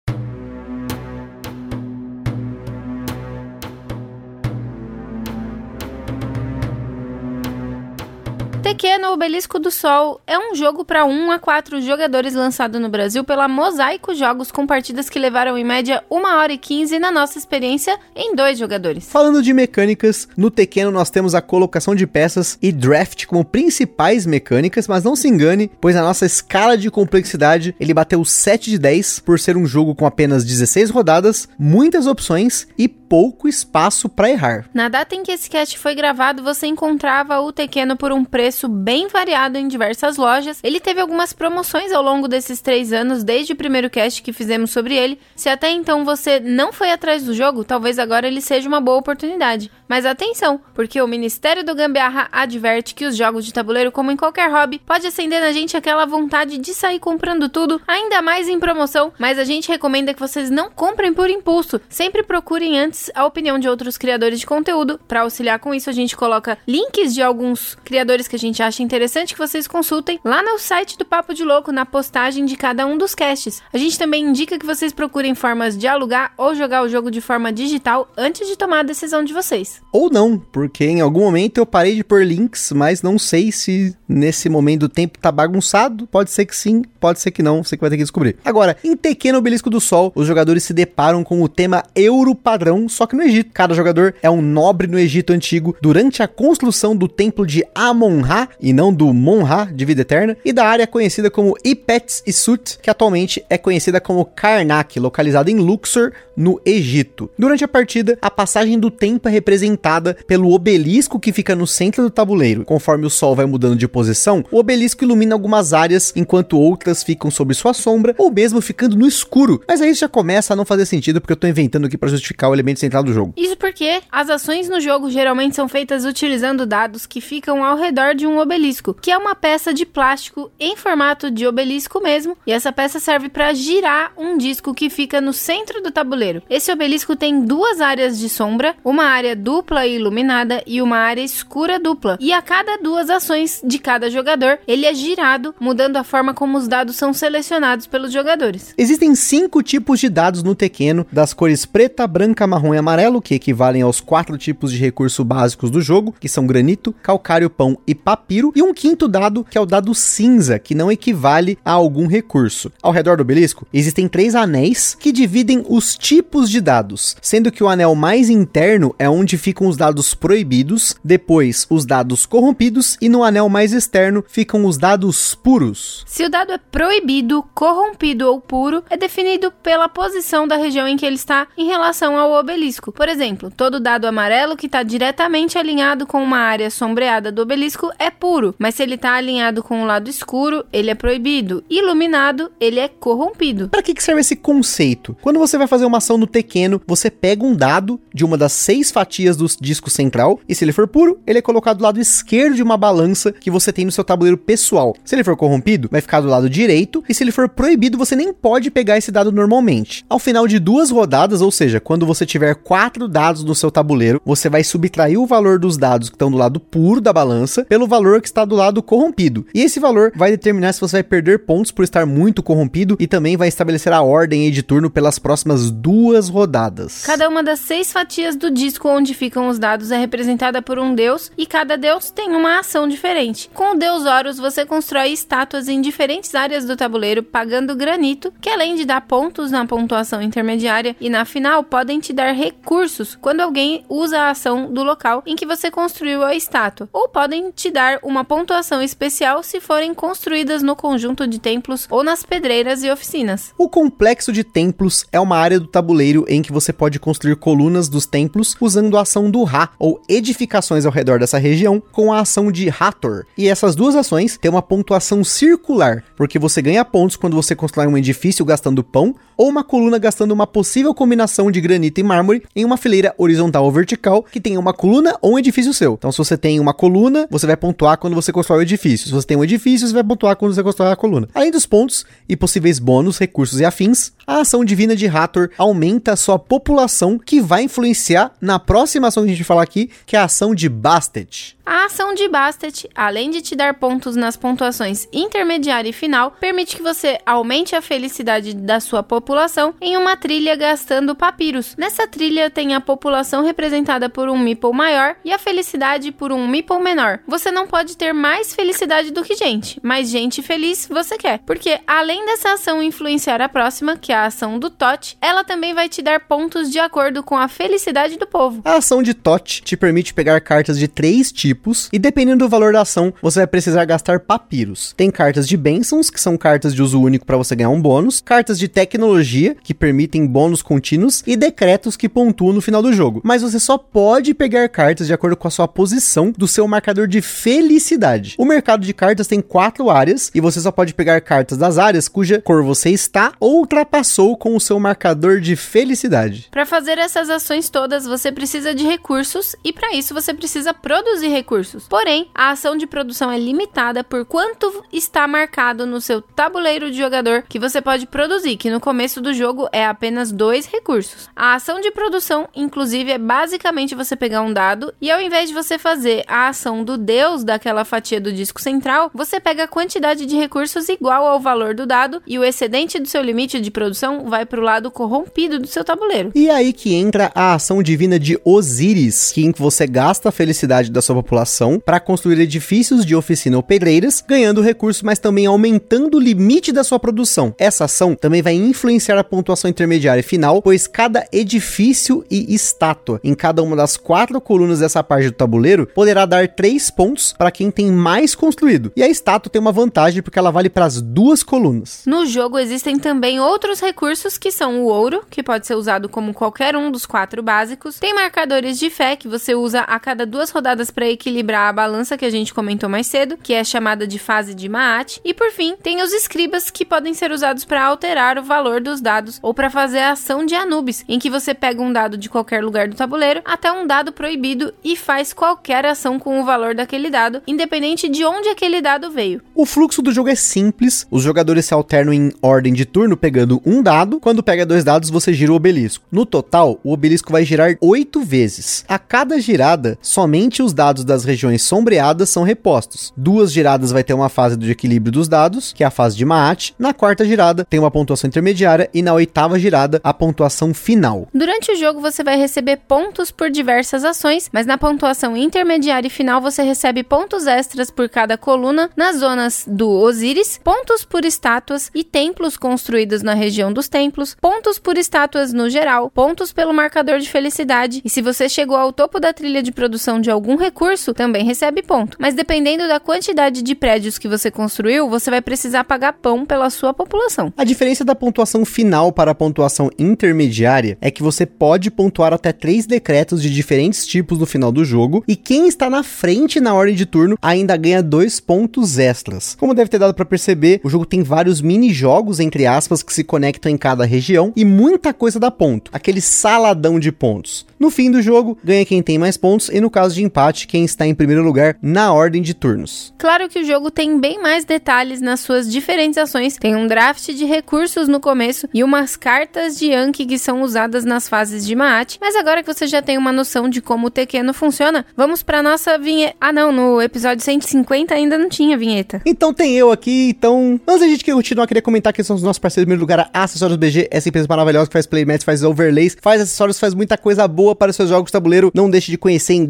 Pequeno 8.66 9.12
Obelisco 9.12 9.60
do 9.60 9.70
Sol 9.70 10.20
é 10.26 10.40
um 10.40 10.56
jogo 10.56 10.84
para 10.84 11.06
1 11.06 11.30
a 11.30 11.38
4 11.38 11.80
jogadores 11.84 12.34
lançado 12.34 12.80
no 12.80 12.90
Brasil 12.90 13.24
pela 13.24 13.48
Mosaico 13.48 14.16
Jogos 14.16 14.52
com 14.52 14.66
partidas 14.66 15.08
que 15.08 15.20
levaram 15.20 15.56
em 15.56 15.64
média 15.64 16.04
1 16.10 16.16
hora 16.16 16.52
e 16.52 16.58
15 16.58 16.98
na 16.98 17.12
nossa 17.12 17.38
experiência 17.38 17.96
em 18.16 18.36
dois 18.36 18.58
jogadores. 18.58 19.08
Falando 19.08 19.44
de 19.44 19.54
mecânicas, 19.54 20.28
no 20.36 20.50
Tequeno 20.50 20.90
nós 20.90 21.12
temos 21.12 21.36
a 21.36 21.44
colocação 21.44 21.94
de 21.94 22.08
peças 22.08 22.58
e 22.60 22.72
draft 22.72 23.28
como 23.28 23.46
principais 23.46 24.26
mecânicas, 24.26 24.88
mas 24.88 25.04
não 25.04 25.16
se 25.16 25.28
engane, 25.28 25.70
pois 25.80 25.96
a 25.96 26.02
nossa 26.02 26.26
escala 26.26 26.76
de 26.76 26.90
complexidade 26.90 27.76
ele 27.80 27.94
bateu 27.94 28.26
7 28.26 28.72
de 28.72 28.80
10 28.80 29.20
por 29.20 29.40
ser 29.40 29.56
um 29.58 29.68
jogo 29.68 29.94
com 29.94 30.08
apenas 30.08 30.44
16 30.44 30.90
rodadas, 30.90 31.48
muitas 31.60 32.08
opções 32.08 32.68
e 32.80 32.88
pouco 32.88 33.48
espaço 33.48 34.10
para 34.10 34.32
errar. 34.32 34.66
Na 34.74 34.90
data 34.90 35.14
em 35.14 35.22
que 35.22 35.32
esse 35.32 35.48
cast 35.48 35.78
foi 35.78 35.94
gravado, 35.94 36.42
você 36.42 36.66
encontrava 36.66 37.40
o 37.40 37.54
Tequeno 37.54 37.96
por 37.96 38.12
um 38.12 38.26
preço 38.26 38.55
preço 38.56 38.70
bem 38.70 39.08
variado 39.10 39.58
em 39.58 39.68
diversas 39.68 40.16
lojas. 40.16 40.62
Ele 40.64 40.80
teve 40.80 41.02
algumas 41.02 41.34
promoções 41.34 41.92
ao 41.92 42.02
longo 42.02 42.26
desses 42.26 42.62
três 42.62 42.94
anos, 42.94 43.22
desde 43.22 43.52
o 43.52 43.56
primeiro 43.56 43.90
cast 43.90 44.24
que 44.24 44.32
fizemos 44.32 44.72
sobre 44.72 44.96
ele. 44.96 45.20
Se 45.36 45.50
até 45.50 45.70
então 45.72 46.06
você 46.06 46.40
não 46.40 46.72
foi 46.72 46.90
atrás 46.90 47.26
do 47.26 47.34
jogo, 47.34 47.66
talvez 47.66 48.00
agora 48.00 48.28
ele 48.28 48.40
seja 48.40 48.70
uma 48.70 48.80
boa 48.80 48.98
oportunidade. 48.98 49.70
Mas 49.90 50.06
atenção, 50.06 50.62
porque 50.74 51.02
o 51.02 51.08
Ministério 51.08 51.64
do 51.66 51.76
Gambiarra 51.76 52.30
adverte 52.32 52.96
que 52.96 53.06
os 53.06 53.18
jogos 53.18 53.46
de 53.46 53.54
tabuleiro, 53.54 53.92
como 53.92 54.10
em 54.10 54.16
qualquer 54.18 54.50
hobby, 54.50 54.80
pode 54.80 55.06
acender 55.06 55.42
na 55.42 55.52
gente 55.52 55.76
aquela 55.76 56.06
vontade 56.06 56.58
de 56.58 56.74
sair 56.74 57.00
comprando 57.00 57.50
tudo, 57.50 57.82
ainda 57.86 58.22
mais 58.22 58.48
em 58.48 58.60
promoção, 58.60 59.12
mas 59.20 59.38
a 59.38 59.44
gente 59.44 59.68
recomenda 59.68 60.14
que 60.14 60.20
vocês 60.20 60.50
não 60.50 60.72
comprem 60.72 61.14
por 61.14 61.30
impulso. 61.30 61.80
Sempre 61.90 62.24
procurem 62.24 62.80
antes 62.80 63.12
a 63.14 63.26
opinião 63.26 63.60
de 63.60 63.68
outros 63.68 63.98
criadores 63.98 64.40
de 64.40 64.46
conteúdo. 64.46 64.98
Para 65.08 65.22
auxiliar 65.22 65.60
com 65.60 65.74
isso, 65.74 65.90
a 65.90 65.94
gente 65.94 66.16
coloca 66.16 66.58
links 66.66 67.14
de 67.14 67.22
alguns 67.22 67.76
criadores 67.84 68.28
que 68.28 68.36
a 68.36 68.40
gente 68.40 68.45
acha 68.62 68.84
interessante 68.84 69.34
que 69.34 69.40
vocês 69.40 69.68
consultem 69.68 70.20
lá 70.24 70.42
no 70.44 70.58
site 70.58 70.98
do 70.98 71.06
Papo 71.06 71.34
de 71.34 71.44
Louco, 71.44 71.72
na 71.72 71.86
postagem 71.86 72.46
de 72.46 72.56
cada 72.56 72.86
um 72.86 72.98
dos 72.98 73.16
casts. 73.16 73.62
A 73.72 73.78
gente 73.78 73.98
também 73.98 74.24
indica 74.24 74.58
que 74.58 74.66
vocês 74.66 74.94
procurem 74.94 75.36
formas 75.36 75.78
de 75.78 75.88
alugar 75.88 76.34
ou 76.38 76.56
jogar 76.56 76.84
o 76.84 76.90
jogo 76.90 77.10
de 77.10 77.22
forma 77.22 77.52
digital 77.52 78.08
antes 78.18 78.48
de 78.48 78.58
tomar 78.58 78.80
a 78.80 78.84
decisão 78.84 79.24
de 79.24 79.34
vocês. 79.34 79.82
Ou 79.92 80.10
não, 80.10 80.38
porque 80.38 80.86
em 80.86 81.02
algum 81.02 81.22
momento 81.22 81.58
eu 81.58 81.66
parei 81.66 81.96
de 81.96 82.04
pôr 82.04 82.26
links, 82.26 82.72
mas 82.72 83.02
não 83.02 83.18
sei 83.18 83.52
se 83.52 83.96
nesse 84.08 84.50
momento 84.50 84.82
do 84.82 84.90
tempo 84.90 85.20
tá 85.20 85.32
bagunçado. 85.32 86.08
Pode 86.08 86.32
ser 86.32 86.46
que 86.46 86.56
sim, 86.56 86.84
pode 87.00 87.20
ser 87.20 87.32
que 87.32 87.44
não, 87.44 87.64
você 87.64 87.76
que 87.76 87.82
vai 87.82 87.90
ter 87.90 87.98
que 87.98 88.04
descobrir. 88.04 88.38
Agora, 88.44 88.78
em 88.84 88.96
Pequeno 88.96 89.38
Obelisco 89.38 89.70
do 89.70 89.80
Sol, 89.80 90.12
os 90.16 90.28
jogadores 90.28 90.64
se 90.64 90.74
deparam 90.74 91.24
com 91.24 91.42
o 91.42 91.50
tema 91.50 91.84
euro 91.96 92.36
padrão, 92.36 92.88
só 92.90 93.06
que 93.06 93.16
no 93.16 93.24
Egito. 93.24 93.52
Cada 93.54 93.74
jogador 93.74 94.16
é 94.22 94.30
um 94.30 94.42
nobre 94.42 94.88
no 94.88 95.00
Egito 95.00 95.32
antigo 95.32 95.76
durante 95.82 96.22
a 96.22 96.28
construção 96.28 96.96
do 96.96 97.08
templo 97.08 97.46
de 97.46 97.64
Amon-Ra, 97.74 98.35
e 98.60 98.74
não 98.74 98.94
do 98.94 99.14
Mon-Ra, 99.14 99.66
de 99.66 99.86
vida 99.86 100.02
eterna, 100.02 100.38
e 100.44 100.52
da 100.52 100.66
área 100.66 100.88
conhecida 100.88 101.30
como 101.30 101.56
Ipets 101.64 102.24
Isut, 102.26 102.80
que 102.82 102.90
atualmente 102.90 103.44
é 103.50 103.58
conhecida 103.58 104.02
como 104.02 104.26
Karnak, 104.26 105.00
localizada 105.00 105.50
em 105.50 105.58
Luxor, 105.58 106.12
no 106.36 106.60
Egito. 106.66 107.30
Durante 107.38 107.64
a 107.64 107.68
partida, 107.68 108.18
a 108.22 108.30
passagem 108.30 108.78
do 108.78 108.92
tempo 108.92 109.28
é 109.30 109.32
representada 109.32 110.18
pelo 110.28 110.52
obelisco 110.52 111.20
que 111.20 111.32
fica 111.32 111.56
no 111.56 111.66
centro 111.66 112.04
do 112.04 112.10
tabuleiro. 112.10 112.66
Conforme 112.66 113.06
o 113.06 113.10
sol 113.10 113.36
vai 113.36 113.46
mudando 113.46 113.78
de 113.78 113.88
posição, 113.88 114.44
o 114.52 114.60
obelisco 114.60 115.04
ilumina 115.04 115.34
algumas 115.34 115.74
áreas, 115.74 116.12
enquanto 116.16 116.60
outras 116.60 117.04
ficam 117.04 117.32
sob 117.32 117.54
sua 117.54 117.74
sombra, 117.74 118.14
ou 118.18 118.32
mesmo 118.32 118.62
ficando 118.62 118.98
no 118.98 119.08
escuro. 119.08 119.62
Mas 119.68 119.82
aí 119.82 119.92
isso 119.92 120.02
já 120.02 120.10
começa 120.10 120.54
a 120.54 120.56
não 120.56 120.66
fazer 120.66 120.86
sentido, 120.86 121.22
porque 121.22 121.34
eu 121.34 121.38
tô 121.38 121.48
inventando 121.48 121.86
aqui 121.86 121.98
para 121.98 122.10
justificar 122.10 122.50
o 122.50 122.54
elemento 122.54 122.80
central 122.80 123.04
do 123.04 123.14
jogo. 123.14 123.34
Isso 123.38 123.56
porque 123.58 124.02
as 124.12 124.30
ações 124.30 124.68
no 124.68 124.80
jogo 124.82 125.10
geralmente 125.10 125.56
são 125.56 125.68
feitas 125.68 126.06
utilizando 126.06 126.66
dados 126.66 127.06
que 127.06 127.22
ficam 127.22 127.64
ao 127.64 127.78
redor 127.78 128.14
de 128.14 128.25
um 128.26 128.40
obelisco, 128.40 128.94
que 128.94 129.12
é 129.12 129.18
uma 129.18 129.36
peça 129.36 129.74
de 129.74 129.86
plástico 129.86 130.52
em 130.60 130.76
formato 130.76 131.30
de 131.30 131.46
obelisco 131.48 132.02
mesmo, 132.02 132.38
e 132.46 132.52
essa 132.52 132.72
peça 132.72 133.00
serve 133.00 133.30
para 133.30 133.54
girar 133.54 134.12
um 134.18 134.38
disco 134.38 134.74
que 134.74 134.90
fica 134.90 135.22
no 135.22 135.34
centro 135.34 135.82
do 135.82 135.92
tabuleiro. 135.92 136.42
Esse 136.50 136.72
obelisco 136.72 137.16
tem 137.16 137.42
duas 137.46 137.82
áreas 137.82 138.20
de 138.20 138.30
sombra, 138.30 138.76
uma 138.84 139.06
área 139.06 139.36
dupla 139.36 139.86
e 139.86 139.96
iluminada 139.96 140.64
e 140.66 140.82
uma 140.82 140.98
área 140.98 141.22
escura 141.22 141.80
dupla. 141.80 142.18
E 142.20 142.32
a 142.34 142.42
cada 142.42 142.78
duas 142.78 143.10
ações 143.10 143.62
de 143.64 143.80
cada 143.80 144.10
jogador, 144.10 144.60
ele 144.68 144.86
é 144.86 144.94
girado, 144.94 145.54
mudando 145.60 145.98
a 145.98 146.04
forma 146.04 146.34
como 146.34 146.58
os 146.58 146.68
dados 146.68 146.96
são 146.96 147.14
selecionados 147.14 147.88
pelos 147.88 148.12
jogadores. 148.12 148.74
Existem 148.78 149.16
cinco 149.16 149.62
tipos 149.62 150.00
de 150.00 150.10
dados 150.10 150.44
no 150.44 150.56
Tequeno, 150.56 151.06
das 151.12 151.34
cores 151.34 151.66
preta, 151.66 152.08
branca, 152.08 152.48
marrom 152.48 152.74
e 152.74 152.78
amarelo, 152.78 153.22
que 153.22 153.36
equivalem 153.36 153.82
aos 153.82 154.00
quatro 154.00 154.38
tipos 154.38 154.72
de 154.72 154.78
recurso 154.78 155.24
básicos 155.24 155.70
do 155.70 155.82
jogo, 155.82 156.16
que 156.20 156.30
são 156.30 156.48
granito, 156.48 156.94
calcário, 157.02 157.50
pão 157.50 157.78
e 157.88 157.94
papiro, 158.16 158.54
e 158.56 158.64
um 158.64 158.74
quinto 158.74 159.08
dado, 159.08 159.44
que 159.44 159.58
é 159.58 159.62
o 159.62 159.66
dado 159.66 159.94
cinza, 159.94 160.58
que 160.58 160.74
não 160.74 160.92
equivale 160.92 161.58
a 161.66 161.72
algum 161.72 162.08
recurso. 162.08 162.72
Ao 162.82 162.92
redor 162.92 163.18
do 163.18 163.22
obelisco, 163.22 163.68
existem 163.74 164.08
três 164.08 164.36
anéis 164.36 164.96
que 164.96 165.12
dividem 165.12 165.66
os 165.68 165.98
tipos 165.98 166.50
de 166.50 166.62
dados, 166.62 167.18
sendo 167.22 167.52
que 167.52 167.64
o 167.64 167.68
anel 167.68 167.94
mais 167.94 168.30
interno 168.30 168.96
é 168.98 169.10
onde 169.10 169.38
ficam 169.38 169.68
os 169.68 169.76
dados 169.76 170.16
proibidos, 170.16 170.96
depois 171.04 171.68
os 171.70 171.86
dados 171.86 172.26
corrompidos 172.26 172.98
e 173.02 173.10
no 173.10 173.24
anel 173.24 173.50
mais 173.50 173.74
externo 173.74 174.24
ficam 174.28 174.66
os 174.66 174.78
dados 174.78 175.36
puros. 175.36 176.04
Se 176.08 176.24
o 176.24 176.30
dado 176.30 176.54
é 176.54 176.58
proibido, 176.58 177.44
corrompido 177.54 178.28
ou 178.28 178.40
puro, 178.40 178.84
é 178.90 178.96
definido 178.96 179.52
pela 179.62 179.90
posição 179.90 180.48
da 180.48 180.56
região 180.56 180.88
em 180.88 180.96
que 180.96 181.06
ele 181.06 181.16
está 181.16 181.48
em 181.58 181.68
relação 181.68 182.18
ao 182.18 182.32
obelisco. 182.32 182.92
Por 182.92 183.10
exemplo, 183.10 183.52
todo 183.52 183.80
dado 183.80 184.08
amarelo 184.08 184.56
que 184.56 184.68
está 184.68 184.84
diretamente 184.84 185.58
alinhado 185.58 186.08
com 186.08 186.24
uma 186.24 186.38
área 186.38 186.70
sombreada 186.70 187.32
do 187.32 187.42
obelisco 187.42 187.92
é 188.00 188.05
puro, 188.10 188.56
mas 188.58 188.76
se 188.76 188.84
ele 188.84 188.96
está 188.96 189.14
alinhado 189.14 189.64
com 189.64 189.82
o 189.82 189.86
lado 189.86 190.10
escuro, 190.10 190.66
ele 190.72 190.90
é 190.90 190.96
proibido. 190.96 191.64
Iluminado, 191.70 192.52
ele 192.60 192.80
é 192.80 192.88
corrompido. 192.88 193.70
Para 193.70 193.82
que 193.82 194.02
serve 194.02 194.22
esse 194.22 194.36
conceito? 194.36 195.16
Quando 195.22 195.40
você 195.40 195.58
vai 195.58 195.68
fazer 195.68 195.86
uma 195.86 195.98
ação 195.98 196.18
no 196.18 196.28
Tequeno, 196.28 196.82
você 196.86 197.10
pega 197.10 197.46
um 197.46 197.56
dado 197.56 198.00
de 198.14 198.24
uma 198.24 198.38
das 198.38 198.54
seis 198.54 198.92
fatias 198.92 199.36
do 199.36 199.46
disco 199.60 199.90
central, 199.90 200.40
e 200.48 200.56
se 200.56 200.64
ele 200.64 200.72
for 200.72 200.88
puro, 200.88 201.20
ele 201.26 201.40
é 201.40 201.42
colocado 201.42 201.78
do 201.78 201.84
lado 201.84 202.00
esquerdo 202.00 202.56
de 202.56 202.64
uma 202.64 202.78
balança 202.78 203.32
que 203.32 203.52
você 203.52 203.72
tem 203.72 203.86
no 203.86 203.92
seu 203.92 204.04
tabuleiro 204.04 204.38
pessoal. 204.38 204.96
Se 205.04 205.16
ele 205.16 205.24
for 205.24 205.36
corrompido, 205.36 205.90
vai 205.92 206.02
ficar 206.02 206.22
do 206.22 206.28
lado 206.28 206.50
direito, 206.50 207.04
e 207.08 207.14
se 207.14 207.24
ele 207.24 207.32
for 207.32 207.50
proibido, 207.50 207.98
você 207.98 208.16
nem 208.16 208.34
pode 208.34 208.70
pegar 208.70 208.98
esse 208.98 209.12
dado 209.12 209.32
normalmente. 209.32 210.06
Ao 210.10 210.20
final 210.20 210.48
de 210.48 210.60
duas 210.60 210.92
rodadas, 210.92 211.42
ou 211.42 211.52
seja, 211.52 211.80
quando 211.80 212.06
você 212.06 212.26
tiver 212.26 212.56
quatro 212.56 213.08
dados 213.08 213.44
no 213.44 213.56
seu 213.56 213.72
tabuleiro, 213.72 214.22
você 214.26 214.50
vai 214.50 214.64
subtrair 214.64 215.20
o 215.20 215.26
valor 215.26 215.60
dos 215.60 215.78
dados 215.78 216.10
que 216.10 216.16
estão 216.16 216.32
do 216.32 216.38
lado 216.38 216.60
puro 216.60 217.02
da 217.02 217.14
balança 217.14 217.66
pelo 217.66 217.88
valor 217.88 217.95
que 218.22 218.28
está 218.28 218.46
do 218.46 218.56
lado 218.56 218.82
corrompido. 218.84 219.46
E 219.54 219.62
esse 219.62 219.80
valor 219.80 220.12
vai 220.16 220.32
determinar 220.32 220.74
se 220.74 220.82
você 220.82 220.98
vai 220.98 221.04
perder 221.04 221.40
pontos 221.40 221.72
por 221.72 221.84
estar 221.84 222.06
muito 222.06 222.44
corrompido 222.44 222.96
e 223.00 223.08
também 223.08 223.38
vai 223.38 223.48
estabelecer 223.48 223.92
a 223.94 224.02
ordem 224.02 224.50
de 224.52 224.64
turno 224.64 224.90
pelas 224.90 225.20
próximas 225.20 225.72
duas 225.72 226.30
rodadas. 226.30 227.04
Cada 227.06 227.28
uma 227.28 227.44
das 227.44 227.60
seis 227.60 227.92
fatias 227.92 228.36
do 228.36 228.52
disco 228.52 228.88
onde 228.88 229.14
ficam 229.14 229.48
os 229.48 229.60
dados 229.60 229.92
é 229.92 229.98
representada 229.98 230.62
por 230.62 230.80
um 230.80 230.94
deus 230.96 231.32
e 231.38 231.46
cada 231.46 231.78
deus 231.78 232.10
tem 232.12 232.30
uma 232.30 232.60
ação 232.60 232.88
diferente. 232.88 233.50
Com 233.54 233.76
o 233.76 233.78
deus 233.78 234.06
Horus, 234.06 234.38
você 234.38 234.66
constrói 234.66 235.10
estátuas 235.10 235.68
em 235.68 235.82
diferentes 235.82 236.34
áreas 236.36 236.66
do 236.66 236.76
tabuleiro, 236.76 237.24
pagando 237.24 237.76
granito, 237.76 238.34
que 238.40 238.50
além 238.50 238.76
de 238.76 238.86
dar 238.86 239.02
pontos 239.02 239.52
na 239.52 239.66
pontuação 239.66 240.22
intermediária 240.22 240.96
e 241.00 241.10
na 241.10 241.26
final, 241.26 241.64
podem 241.64 242.00
te 242.00 242.14
dar 242.14 242.32
recursos 242.32 243.16
quando 243.22 243.42
alguém 243.42 243.84
usa 243.90 244.20
a 244.20 244.30
ação 244.30 244.72
do 244.72 244.84
local 244.84 245.24
em 245.26 245.36
que 245.36 245.46
você 245.46 245.70
construiu 245.70 246.24
a 246.24 246.36
estátua, 246.36 246.90
ou 246.92 247.08
podem 247.08 247.52
te 247.52 247.70
dar 247.70 247.85
uma 248.04 248.24
pontuação 248.24 248.82
especial 248.82 249.44
se 249.44 249.60
forem 249.60 249.94
construídas 249.94 250.62
no 250.62 250.76
conjunto 250.76 251.28
de 251.28 251.40
templos 251.40 251.88
ou 251.90 252.04
nas 252.04 252.24
pedreiras 252.24 252.84
e 252.84 252.92
oficinas. 252.92 253.54
O 253.58 253.70
complexo 253.70 254.32
de 254.32 254.44
templos 254.44 255.06
é 255.12 255.20
uma 255.20 255.38
área 255.38 255.60
do 255.60 255.68
tabuleiro 255.68 256.26
em 256.28 256.42
que 256.42 256.52
você 256.52 256.72
pode 256.74 257.00
construir 257.00 257.36
colunas 257.36 257.88
dos 257.88 258.06
templos 258.06 258.56
usando 258.60 258.98
a 258.98 259.02
ação 259.02 259.30
do 259.30 259.44
Ra, 259.44 259.70
ou 259.78 260.02
edificações 260.10 260.86
ao 260.86 260.92
redor 260.92 261.20
dessa 261.20 261.38
região, 261.38 261.82
com 261.92 262.12
a 262.12 262.20
ação 262.20 262.52
de 262.52 262.70
Hathor. 262.70 263.26
E 263.38 263.48
essas 263.48 263.76
duas 263.76 263.96
ações 263.96 264.38
têm 264.38 264.52
uma 264.52 264.62
pontuação 264.62 265.24
circular, 265.24 266.04
porque 266.16 266.40
você 266.40 266.62
ganha 266.62 266.86
pontos 266.86 267.16
quando 267.16 267.36
você 267.36 267.56
constrói 267.56 267.88
um 267.88 267.98
edifício 267.98 268.46
gastando 268.46 268.84
pão, 268.84 269.16
ou 269.38 269.50
uma 269.50 269.64
coluna 269.64 269.98
gastando 269.98 270.32
uma 270.32 270.48
possível 270.48 270.94
combinação 270.94 271.52
de 271.52 271.60
granito 271.60 272.00
e 272.00 272.04
mármore 272.04 272.44
em 272.56 272.64
uma 272.64 272.78
fileira 272.78 273.14
horizontal 273.18 273.66
ou 273.66 273.72
vertical 273.72 274.24
que 274.24 274.40
tenha 274.40 274.60
uma 274.60 274.74
coluna 274.74 275.18
ou 275.22 275.34
um 275.34 275.40
edifício 275.40 275.74
seu. 275.74 275.94
Então, 275.94 276.12
se 276.12 276.18
você 276.18 276.38
tem 276.38 276.60
uma 276.60 276.74
coluna, 276.74 277.28
você 277.30 277.46
vai 277.46 277.58
pontuar 277.66 277.98
quando 277.98 278.14
você 278.14 278.32
constrói 278.32 278.60
o 278.60 278.62
edifício. 278.62 279.08
Se 279.08 279.14
você 279.14 279.26
tem 279.26 279.38
um 279.38 279.44
edifício, 279.44 279.88
você 279.88 279.94
vai 279.94 280.04
pontuar 280.04 280.36
quando 280.36 280.54
você 280.54 280.62
constrói 280.62 280.92
a 280.92 280.96
coluna. 280.96 281.28
Além 281.34 281.50
dos 281.50 281.66
pontos 281.66 282.06
e 282.30 282.36
possíveis 282.36 282.78
bônus, 282.78 283.18
recursos 283.18 283.60
e 283.60 283.66
afins, 283.66 284.12
a 284.28 284.42
ação 284.42 284.64
divina 284.64 284.96
de 284.96 285.08
Hathor 285.08 285.50
aumenta 285.58 286.16
sua 286.16 286.38
população, 286.38 287.18
que 287.18 287.42
vai 287.42 287.64
influenciar 287.64 288.32
na 288.40 288.60
próxima 288.60 289.08
ação 289.08 289.24
que 289.24 289.32
a 289.32 289.34
gente 289.34 289.44
falar 289.44 289.64
aqui, 289.64 289.90
que 290.06 290.16
é 290.16 290.20
a 290.20 290.26
ação 290.26 290.54
de 290.54 290.70
Bastet. 290.70 291.55
A 291.66 291.86
ação 291.86 292.14
de 292.14 292.28
Bastet, 292.28 292.88
além 292.94 293.32
de 293.32 293.42
te 293.42 293.56
dar 293.56 293.74
pontos 293.74 294.16
nas 294.16 294.38
pontuações 294.38 295.08
intermediária 295.12 295.90
e 295.90 295.94
final, 295.94 296.30
permite 296.40 296.76
que 296.76 296.84
você 296.84 297.18
aumente 297.26 297.76
a 297.76 297.82
felicidade 297.82 298.54
da 298.54 298.80
sua 298.80 299.02
população 299.02 299.74
em 299.82 299.98
uma 299.98 300.16
trilha 300.16 300.56
gastando 300.56 301.16
papiros. 301.16 301.76
Nessa 301.76 302.08
trilha 302.08 302.52
tem 302.52 302.76
a 302.76 302.82
população 302.82 303.44
representada 303.44 304.08
por 304.08 304.30
um 304.30 304.38
meeple 304.38 304.74
maior 304.74 305.16
e 305.26 305.34
a 305.34 305.40
felicidade 305.40 306.12
por 306.12 306.32
um 306.32 306.48
meeple 306.48 306.78
menor. 306.80 307.20
Você 307.28 307.50
não 307.50 307.66
pode 307.66 307.98
ter 307.98 308.14
mais 308.14 308.54
felicidade 308.54 309.10
do 309.10 309.24
que 309.24 309.36
gente, 309.36 309.80
mas 309.82 310.12
gente 310.12 310.44
feliz 310.44 310.88
você 310.88 311.18
quer, 311.18 311.40
porque 311.48 311.80
além 311.88 312.24
dessa 312.28 312.54
ação 312.54 312.84
influenciar 312.84 313.42
a 313.42 313.50
próxima, 313.50 313.98
que 313.98 314.12
é 314.12 314.16
a 314.16 314.26
ação 314.26 314.60
do 314.60 314.70
Tot, 314.70 315.18
ela 315.20 315.44
também 315.44 315.74
vai 315.74 315.90
te 315.90 316.04
dar 316.04 316.20
pontos 316.20 316.72
de 316.72 316.78
acordo 316.78 317.24
com 317.24 317.36
a 317.36 317.48
felicidade 317.48 318.20
do 318.20 318.28
povo. 318.28 318.62
A 318.64 318.76
ação 318.76 319.02
de 319.02 319.16
Tot 319.16 319.64
te 319.64 319.76
permite 319.76 320.14
pegar 320.14 320.40
cartas 320.42 320.78
de 320.78 320.88
três 320.88 321.32
tipos 321.32 321.55
e 321.92 322.00
dependendo 322.00 322.46
do 322.46 322.50
valor 322.50 322.74
da 322.74 322.82
ação, 322.82 323.14
você 323.22 323.40
vai 323.40 323.48
precisar 323.48 323.86
gastar 323.86 324.20
papiros. 324.20 324.94
Tem 324.98 325.10
cartas 325.10 325.48
de 325.48 325.58
bênçãos, 325.58 326.10
que 326.10 326.20
são 326.20 326.38
cartas 326.38 326.74
de 326.74 326.82
uso 326.82 327.02
único 327.02 327.26
para 327.26 327.38
você 327.38 327.56
ganhar 327.56 327.70
um 327.70 327.82
bônus, 327.82 328.22
cartas 328.22 328.60
de 328.60 328.68
tecnologia, 328.68 329.56
que 329.64 329.74
permitem 329.74 330.26
bônus 330.26 330.62
contínuos 330.62 331.24
e 331.26 331.36
decretos 331.36 331.96
que 331.98 332.10
pontuam 332.10 332.54
no 332.54 332.62
final 332.62 332.82
do 332.82 332.94
jogo. 332.94 333.22
Mas 333.24 333.42
você 333.42 333.60
só 333.60 333.78
pode 333.78 334.34
pegar 334.34 334.68
cartas 334.70 335.08
de 335.08 335.14
acordo 335.14 335.38
com 335.38 335.48
a 335.48 335.52
sua 335.52 335.68
posição 335.68 336.34
do 336.36 336.48
seu 336.48 336.68
marcador 336.68 337.08
de 337.08 337.22
felicidade. 337.22 338.36
O 338.38 338.46
mercado 338.46 338.86
de 338.86 338.94
cartas 338.94 339.28
tem 339.28 339.42
quatro 339.42 339.90
áreas 339.90 340.32
e 340.34 340.42
você 340.42 340.60
só 340.60 340.72
pode 340.72 340.94
pegar 340.94 341.22
cartas 341.22 341.58
das 341.58 341.78
áreas 341.78 342.08
cuja 342.08 342.42
cor 342.42 342.64
você 342.64 342.90
está 342.90 343.34
ou 343.40 343.60
ultrapassou 343.60 344.38
com 344.38 344.56
o 344.56 344.60
seu 344.60 344.80
marcador 344.80 345.40
de 345.40 345.56
felicidade. 345.56 346.48
Para 346.52 346.66
fazer 346.66 346.98
essas 346.98 347.30
ações 347.30 347.70
todas, 347.70 348.06
você 348.06 348.32
precisa 348.32 348.74
de 348.74 348.86
recursos 348.86 349.56
e 349.64 349.72
para 349.72 349.96
isso 349.96 350.14
você 350.14 350.34
precisa 350.34 350.74
produzir 350.74 351.28
recursos. 351.28 351.45
Porém, 351.88 352.30
a 352.34 352.50
ação 352.50 352.76
de 352.76 352.88
produção 352.88 353.32
é 353.32 353.38
limitada 353.38 354.04
por 354.04 354.26
quanto 354.26 354.84
está 354.92 355.28
marcado 355.28 355.86
no 355.86 356.02
seu 356.02 356.22
tabuleiro 356.22 356.90
de 356.90 356.98
jogador 356.98 357.44
que 357.48 357.60
você 357.60 357.82
pode 357.82 358.08
produzir, 358.08 358.58
que 358.58 358.70
no 358.70 358.80
começo 358.80 359.22
do 359.22 359.34
jogo 359.34 359.70
é 359.72 359.86
apenas 359.86 360.32
dois 360.32 360.66
recursos. 360.66 361.30
A 361.36 361.54
ação 361.54 361.80
de 361.80 361.92
produção, 361.92 362.50
inclusive, 362.56 363.12
é 363.12 363.18
basicamente 363.18 363.96
você 363.96 364.16
pegar 364.16 364.42
um 364.42 364.52
dado 364.52 364.94
e 365.00 365.12
ao 365.12 365.22
invés 365.22 365.50
de 365.50 365.56
você 365.56 365.78
fazer 365.78 366.24
a 366.28 366.48
ação 366.48 366.84
do 366.84 366.98
deus 366.98 367.44
daquela 367.44 367.86
fatia 367.86 368.20
do 368.20 368.34
disco 368.34 368.60
central, 368.60 369.12
você 369.14 369.40
pega 369.40 369.66
a 369.66 369.68
quantidade 369.68 370.26
de 370.26 370.36
recursos 370.36 370.90
igual 370.90 371.28
ao 371.28 371.40
valor 371.40 371.76
do 371.76 371.86
dado 371.86 372.22
e 372.26 372.40
o 372.40 372.44
excedente 372.44 373.00
do 373.00 373.08
seu 373.08 373.22
limite 373.22 373.62
de 373.62 373.70
produção 373.70 374.26
vai 374.28 374.46
para 374.46 374.60
o 374.60 374.64
lado 374.64 374.90
corrompido 374.90 375.60
do 375.60 375.68
seu 375.68 375.84
tabuleiro. 375.84 376.32
E 376.34 376.50
aí 376.50 376.74
que 376.74 376.96
entra 376.96 377.32
a 377.36 377.54
ação 377.54 377.84
divina 377.84 378.18
de 378.20 378.40
Osíris, 378.44 379.32
que 379.32 379.46
em 379.46 379.52
que 379.52 379.62
você 379.62 379.86
gasta 379.86 380.30
a 380.30 380.32
felicidade 380.32 380.92
da 380.92 381.02
sua 381.02 381.16
população 381.16 381.35
para 381.84 382.00
construir 382.00 382.40
edifícios 382.40 383.06
de 383.06 383.16
oficina 383.16 383.58
ou 383.58 383.64
pedreiras, 383.64 384.24
ganhando 384.26 384.62
recursos, 384.62 385.02
mas 385.02 385.20
também 385.20 385.46
aumentando 385.46 386.18
o 386.18 386.20
limite 386.20 386.72
da 386.72 386.84
sua 386.84 387.00
produção. 387.00 387.54
Essa 387.58 387.86
ação 387.86 388.16
também 388.16 388.42
vai 388.42 388.54
influenciar 388.54 389.18
a 389.18 389.24
pontuação 389.24 389.70
intermediária 389.70 390.20
e 390.20 390.24
final, 390.24 390.62
pois 390.62 390.88
cada 390.88 391.26
edifício 391.32 392.26
e 392.30 392.54
estátua 392.54 393.20
em 393.24 393.34
cada 393.34 393.62
uma 393.64 393.76
das 393.76 393.98
quatro 393.98 394.40
colunas 394.40 394.80
dessa 394.80 395.04
parte 395.04 395.26
do 395.26 395.34
tabuleiro 395.34 395.88
poderá 395.94 396.26
dar 396.26 396.48
3 396.48 396.90
pontos 396.92 397.34
para 397.34 397.52
quem 397.52 397.72
tem 397.72 397.92
mais 397.92 398.36
construído. 398.36 398.92
E 398.96 399.04
a 399.04 399.08
estátua 399.08 399.52
tem 399.52 399.62
uma 399.62 399.72
vantagem 399.72 400.22
porque 400.22 400.40
ela 400.40 400.52
vale 400.52 400.70
para 400.70 400.86
as 400.86 401.02
duas 401.02 401.44
colunas. 401.44 402.04
No 402.06 402.26
jogo 402.26 402.60
existem 402.60 402.98
também 403.00 403.40
outros 403.40 403.80
recursos 403.80 404.38
que 404.38 404.52
são 404.52 404.82
o 404.82 404.86
ouro, 404.86 405.24
que 405.30 405.44
pode 405.44 405.66
ser 405.68 405.76
usado 405.76 406.10
como 406.10 406.34
qualquer 406.34 406.76
um 406.76 406.92
dos 406.92 407.06
quatro 407.06 407.42
básicos. 407.42 408.00
Tem 408.00 408.14
marcadores 408.14 408.78
de 408.80 408.90
fé 408.90 409.16
que 409.16 409.28
você 409.28 409.56
usa 409.56 409.82
a 409.82 410.00
cada 410.00 410.26
duas 410.26 410.50
rodadas 410.50 410.92
para 410.92 411.10
equilibrar 411.26 411.70
a 411.70 411.74
balança 411.74 412.18
que 412.18 412.26
a 412.26 412.30
gente 412.30 412.54
comentou 412.54 412.88
mais 412.88 413.08
cedo, 413.08 413.36
que 413.42 413.52
é 413.52 413.64
chamada 413.64 414.06
de 414.06 414.20
fase 414.20 414.54
de 414.54 414.70
Maat. 414.70 415.20
E 415.26 415.34
por 415.34 415.52
fim, 415.52 415.76
tem 415.82 416.04
os 416.04 416.14
escribas 416.14 416.70
que 416.70 416.86
podem 416.86 417.16
ser 417.16 417.32
usados 417.32 417.66
para 417.66 417.84
alterar 417.84 418.38
o 418.38 418.44
valor 418.44 418.80
dos 418.80 419.02
dados 419.02 419.40
ou 419.42 419.52
para 419.52 419.72
fazer 419.72 420.00
a 420.00 420.12
ação 420.12 420.46
de 420.46 420.54
Anubis, 420.54 421.04
em 421.08 421.18
que 421.18 421.30
você 421.30 421.56
pega 421.56 421.82
um 421.82 421.92
dado 421.92 422.16
de 422.16 422.30
qualquer 422.30 422.64
lugar 422.64 422.88
do 422.88 422.96
tabuleiro 422.96 423.42
até 423.44 423.72
um 423.72 423.88
dado 423.88 424.12
proibido 424.12 424.72
e 424.84 424.96
faz 424.96 425.34
qualquer 425.34 425.84
ação 425.86 426.20
com 426.20 426.40
o 426.40 426.46
valor 426.46 426.76
daquele 426.76 427.10
dado, 427.10 427.42
independente 427.48 428.08
de 428.08 428.24
onde 428.24 428.50
aquele 428.50 428.80
dado 428.80 429.10
veio. 429.10 429.42
O 429.56 429.66
fluxo 429.66 430.04
do 430.04 430.12
jogo 430.12 430.30
é 430.30 430.36
simples, 430.36 431.08
os 431.10 431.24
jogadores 431.24 431.66
se 431.66 431.74
alternam 431.74 432.14
em 432.14 432.32
ordem 432.40 432.72
de 432.72 432.86
turno 432.86 433.18
pegando 433.18 433.60
um 433.66 433.82
dado, 433.82 434.20
quando 434.20 434.44
pega 434.44 434.66
dois 434.66 434.84
dados 434.84 435.10
você 435.10 435.34
gira 435.34 435.52
o 435.52 435.56
obelisco. 435.56 436.06
No 436.12 436.26
total, 436.26 436.80
o 436.84 436.94
obelisco 436.94 437.32
vai 437.32 437.44
girar 437.44 437.76
oito 437.82 438.22
vezes. 438.22 438.86
A 438.88 439.00
cada 439.00 439.40
girada, 439.40 439.98
somente 440.02 440.62
os 440.62 440.72
dados 440.72 441.04
das 441.16 441.24
regiões 441.24 441.64
sombreadas 441.64 442.30
são 442.30 442.44
repostos. 442.44 443.14
Duas 443.16 443.52
giradas 443.52 443.92
vai 443.92 444.04
ter 444.04 444.14
uma 444.14 444.28
fase 444.28 444.58
do 444.58 444.70
equilíbrio 444.70 445.12
dos 445.12 445.28
dados, 445.28 445.72
que 445.72 445.84
é 445.84 445.88
a 445.88 445.92
fase 445.92 446.18
de 446.18 446.26
Maat. 446.26 446.76
Na 446.78 446.94
quarta 446.94 447.26
girada, 447.26 447.64
tem 447.64 447.80
uma 447.80 447.90
pontuação 447.90 448.28
intermediária 448.28 448.90
e 448.94 449.02
na 449.02 449.14
oitava 449.14 449.58
girada, 449.58 450.02
a 450.04 450.14
pontuação 450.14 450.74
final. 450.74 451.28
Durante 451.34 451.72
o 451.72 451.76
jogo 451.76 452.02
você 452.02 452.24
vai 452.24 452.38
receber 452.38 452.78
pontos 452.88 453.32
por 453.32 453.50
diversas 453.50 454.04
ações, 454.04 454.50
mas 454.52 454.66
na 454.66 454.78
pontuação 454.78 455.38
intermediária 455.38 456.08
e 456.08 456.12
final 456.12 456.42
você 456.42 456.62
recebe 456.64 457.04
pontos 457.04 457.48
extras 457.48 457.90
por 457.90 458.10
cada 458.10 458.38
coluna 458.38 458.90
nas 458.96 459.18
zonas 459.18 459.66
do 459.68 459.90
Osíris, 459.90 460.60
pontos 460.64 461.06
por 461.06 461.24
estátuas 461.24 461.90
e 461.96 462.04
templos 462.04 462.58
construídos 462.58 463.24
na 463.24 463.34
região 463.34 463.72
dos 463.72 463.88
templos, 463.88 464.36
pontos 464.42 464.78
por 464.78 464.98
estátuas 464.98 465.54
no 465.54 465.70
geral, 465.70 466.10
pontos 466.10 466.52
pelo 466.52 466.74
marcador 466.74 467.20
de 467.20 467.30
felicidade. 467.30 468.02
E 468.04 468.10
se 468.10 468.22
você 468.22 468.50
chegou 468.50 468.76
ao 468.76 468.92
topo 468.92 469.20
da 469.20 469.32
trilha 469.32 469.64
de 469.64 469.72
produção 469.72 470.20
de 470.20 470.30
algum 470.30 470.58
recurso, 470.58 471.05
também 471.14 471.46
recebe 471.46 471.82
ponto. 471.82 472.18
Mas 472.20 472.34
dependendo 472.34 472.88
da 472.88 473.00
quantidade 473.00 473.62
de 473.62 473.76
prédios 473.76 474.18
que 474.18 474.28
você 474.28 474.50
construiu, 474.50 475.10
você 475.10 475.30
vai 475.30 475.42
precisar 475.42 475.84
pagar 475.84 476.14
pão 476.14 476.46
pela 476.46 476.70
sua 476.70 476.94
população. 476.94 477.54
A 477.58 477.64
diferença 477.64 478.04
da 478.04 478.16
pontuação 478.16 478.66
final 478.66 479.12
para 479.12 479.32
a 479.32 479.36
pontuação 479.36 479.90
intermediária 479.98 480.98
é 481.02 481.12
que 481.12 481.24
você 481.24 481.46
pode 481.46 481.92
pontuar 481.92 482.34
até 482.34 482.52
três 482.52 482.86
decretos 482.86 483.42
de 483.42 483.50
diferentes 483.50 484.06
tipos 484.06 484.40
no 484.40 484.46
final 484.46 484.72
do 484.72 484.86
jogo, 484.86 485.24
e 485.28 485.36
quem 485.36 485.68
está 485.68 485.90
na 485.90 486.04
frente 486.04 486.60
na 486.60 486.74
ordem 486.74 486.96
de 486.96 487.06
turno 487.06 487.38
ainda 487.42 487.78
ganha 487.78 488.02
dois 488.02 488.40
pontos 488.40 488.98
extras. 488.98 489.56
Como 489.56 489.74
deve 489.74 489.90
ter 489.90 490.00
dado 490.00 490.14
para 490.14 490.26
perceber, 490.26 490.80
o 490.84 490.90
jogo 490.90 491.06
tem 491.06 491.24
vários 491.24 491.62
mini-jogos, 491.62 492.40
entre 492.40 492.66
aspas, 492.66 493.04
que 493.04 493.14
se 493.14 493.24
conectam 493.24 493.72
em 493.72 493.78
cada 493.78 494.06
região, 494.06 494.54
e 494.56 494.64
muita 494.64 495.14
coisa 495.14 495.40
dá 495.40 495.52
ponto. 495.52 495.92
Aquele 495.94 496.22
saladão 496.22 497.00
de 497.00 497.12
pontos. 497.12 497.66
No 497.80 497.90
fim 497.90 498.10
do 498.10 498.22
jogo, 498.22 498.58
ganha 498.64 498.86
quem 498.86 499.04
tem 499.04 499.18
mais 499.18 499.38
pontos, 499.38 499.70
e 499.70 499.82
no 499.82 499.90
caso 499.90 500.16
de 500.16 500.24
empate, 500.24 500.68
quem 500.68 500.85
está 500.86 501.06
em 501.06 501.16
primeiro 501.16 501.44
lugar 501.44 501.78
na 501.82 502.14
ordem 502.14 502.42
de 502.42 502.54
turnos. 502.54 503.14
Claro 503.18 503.50
que 503.50 503.60
o 503.60 503.66
jogo 503.66 503.92
tem 503.92 504.20
bem 504.20 504.42
mais 504.42 504.66
detalhes 504.66 505.22
nas 505.22 505.40
suas 505.40 505.72
diferentes 505.72 506.18
ações. 506.18 506.58
Tem 506.58 506.76
um 506.76 506.88
draft 506.88 507.28
de 507.34 507.46
recursos 507.46 508.08
no 508.08 508.20
começo 508.20 508.68
e 508.74 508.84
umas 508.84 509.16
cartas 509.16 509.78
de 509.78 509.88
Yankee 509.88 510.26
que 510.26 510.38
são 510.38 510.62
usadas 510.62 511.04
nas 511.04 511.28
fases 511.28 511.66
de 511.66 511.76
Maat. 511.76 512.18
Mas 512.22 512.36
agora 512.36 512.64
que 512.64 512.74
você 512.74 512.88
já 512.88 513.02
tem 513.02 513.18
uma 513.18 513.32
noção 513.32 513.68
de 513.68 513.82
como 513.82 514.08
o 514.08 514.10
Tequeno 514.10 514.54
funciona, 514.54 515.06
vamos 515.16 515.44
para 515.44 515.62
nossa 515.62 515.98
vinheta. 515.98 516.36
Ah, 516.40 516.54
não, 516.54 516.72
no 516.72 517.02
episódio 517.02 517.44
150 517.44 518.14
ainda 518.14 518.38
não 518.38 518.50
tinha 518.50 518.78
vinheta. 518.78 519.22
Então 519.26 519.54
tem 519.54 519.76
eu 519.76 519.92
aqui, 519.92 520.30
então. 520.30 520.80
Antes 520.88 521.02
da 521.02 521.08
gente 521.08 521.26
continuar, 521.26 521.68
queria 521.68 521.82
comentar 521.82 522.14
que 522.14 522.24
são 522.24 522.36
os 522.36 522.44
nossos 522.44 522.60
parceiros. 522.60 522.84
Em 522.84 522.86
primeiro 522.86 523.02
lugar, 523.02 523.30
a 523.34 523.44
Acessórios 523.44 523.78
BG, 523.78 524.08
essa 524.12 524.30
empresa 524.30 524.48
maravilhosa 524.48 524.88
que 524.88 524.94
faz 524.94 525.06
playmats, 525.06 525.44
faz 525.44 525.64
overlays, 525.64 526.16
faz 526.22 526.42
acessórios, 526.42 526.80
faz 526.80 526.94
muita 526.94 527.18
coisa 527.18 527.48
boa 527.48 527.76
para 527.76 527.90
os 527.90 527.96
seus 527.96 528.10
jogos 528.10 528.28
de 528.28 528.34
tabuleiro. 528.34 528.72
Não 528.74 528.90
deixe 528.90 529.12
de 529.12 529.18
conhecer 529.18 529.54
em 529.54 529.66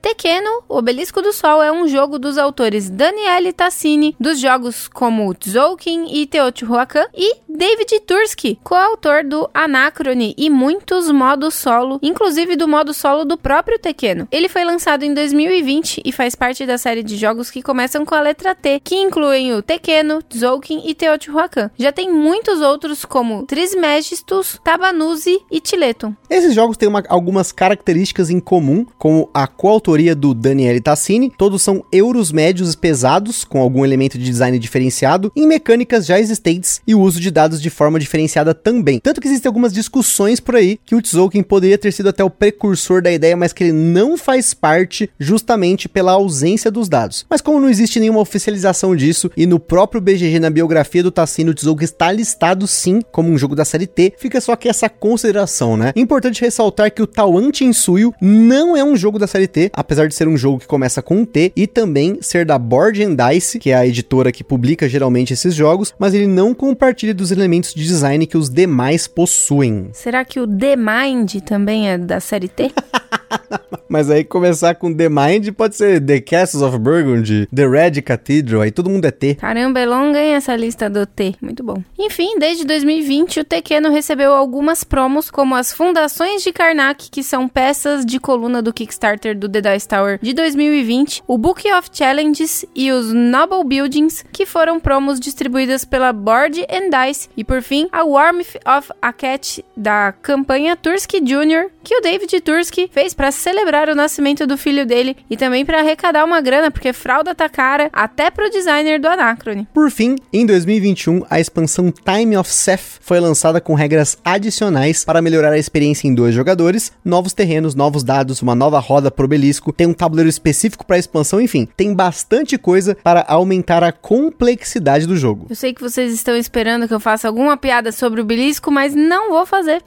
Tequeno, 0.00 0.62
Obelisco 0.68 1.20
do 1.20 1.32
Sol 1.32 1.62
é 1.62 1.72
um 1.72 1.88
jogo 1.88 2.18
dos 2.18 2.38
autores 2.38 2.88
Daniele 2.88 3.52
Tassini, 3.52 4.14
dos 4.18 4.38
jogos 4.38 4.86
como 4.86 5.34
Tzolk'in 5.34 6.06
e 6.14 6.24
Teotihuacan, 6.24 7.06
e 7.14 7.36
David 7.48 8.00
Tursky, 8.06 8.58
coautor 8.62 9.24
do 9.24 9.50
Anacrone 9.52 10.34
e 10.38 10.48
muitos 10.48 11.10
modos 11.10 11.54
solo, 11.56 11.98
inclusive 12.00 12.54
do 12.54 12.68
modo 12.68 12.94
solo 12.94 13.24
do 13.24 13.36
próprio 13.36 13.78
Tequeno. 13.78 14.28
Ele 14.30 14.48
foi 14.48 14.64
lançado 14.64 15.02
em 15.02 15.12
2020 15.12 16.02
e 16.04 16.12
faz 16.12 16.36
parte 16.36 16.64
da 16.64 16.78
série 16.78 17.02
de 17.02 17.16
jogos 17.16 17.50
que 17.50 17.60
começam 17.60 18.04
com 18.04 18.14
a 18.14 18.20
letra 18.20 18.54
T, 18.54 18.80
que 18.82 18.94
incluem 18.94 19.52
o 19.54 19.62
Tequeno, 19.62 20.22
Tzolk'in 20.22 20.82
e 20.86 20.94
Teotihuacan. 20.94 21.70
Já 21.76 21.90
tem 21.90 22.12
muitos 22.12 22.60
outros 22.60 23.04
como 23.04 23.44
Trismegistus, 23.46 24.60
Tabanuzi 24.62 25.40
e 25.50 25.60
Tiletum. 25.60 26.14
Esses 26.30 26.54
jogos 26.54 26.76
têm 26.76 26.88
uma- 26.88 27.02
algumas 27.08 27.50
características 27.50 28.30
em 28.30 28.38
comum, 28.38 28.86
como 28.96 29.28
a 29.34 29.46
coautoria 29.48 29.88
do 30.14 30.32
Daniele 30.32 30.80
Tassini. 30.80 31.32
Todos 31.36 31.62
são 31.62 31.84
euros 31.92 32.30
médios 32.30 32.74
pesados, 32.74 33.44
com 33.44 33.60
algum 33.60 33.84
elemento 33.84 34.16
de 34.18 34.24
design 34.24 34.58
diferenciado, 34.58 35.32
em 35.34 35.46
mecânicas 35.46 36.06
já 36.06 36.20
existentes 36.20 36.80
e 36.86 36.94
o 36.94 37.00
uso 37.00 37.20
de 37.20 37.30
dados 37.30 37.60
de 37.60 37.70
forma 37.70 37.98
diferenciada 37.98 38.54
também. 38.54 39.00
Tanto 39.00 39.20
que 39.20 39.26
existem 39.26 39.48
algumas 39.48 39.72
discussões 39.72 40.40
por 40.40 40.56
aí 40.56 40.78
que 40.84 40.94
o 40.94 41.02
Tzolk'in 41.02 41.42
poderia 41.42 41.78
ter 41.78 41.92
sido 41.92 42.08
até 42.08 42.22
o 42.22 42.30
precursor 42.30 43.02
da 43.02 43.12
ideia, 43.12 43.36
mas 43.36 43.52
que 43.52 43.64
ele 43.64 43.72
não 43.72 44.16
faz 44.16 44.54
parte 44.54 45.10
justamente 45.18 45.88
pela 45.88 46.12
ausência 46.12 46.70
dos 46.70 46.88
dados. 46.88 47.26
Mas 47.28 47.40
como 47.40 47.60
não 47.60 47.68
existe 47.68 47.98
nenhuma 47.98 48.20
oficialização 48.20 48.94
disso, 48.94 49.30
e 49.36 49.46
no 49.46 49.58
próprio 49.58 50.00
BGG, 50.00 50.38
na 50.38 50.50
biografia 50.50 51.02
do 51.02 51.10
Tassini, 51.10 51.50
o 51.50 51.54
Tzolk'in 51.54 51.84
está 51.84 52.12
listado 52.12 52.66
sim 52.66 53.00
como 53.12 53.30
um 53.30 53.38
jogo 53.38 53.54
da 53.54 53.64
série 53.64 53.86
T, 53.86 54.14
fica 54.18 54.40
só 54.40 54.52
aqui 54.52 54.68
essa 54.68 54.88
consideração, 54.88 55.76
né? 55.76 55.92
Importante 55.96 56.40
ressaltar 56.40 56.92
que 56.92 57.02
o 57.02 57.06
Tawan 57.06 57.50
Chinsuyo 57.52 58.12
não 58.20 58.76
é 58.76 58.84
um 58.84 58.96
jogo 58.96 59.18
da 59.18 59.26
série 59.26 59.48
T, 59.48 59.70
apesar 59.78 60.08
de 60.08 60.14
ser 60.14 60.26
um 60.26 60.36
jogo 60.36 60.58
que 60.58 60.66
começa 60.66 61.00
com 61.00 61.18
um 61.18 61.24
T 61.24 61.52
e 61.54 61.64
também 61.68 62.18
ser 62.20 62.44
da 62.44 62.58
Board 62.58 63.00
and 63.00 63.14
Dice, 63.14 63.60
que 63.60 63.70
é 63.70 63.76
a 63.76 63.86
editora 63.86 64.32
que 64.32 64.42
publica 64.42 64.88
geralmente 64.88 65.32
esses 65.32 65.54
jogos, 65.54 65.94
mas 65.96 66.14
ele 66.14 66.26
não 66.26 66.52
compartilha 66.52 67.14
dos 67.14 67.30
elementos 67.30 67.72
de 67.72 67.84
design 67.84 68.26
que 68.26 68.36
os 68.36 68.50
demais 68.50 69.06
possuem. 69.06 69.90
Será 69.92 70.24
que 70.24 70.40
o 70.40 70.48
The 70.48 70.74
Mind 70.74 71.36
também 71.44 71.88
é 71.88 71.96
da 71.96 72.18
série 72.18 72.48
T? 72.48 72.72
Mas 73.88 74.10
aí 74.10 74.24
começar 74.24 74.74
com 74.74 74.92
The 74.92 75.08
Mind 75.08 75.48
pode 75.56 75.76
ser 75.76 76.00
The 76.04 76.20
Castles 76.20 76.62
of 76.62 76.78
Burgundy, 76.78 77.48
The 77.54 77.66
Red 77.66 78.02
Cathedral, 78.02 78.62
aí 78.62 78.70
todo 78.70 78.90
mundo 78.90 79.04
é 79.04 79.10
T. 79.10 79.34
Caramba, 79.36 79.80
é 79.80 79.86
longa 79.86 80.20
hein, 80.20 80.34
essa 80.34 80.54
lista 80.54 80.90
do 80.90 81.06
T. 81.06 81.34
Muito 81.40 81.62
bom. 81.62 81.82
Enfim, 81.98 82.38
desde 82.38 82.64
2020, 82.64 83.40
o 83.40 83.44
Tequeno 83.44 83.90
recebeu 83.90 84.32
algumas 84.34 84.84
promos, 84.84 85.30
como 85.30 85.54
as 85.54 85.72
Fundações 85.72 86.42
de 86.42 86.52
Karnak, 86.52 87.10
que 87.10 87.22
são 87.22 87.48
peças 87.48 88.04
de 88.04 88.18
coluna 88.18 88.60
do 88.60 88.72
Kickstarter 88.72 89.36
do 89.36 89.48
The 89.48 89.60
Dice 89.60 89.88
Tower 89.88 90.18
de 90.20 90.32
2020, 90.32 91.22
o 91.26 91.38
Book 91.38 91.70
of 91.72 91.88
Challenges 91.92 92.64
e 92.74 92.90
os 92.90 93.12
Noble 93.12 93.64
Buildings, 93.64 94.24
que 94.32 94.44
foram 94.44 94.80
promos 94.80 95.20
distribuídas 95.20 95.84
pela 95.84 96.12
Board 96.12 96.66
and 96.70 96.90
Dice, 96.90 97.28
e 97.36 97.44
por 97.44 97.62
fim, 97.62 97.88
a 97.92 98.04
Warmth 98.04 98.56
of 98.66 98.92
a 99.00 99.12
Cat 99.12 99.64
da 99.76 100.12
campanha 100.12 100.76
Tursky 100.76 101.20
Jr., 101.20 101.70
que 101.82 101.96
o 101.96 102.00
David 102.00 102.40
Tursky 102.40 102.90
fez 102.92 103.14
para 103.14 103.30
celebrar 103.30 103.77
o 103.86 103.94
nascimento 103.94 104.46
do 104.46 104.56
filho 104.56 104.86
dele 104.86 105.14
e 105.28 105.36
também 105.36 105.62
para 105.62 105.80
arrecadar 105.80 106.24
uma 106.24 106.40
grana, 106.40 106.70
porque 106.70 106.94
fralda 106.94 107.34
tá 107.34 107.48
cara 107.50 107.90
até 107.92 108.30
pro 108.30 108.48
designer 108.48 108.98
do 108.98 109.06
Anacrone. 109.06 109.68
Por 109.74 109.90
fim, 109.90 110.16
em 110.32 110.46
2021, 110.46 111.26
a 111.28 111.38
expansão 111.38 111.92
Time 111.92 112.34
of 112.36 112.50
Seth 112.50 112.98
foi 113.00 113.20
lançada 113.20 113.60
com 113.60 113.74
regras 113.74 114.16
adicionais 114.24 115.04
para 115.04 115.20
melhorar 115.20 115.52
a 115.52 115.58
experiência 115.58 116.08
em 116.08 116.14
dois 116.14 116.34
jogadores, 116.34 116.92
novos 117.04 117.34
terrenos, 117.34 117.74
novos 117.74 118.02
dados, 118.02 118.40
uma 118.40 118.54
nova 118.54 118.78
roda 118.78 119.10
pro 119.10 119.26
obelisco, 119.26 119.72
tem 119.72 119.86
um 119.86 119.92
tabuleiro 119.92 120.30
específico 120.30 120.86
para 120.86 120.98
expansão, 120.98 121.40
enfim, 121.40 121.68
tem 121.76 121.94
bastante 121.94 122.56
coisa 122.56 122.96
para 123.02 123.24
aumentar 123.28 123.84
a 123.84 123.92
complexidade 123.92 125.06
do 125.06 125.16
jogo. 125.16 125.46
Eu 125.50 125.56
sei 125.56 125.74
que 125.74 125.82
vocês 125.82 126.12
estão 126.12 126.36
esperando 126.36 126.88
que 126.88 126.94
eu 126.94 127.00
faça 127.00 127.28
alguma 127.28 127.56
piada 127.56 127.92
sobre 127.92 128.20
o 128.20 128.24
belisco, 128.24 128.70
mas 128.70 128.94
não 128.94 129.30
vou 129.30 129.44
fazer. 129.44 129.82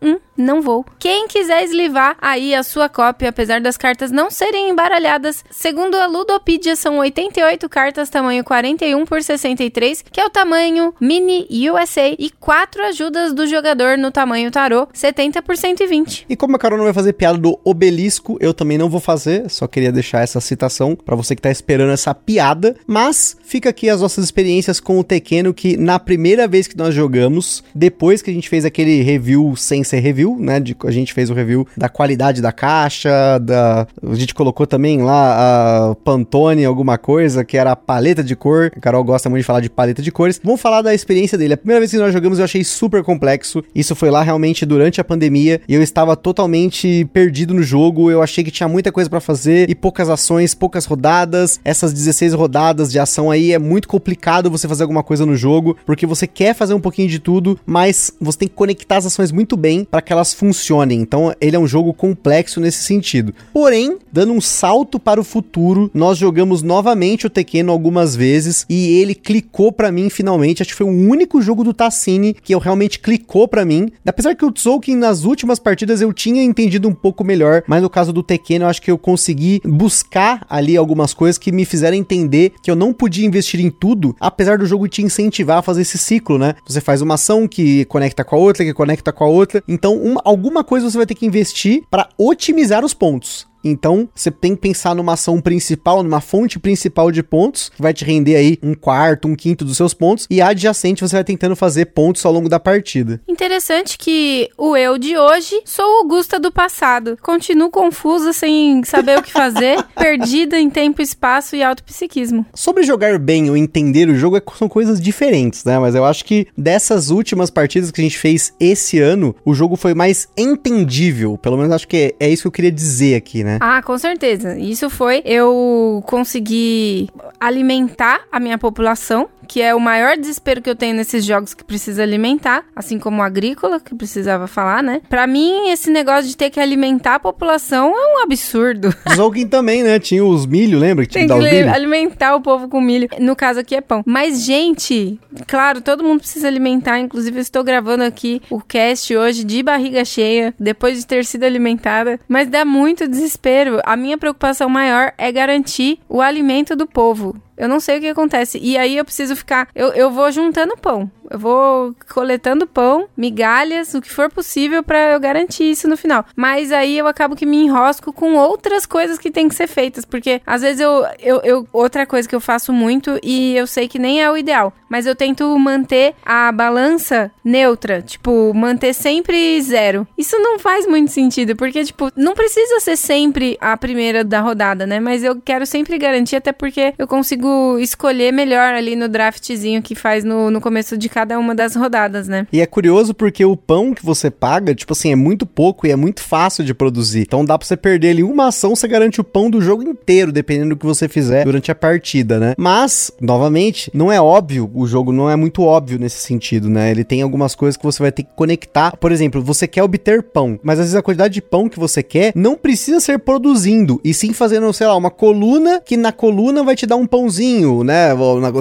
Hum, 0.00 0.18
não 0.36 0.62
vou. 0.62 0.86
Quem 0.98 1.28
quiser 1.28 1.62
eslivar 1.62 2.16
aí 2.20 2.54
a 2.54 2.62
sua 2.62 2.88
cópia, 2.88 3.32
apesar 3.36 3.60
das 3.60 3.76
cartas 3.76 4.10
não 4.10 4.30
serem 4.30 4.70
embaralhadas, 4.70 5.44
segundo 5.50 5.94
a 5.94 6.06
Ludopedia, 6.06 6.74
são 6.74 6.96
88 7.00 7.68
cartas 7.68 8.08
tamanho 8.08 8.42
41 8.42 9.04
por 9.04 9.22
63, 9.22 10.02
que 10.10 10.18
é 10.18 10.24
o 10.24 10.30
tamanho 10.30 10.94
mini 10.98 11.46
USA, 11.68 12.16
e 12.18 12.30
4 12.40 12.82
ajudas 12.84 13.34
do 13.34 13.46
jogador 13.46 13.98
no 13.98 14.10
tamanho 14.10 14.50
tarô, 14.50 14.88
70 14.90 15.42
por 15.42 15.54
120. 15.54 16.24
E 16.30 16.34
como 16.34 16.56
a 16.56 16.58
Carol 16.58 16.78
não 16.78 16.86
vai 16.86 16.94
fazer 16.94 17.12
piada 17.12 17.36
do 17.36 17.60
obelisco, 17.62 18.38
eu 18.40 18.54
também 18.54 18.78
não 18.78 18.88
vou 18.88 19.00
fazer, 19.00 19.50
só 19.50 19.66
queria 19.66 19.92
deixar 19.92 20.22
essa 20.22 20.40
citação 20.40 20.96
para 20.96 21.14
você 21.14 21.36
que 21.36 21.42
tá 21.42 21.50
esperando 21.50 21.92
essa 21.92 22.14
piada, 22.14 22.74
mas 22.86 23.36
fica 23.44 23.68
aqui 23.68 23.90
as 23.90 24.00
nossas 24.00 24.24
experiências 24.24 24.80
com 24.80 24.98
o 24.98 25.04
Tequeno 25.04 25.52
que 25.52 25.76
na 25.76 25.98
primeira 25.98 26.48
vez 26.48 26.66
que 26.66 26.76
nós 26.76 26.94
jogamos, 26.94 27.62
depois 27.74 28.22
que 28.22 28.30
a 28.30 28.34
gente 28.34 28.48
fez 28.48 28.64
aquele 28.64 29.02
review 29.02 29.54
sem 29.56 29.84
ser 29.84 29.98
review, 29.98 30.38
né, 30.40 30.58
de, 30.58 30.74
a 30.86 30.90
gente 30.90 31.12
fez 31.12 31.28
o 31.28 31.34
review 31.34 31.66
da 31.76 31.90
qualidade 31.90 32.40
da 32.40 32.50
caixa, 32.50 33.25
da 33.38 33.86
a 34.02 34.14
gente 34.14 34.34
colocou 34.34 34.66
também 34.66 35.02
lá 35.02 35.90
a 35.90 35.94
Pantone 35.96 36.64
alguma 36.64 36.98
coisa, 36.98 37.44
que 37.44 37.56
era 37.56 37.72
a 37.72 37.76
paleta 37.76 38.22
de 38.22 38.36
cor. 38.36 38.72
A 38.76 38.80
Carol 38.80 39.04
gosta 39.04 39.28
muito 39.28 39.42
de 39.42 39.46
falar 39.46 39.60
de 39.60 39.70
paleta 39.70 40.02
de 40.02 40.10
cores. 40.10 40.40
Vamos 40.42 40.60
falar 40.60 40.82
da 40.82 40.94
experiência 40.94 41.36
dele. 41.36 41.54
A 41.54 41.56
primeira 41.56 41.80
vez 41.80 41.90
que 41.90 41.98
nós 41.98 42.12
jogamos 42.12 42.38
eu 42.38 42.44
achei 42.44 42.62
super 42.64 43.02
complexo. 43.02 43.62
Isso 43.74 43.94
foi 43.94 44.10
lá 44.10 44.22
realmente 44.22 44.64
durante 44.64 45.00
a 45.00 45.04
pandemia 45.04 45.60
e 45.68 45.74
eu 45.74 45.82
estava 45.82 46.16
totalmente 46.16 47.04
perdido 47.12 47.54
no 47.54 47.62
jogo. 47.62 48.10
Eu 48.10 48.22
achei 48.22 48.44
que 48.44 48.50
tinha 48.50 48.68
muita 48.68 48.92
coisa 48.92 49.08
para 49.10 49.20
fazer 49.20 49.68
e 49.68 49.74
poucas 49.74 50.08
ações, 50.08 50.54
poucas 50.54 50.84
rodadas. 50.84 51.60
Essas 51.64 51.92
16 51.92 52.34
rodadas 52.34 52.90
de 52.90 52.98
ação 52.98 53.30
aí 53.30 53.52
é 53.52 53.58
muito 53.58 53.88
complicado 53.88 54.50
você 54.50 54.68
fazer 54.68 54.82
alguma 54.82 55.02
coisa 55.02 55.26
no 55.26 55.36
jogo, 55.36 55.76
porque 55.84 56.06
você 56.06 56.26
quer 56.26 56.54
fazer 56.54 56.74
um 56.74 56.80
pouquinho 56.80 57.08
de 57.08 57.18
tudo, 57.18 57.58
mas 57.66 58.12
você 58.20 58.38
tem 58.38 58.48
que 58.48 58.54
conectar 58.54 58.98
as 58.98 59.06
ações 59.06 59.32
muito 59.32 59.56
bem 59.56 59.84
para 59.84 60.02
que 60.02 60.12
elas 60.12 60.32
funcionem. 60.32 61.00
Então, 61.00 61.34
ele 61.40 61.56
é 61.56 61.58
um 61.58 61.66
jogo 61.66 61.92
complexo 61.92 62.60
nesse 62.60 62.82
sentido. 62.82 63.15
Porém, 63.52 63.98
dando 64.12 64.32
um 64.32 64.40
salto 64.40 64.98
para 64.98 65.20
o 65.20 65.24
futuro, 65.24 65.90
nós 65.92 66.18
jogamos 66.18 66.62
novamente 66.62 67.26
o 67.26 67.30
Tekken 67.30 67.68
algumas 67.68 68.14
vezes 68.16 68.64
e 68.68 68.98
ele 68.98 69.14
clicou 69.14 69.72
para 69.72 69.92
mim 69.92 70.08
finalmente. 70.08 70.62
Acho 70.62 70.70
que 70.70 70.76
foi 70.76 70.86
o 70.86 71.10
único 71.10 71.40
jogo 71.40 71.64
do 71.64 71.74
Tassini 71.74 72.34
que 72.34 72.54
eu 72.54 72.58
realmente 72.58 72.98
clicou 72.98 73.48
para 73.48 73.64
mim. 73.64 73.88
Apesar 74.06 74.34
que 74.34 74.44
o 74.44 74.52
Tzolk'in 74.52 74.96
nas 74.96 75.24
últimas 75.24 75.58
partidas 75.58 76.00
eu 76.00 76.12
tinha 76.12 76.42
entendido 76.42 76.88
um 76.88 76.94
pouco 76.94 77.24
melhor, 77.24 77.62
mas 77.66 77.82
no 77.82 77.90
caso 77.90 78.12
do 78.12 78.22
Tekken 78.22 78.58
eu 78.58 78.66
acho 78.66 78.82
que 78.82 78.90
eu 78.90 78.98
consegui 78.98 79.60
buscar 79.64 80.44
ali 80.48 80.76
algumas 80.76 81.12
coisas 81.14 81.38
que 81.38 81.52
me 81.52 81.64
fizeram 81.64 81.96
entender 81.96 82.52
que 82.62 82.70
eu 82.70 82.76
não 82.76 82.92
podia 82.92 83.26
investir 83.26 83.60
em 83.60 83.70
tudo, 83.70 84.14
apesar 84.20 84.58
do 84.58 84.66
jogo 84.66 84.88
te 84.88 85.02
incentivar 85.02 85.58
a 85.58 85.62
fazer 85.62 85.82
esse 85.82 85.98
ciclo, 85.98 86.38
né? 86.38 86.54
Você 86.66 86.80
faz 86.80 87.02
uma 87.02 87.14
ação 87.14 87.46
que 87.48 87.84
conecta 87.86 88.24
com 88.24 88.36
a 88.36 88.38
outra, 88.38 88.64
que 88.64 88.74
conecta 88.74 89.12
com 89.12 89.24
a 89.24 89.28
outra. 89.28 89.62
Então, 89.66 89.96
uma, 89.96 90.20
alguma 90.24 90.64
coisa 90.64 90.90
você 90.90 90.96
vai 90.96 91.06
ter 91.06 91.14
que 91.14 91.26
investir 91.26 91.82
para 91.90 92.08
otimizar 92.18 92.84
os 92.84 92.94
pontos 92.94 93.05
pontos. 93.06 93.46
Então, 93.68 94.08
você 94.14 94.30
tem 94.30 94.54
que 94.54 94.60
pensar 94.60 94.94
numa 94.94 95.14
ação 95.14 95.40
principal, 95.40 96.02
numa 96.02 96.20
fonte 96.20 96.58
principal 96.58 97.10
de 97.10 97.22
pontos, 97.22 97.70
que 97.74 97.82
vai 97.82 97.92
te 97.92 98.04
render 98.04 98.36
aí 98.36 98.58
um 98.62 98.74
quarto, 98.74 99.26
um 99.26 99.34
quinto 99.34 99.64
dos 99.64 99.76
seus 99.76 99.92
pontos, 99.92 100.26
e 100.30 100.40
adjacente 100.40 101.02
você 101.02 101.16
vai 101.16 101.24
tentando 101.24 101.56
fazer 101.56 101.86
pontos 101.86 102.24
ao 102.24 102.32
longo 102.32 102.48
da 102.48 102.60
partida. 102.60 103.20
Interessante 103.28 103.98
que 103.98 104.48
o 104.56 104.76
eu 104.76 104.98
de 104.98 105.16
hoje 105.16 105.60
sou 105.64 105.98
Augusta 105.98 106.38
do 106.38 106.52
passado. 106.52 107.18
Continuo 107.20 107.70
confusa, 107.70 108.32
sem 108.32 108.84
saber 108.84 109.18
o 109.18 109.22
que 109.22 109.32
fazer, 109.32 109.82
perdida 109.98 110.58
em 110.58 110.70
tempo, 110.70 111.02
espaço 111.02 111.56
e 111.56 111.62
autopsiquismo. 111.62 112.46
Sobre 112.54 112.84
jogar 112.84 113.18
bem 113.18 113.50
ou 113.50 113.56
entender 113.56 114.08
o 114.08 114.14
jogo 114.14 114.36
é 114.36 114.42
são 114.56 114.68
coisas 114.68 115.00
diferentes, 115.00 115.64
né? 115.64 115.78
Mas 115.78 115.94
eu 115.94 116.04
acho 116.04 116.24
que 116.24 116.46
dessas 116.56 117.10
últimas 117.10 117.50
partidas 117.50 117.90
que 117.90 118.00
a 118.00 118.04
gente 118.04 118.18
fez 118.18 118.54
esse 118.60 118.98
ano, 118.98 119.34
o 119.44 119.52
jogo 119.54 119.76
foi 119.76 119.94
mais 119.94 120.28
entendível. 120.36 121.36
Pelo 121.36 121.56
menos 121.56 121.72
acho 121.72 121.88
que 121.88 122.14
é, 122.20 122.26
é 122.26 122.30
isso 122.30 122.42
que 122.42 122.48
eu 122.48 122.52
queria 122.52 122.72
dizer 122.72 123.16
aqui, 123.16 123.42
né? 123.42 123.55
Ah, 123.60 123.82
com 123.82 123.96
certeza. 123.98 124.58
Isso 124.58 124.88
foi 124.90 125.22
eu 125.24 126.02
consegui 126.06 127.08
alimentar 127.40 128.20
a 128.30 128.40
minha 128.40 128.58
população 128.58 129.28
que 129.46 129.62
é 129.62 129.74
o 129.74 129.80
maior 129.80 130.16
desespero 130.16 130.60
que 130.60 130.68
eu 130.68 130.76
tenho 130.76 130.94
nesses 130.94 131.24
jogos 131.24 131.54
que 131.54 131.64
precisa 131.64 132.02
alimentar, 132.02 132.64
assim 132.74 132.98
como 132.98 133.22
o 133.22 133.22
agrícola, 133.22 133.80
que 133.80 133.94
precisava 133.94 134.46
falar, 134.46 134.82
né? 134.82 135.00
Para 135.08 135.26
mim, 135.26 135.70
esse 135.70 135.90
negócio 135.90 136.28
de 136.28 136.36
ter 136.36 136.50
que 136.50 136.60
alimentar 136.60 137.14
a 137.14 137.20
população 137.20 137.94
é 137.96 138.16
um 138.16 138.22
absurdo. 138.22 138.94
Zolkin 139.14 139.46
também, 139.46 139.82
né? 139.82 139.98
Tinha 139.98 140.24
os 140.24 140.44
milho, 140.44 140.78
lembra? 140.78 141.06
Que 141.06 141.12
Tem 141.12 141.26
que 141.26 141.32
alimentar 141.34 142.34
o 142.34 142.40
povo 142.40 142.68
com 142.68 142.80
milho. 142.80 143.08
No 143.20 143.36
caso 143.36 143.60
aqui 143.60 143.74
é 143.74 143.80
pão. 143.80 144.02
Mas, 144.04 144.44
gente, 144.44 145.18
claro, 145.46 145.80
todo 145.80 146.02
mundo 146.02 146.20
precisa 146.20 146.48
alimentar. 146.48 146.98
Inclusive, 146.98 147.38
eu 147.38 147.42
estou 147.42 147.62
gravando 147.62 148.02
aqui 148.02 148.42
o 148.50 148.60
cast 148.60 149.14
hoje 149.16 149.44
de 149.44 149.62
barriga 149.62 150.04
cheia, 150.04 150.54
depois 150.58 150.98
de 150.98 151.06
ter 151.06 151.24
sido 151.24 151.44
alimentada. 151.44 152.18
Mas 152.28 152.48
dá 152.48 152.64
muito 152.64 153.06
desespero. 153.06 153.35
A 153.84 153.96
minha 153.96 154.18
preocupação 154.18 154.68
maior 154.68 155.12
é 155.18 155.30
garantir 155.30 155.98
o 156.08 156.20
alimento 156.20 156.74
do 156.74 156.86
povo. 156.86 157.36
Eu 157.56 157.68
não 157.68 157.80
sei 157.80 157.98
o 157.98 158.00
que 158.00 158.08
acontece. 158.08 158.58
E 158.62 158.76
aí 158.76 158.96
eu 158.96 159.04
preciso 159.04 159.34
ficar. 159.34 159.68
Eu, 159.74 159.88
eu 159.88 160.10
vou 160.10 160.30
juntando 160.30 160.76
pão. 160.76 161.10
Eu 161.30 161.38
vou 161.38 161.94
coletando 162.12 162.66
pão, 162.66 163.08
migalhas, 163.16 163.94
o 163.94 164.00
que 164.00 164.10
for 164.10 164.30
possível 164.30 164.82
para 164.82 165.12
eu 165.12 165.20
garantir 165.20 165.70
isso 165.70 165.88
no 165.88 165.96
final. 165.96 166.24
Mas 166.34 166.72
aí 166.72 166.96
eu 166.98 167.06
acabo 167.06 167.36
que 167.36 167.46
me 167.46 167.62
enrosco 167.62 168.12
com 168.12 168.34
outras 168.34 168.86
coisas 168.86 169.18
que 169.18 169.30
tem 169.30 169.48
que 169.48 169.54
ser 169.54 169.66
feitas. 169.66 170.04
Porque 170.04 170.40
às 170.46 170.62
vezes 170.62 170.80
eu, 170.80 171.04
eu, 171.20 171.40
eu. 171.42 171.68
Outra 171.72 172.06
coisa 172.06 172.28
que 172.28 172.34
eu 172.34 172.40
faço 172.40 172.72
muito 172.72 173.18
e 173.22 173.56
eu 173.56 173.66
sei 173.66 173.88
que 173.88 173.98
nem 173.98 174.22
é 174.22 174.30
o 174.30 174.36
ideal. 174.36 174.72
Mas 174.88 175.06
eu 175.06 175.14
tento 175.14 175.58
manter 175.58 176.14
a 176.24 176.50
balança 176.52 177.30
neutra. 177.44 178.02
Tipo, 178.02 178.52
manter 178.54 178.94
sempre 178.94 179.60
zero. 179.60 180.06
Isso 180.16 180.38
não 180.38 180.58
faz 180.58 180.86
muito 180.86 181.10
sentido. 181.10 181.56
Porque, 181.56 181.84
tipo, 181.84 182.10
não 182.16 182.34
precisa 182.34 182.80
ser 182.80 182.96
sempre 182.96 183.56
a 183.60 183.76
primeira 183.76 184.24
da 184.24 184.40
rodada, 184.40 184.86
né? 184.86 185.00
Mas 185.00 185.22
eu 185.22 185.40
quero 185.40 185.66
sempre 185.66 185.98
garantir, 185.98 186.36
até 186.36 186.52
porque 186.52 186.94
eu 186.98 187.06
consigo 187.06 187.78
escolher 187.78 188.32
melhor 188.32 188.74
ali 188.74 188.96
no 188.96 189.08
draftzinho 189.08 189.82
que 189.82 189.94
faz 189.94 190.24
no, 190.24 190.50
no 190.50 190.60
começo 190.60 190.96
de 190.96 191.08
cada 191.16 191.38
uma 191.38 191.54
das 191.54 191.74
rodadas, 191.74 192.28
né? 192.28 192.46
E 192.52 192.60
é 192.60 192.66
curioso 192.66 193.14
porque 193.14 193.42
o 193.42 193.56
pão 193.56 193.94
que 193.94 194.04
você 194.04 194.30
paga, 194.30 194.74
tipo 194.74 194.92
assim, 194.92 195.12
é 195.12 195.16
muito 195.16 195.46
pouco 195.46 195.86
e 195.86 195.90
é 195.90 195.96
muito 195.96 196.22
fácil 196.22 196.62
de 196.62 196.74
produzir. 196.74 197.22
Então 197.22 197.42
dá 197.42 197.56
pra 197.56 197.66
você 197.66 197.74
perder 197.74 198.10
ali 198.10 198.22
uma 198.22 198.48
ação, 198.48 198.76
você 198.76 198.86
garante 198.86 199.18
o 199.20 199.24
pão 199.24 199.48
do 199.48 199.60
jogo 199.60 199.82
inteiro, 199.82 200.30
dependendo 200.30 200.70
do 200.70 200.76
que 200.76 200.84
você 200.84 201.08
fizer 201.08 201.44
durante 201.44 201.70
a 201.70 201.74
partida, 201.74 202.38
né? 202.38 202.54
Mas, 202.58 203.10
novamente, 203.20 203.90
não 203.94 204.12
é 204.12 204.20
óbvio, 204.20 204.70
o 204.74 204.86
jogo 204.86 205.10
não 205.10 205.30
é 205.30 205.36
muito 205.36 205.62
óbvio 205.62 205.98
nesse 205.98 206.18
sentido, 206.18 206.68
né? 206.68 206.90
Ele 206.90 207.02
tem 207.02 207.22
algumas 207.22 207.54
coisas 207.54 207.78
que 207.78 207.84
você 207.84 208.02
vai 208.02 208.12
ter 208.12 208.24
que 208.24 208.34
conectar. 208.36 208.94
Por 208.98 209.10
exemplo, 209.10 209.42
você 209.42 209.66
quer 209.66 209.82
obter 209.82 210.22
pão, 210.22 210.60
mas 210.62 210.78
às 210.78 210.86
vezes 210.86 210.96
a 210.96 211.02
quantidade 211.02 211.32
de 211.32 211.40
pão 211.40 211.66
que 211.66 211.80
você 211.80 212.02
quer 212.02 212.32
não 212.34 212.56
precisa 212.56 213.00
ser 213.00 213.18
produzindo, 213.20 214.00
e 214.04 214.12
sim 214.12 214.32
fazendo, 214.34 214.70
sei 214.72 214.86
lá, 214.86 214.94
uma 214.94 215.10
coluna 215.10 215.80
que 215.82 215.96
na 215.96 216.12
coluna 216.12 216.62
vai 216.62 216.76
te 216.76 216.86
dar 216.86 216.96
um 216.96 217.06
pãozinho 217.06 217.82
né? 217.82 218.08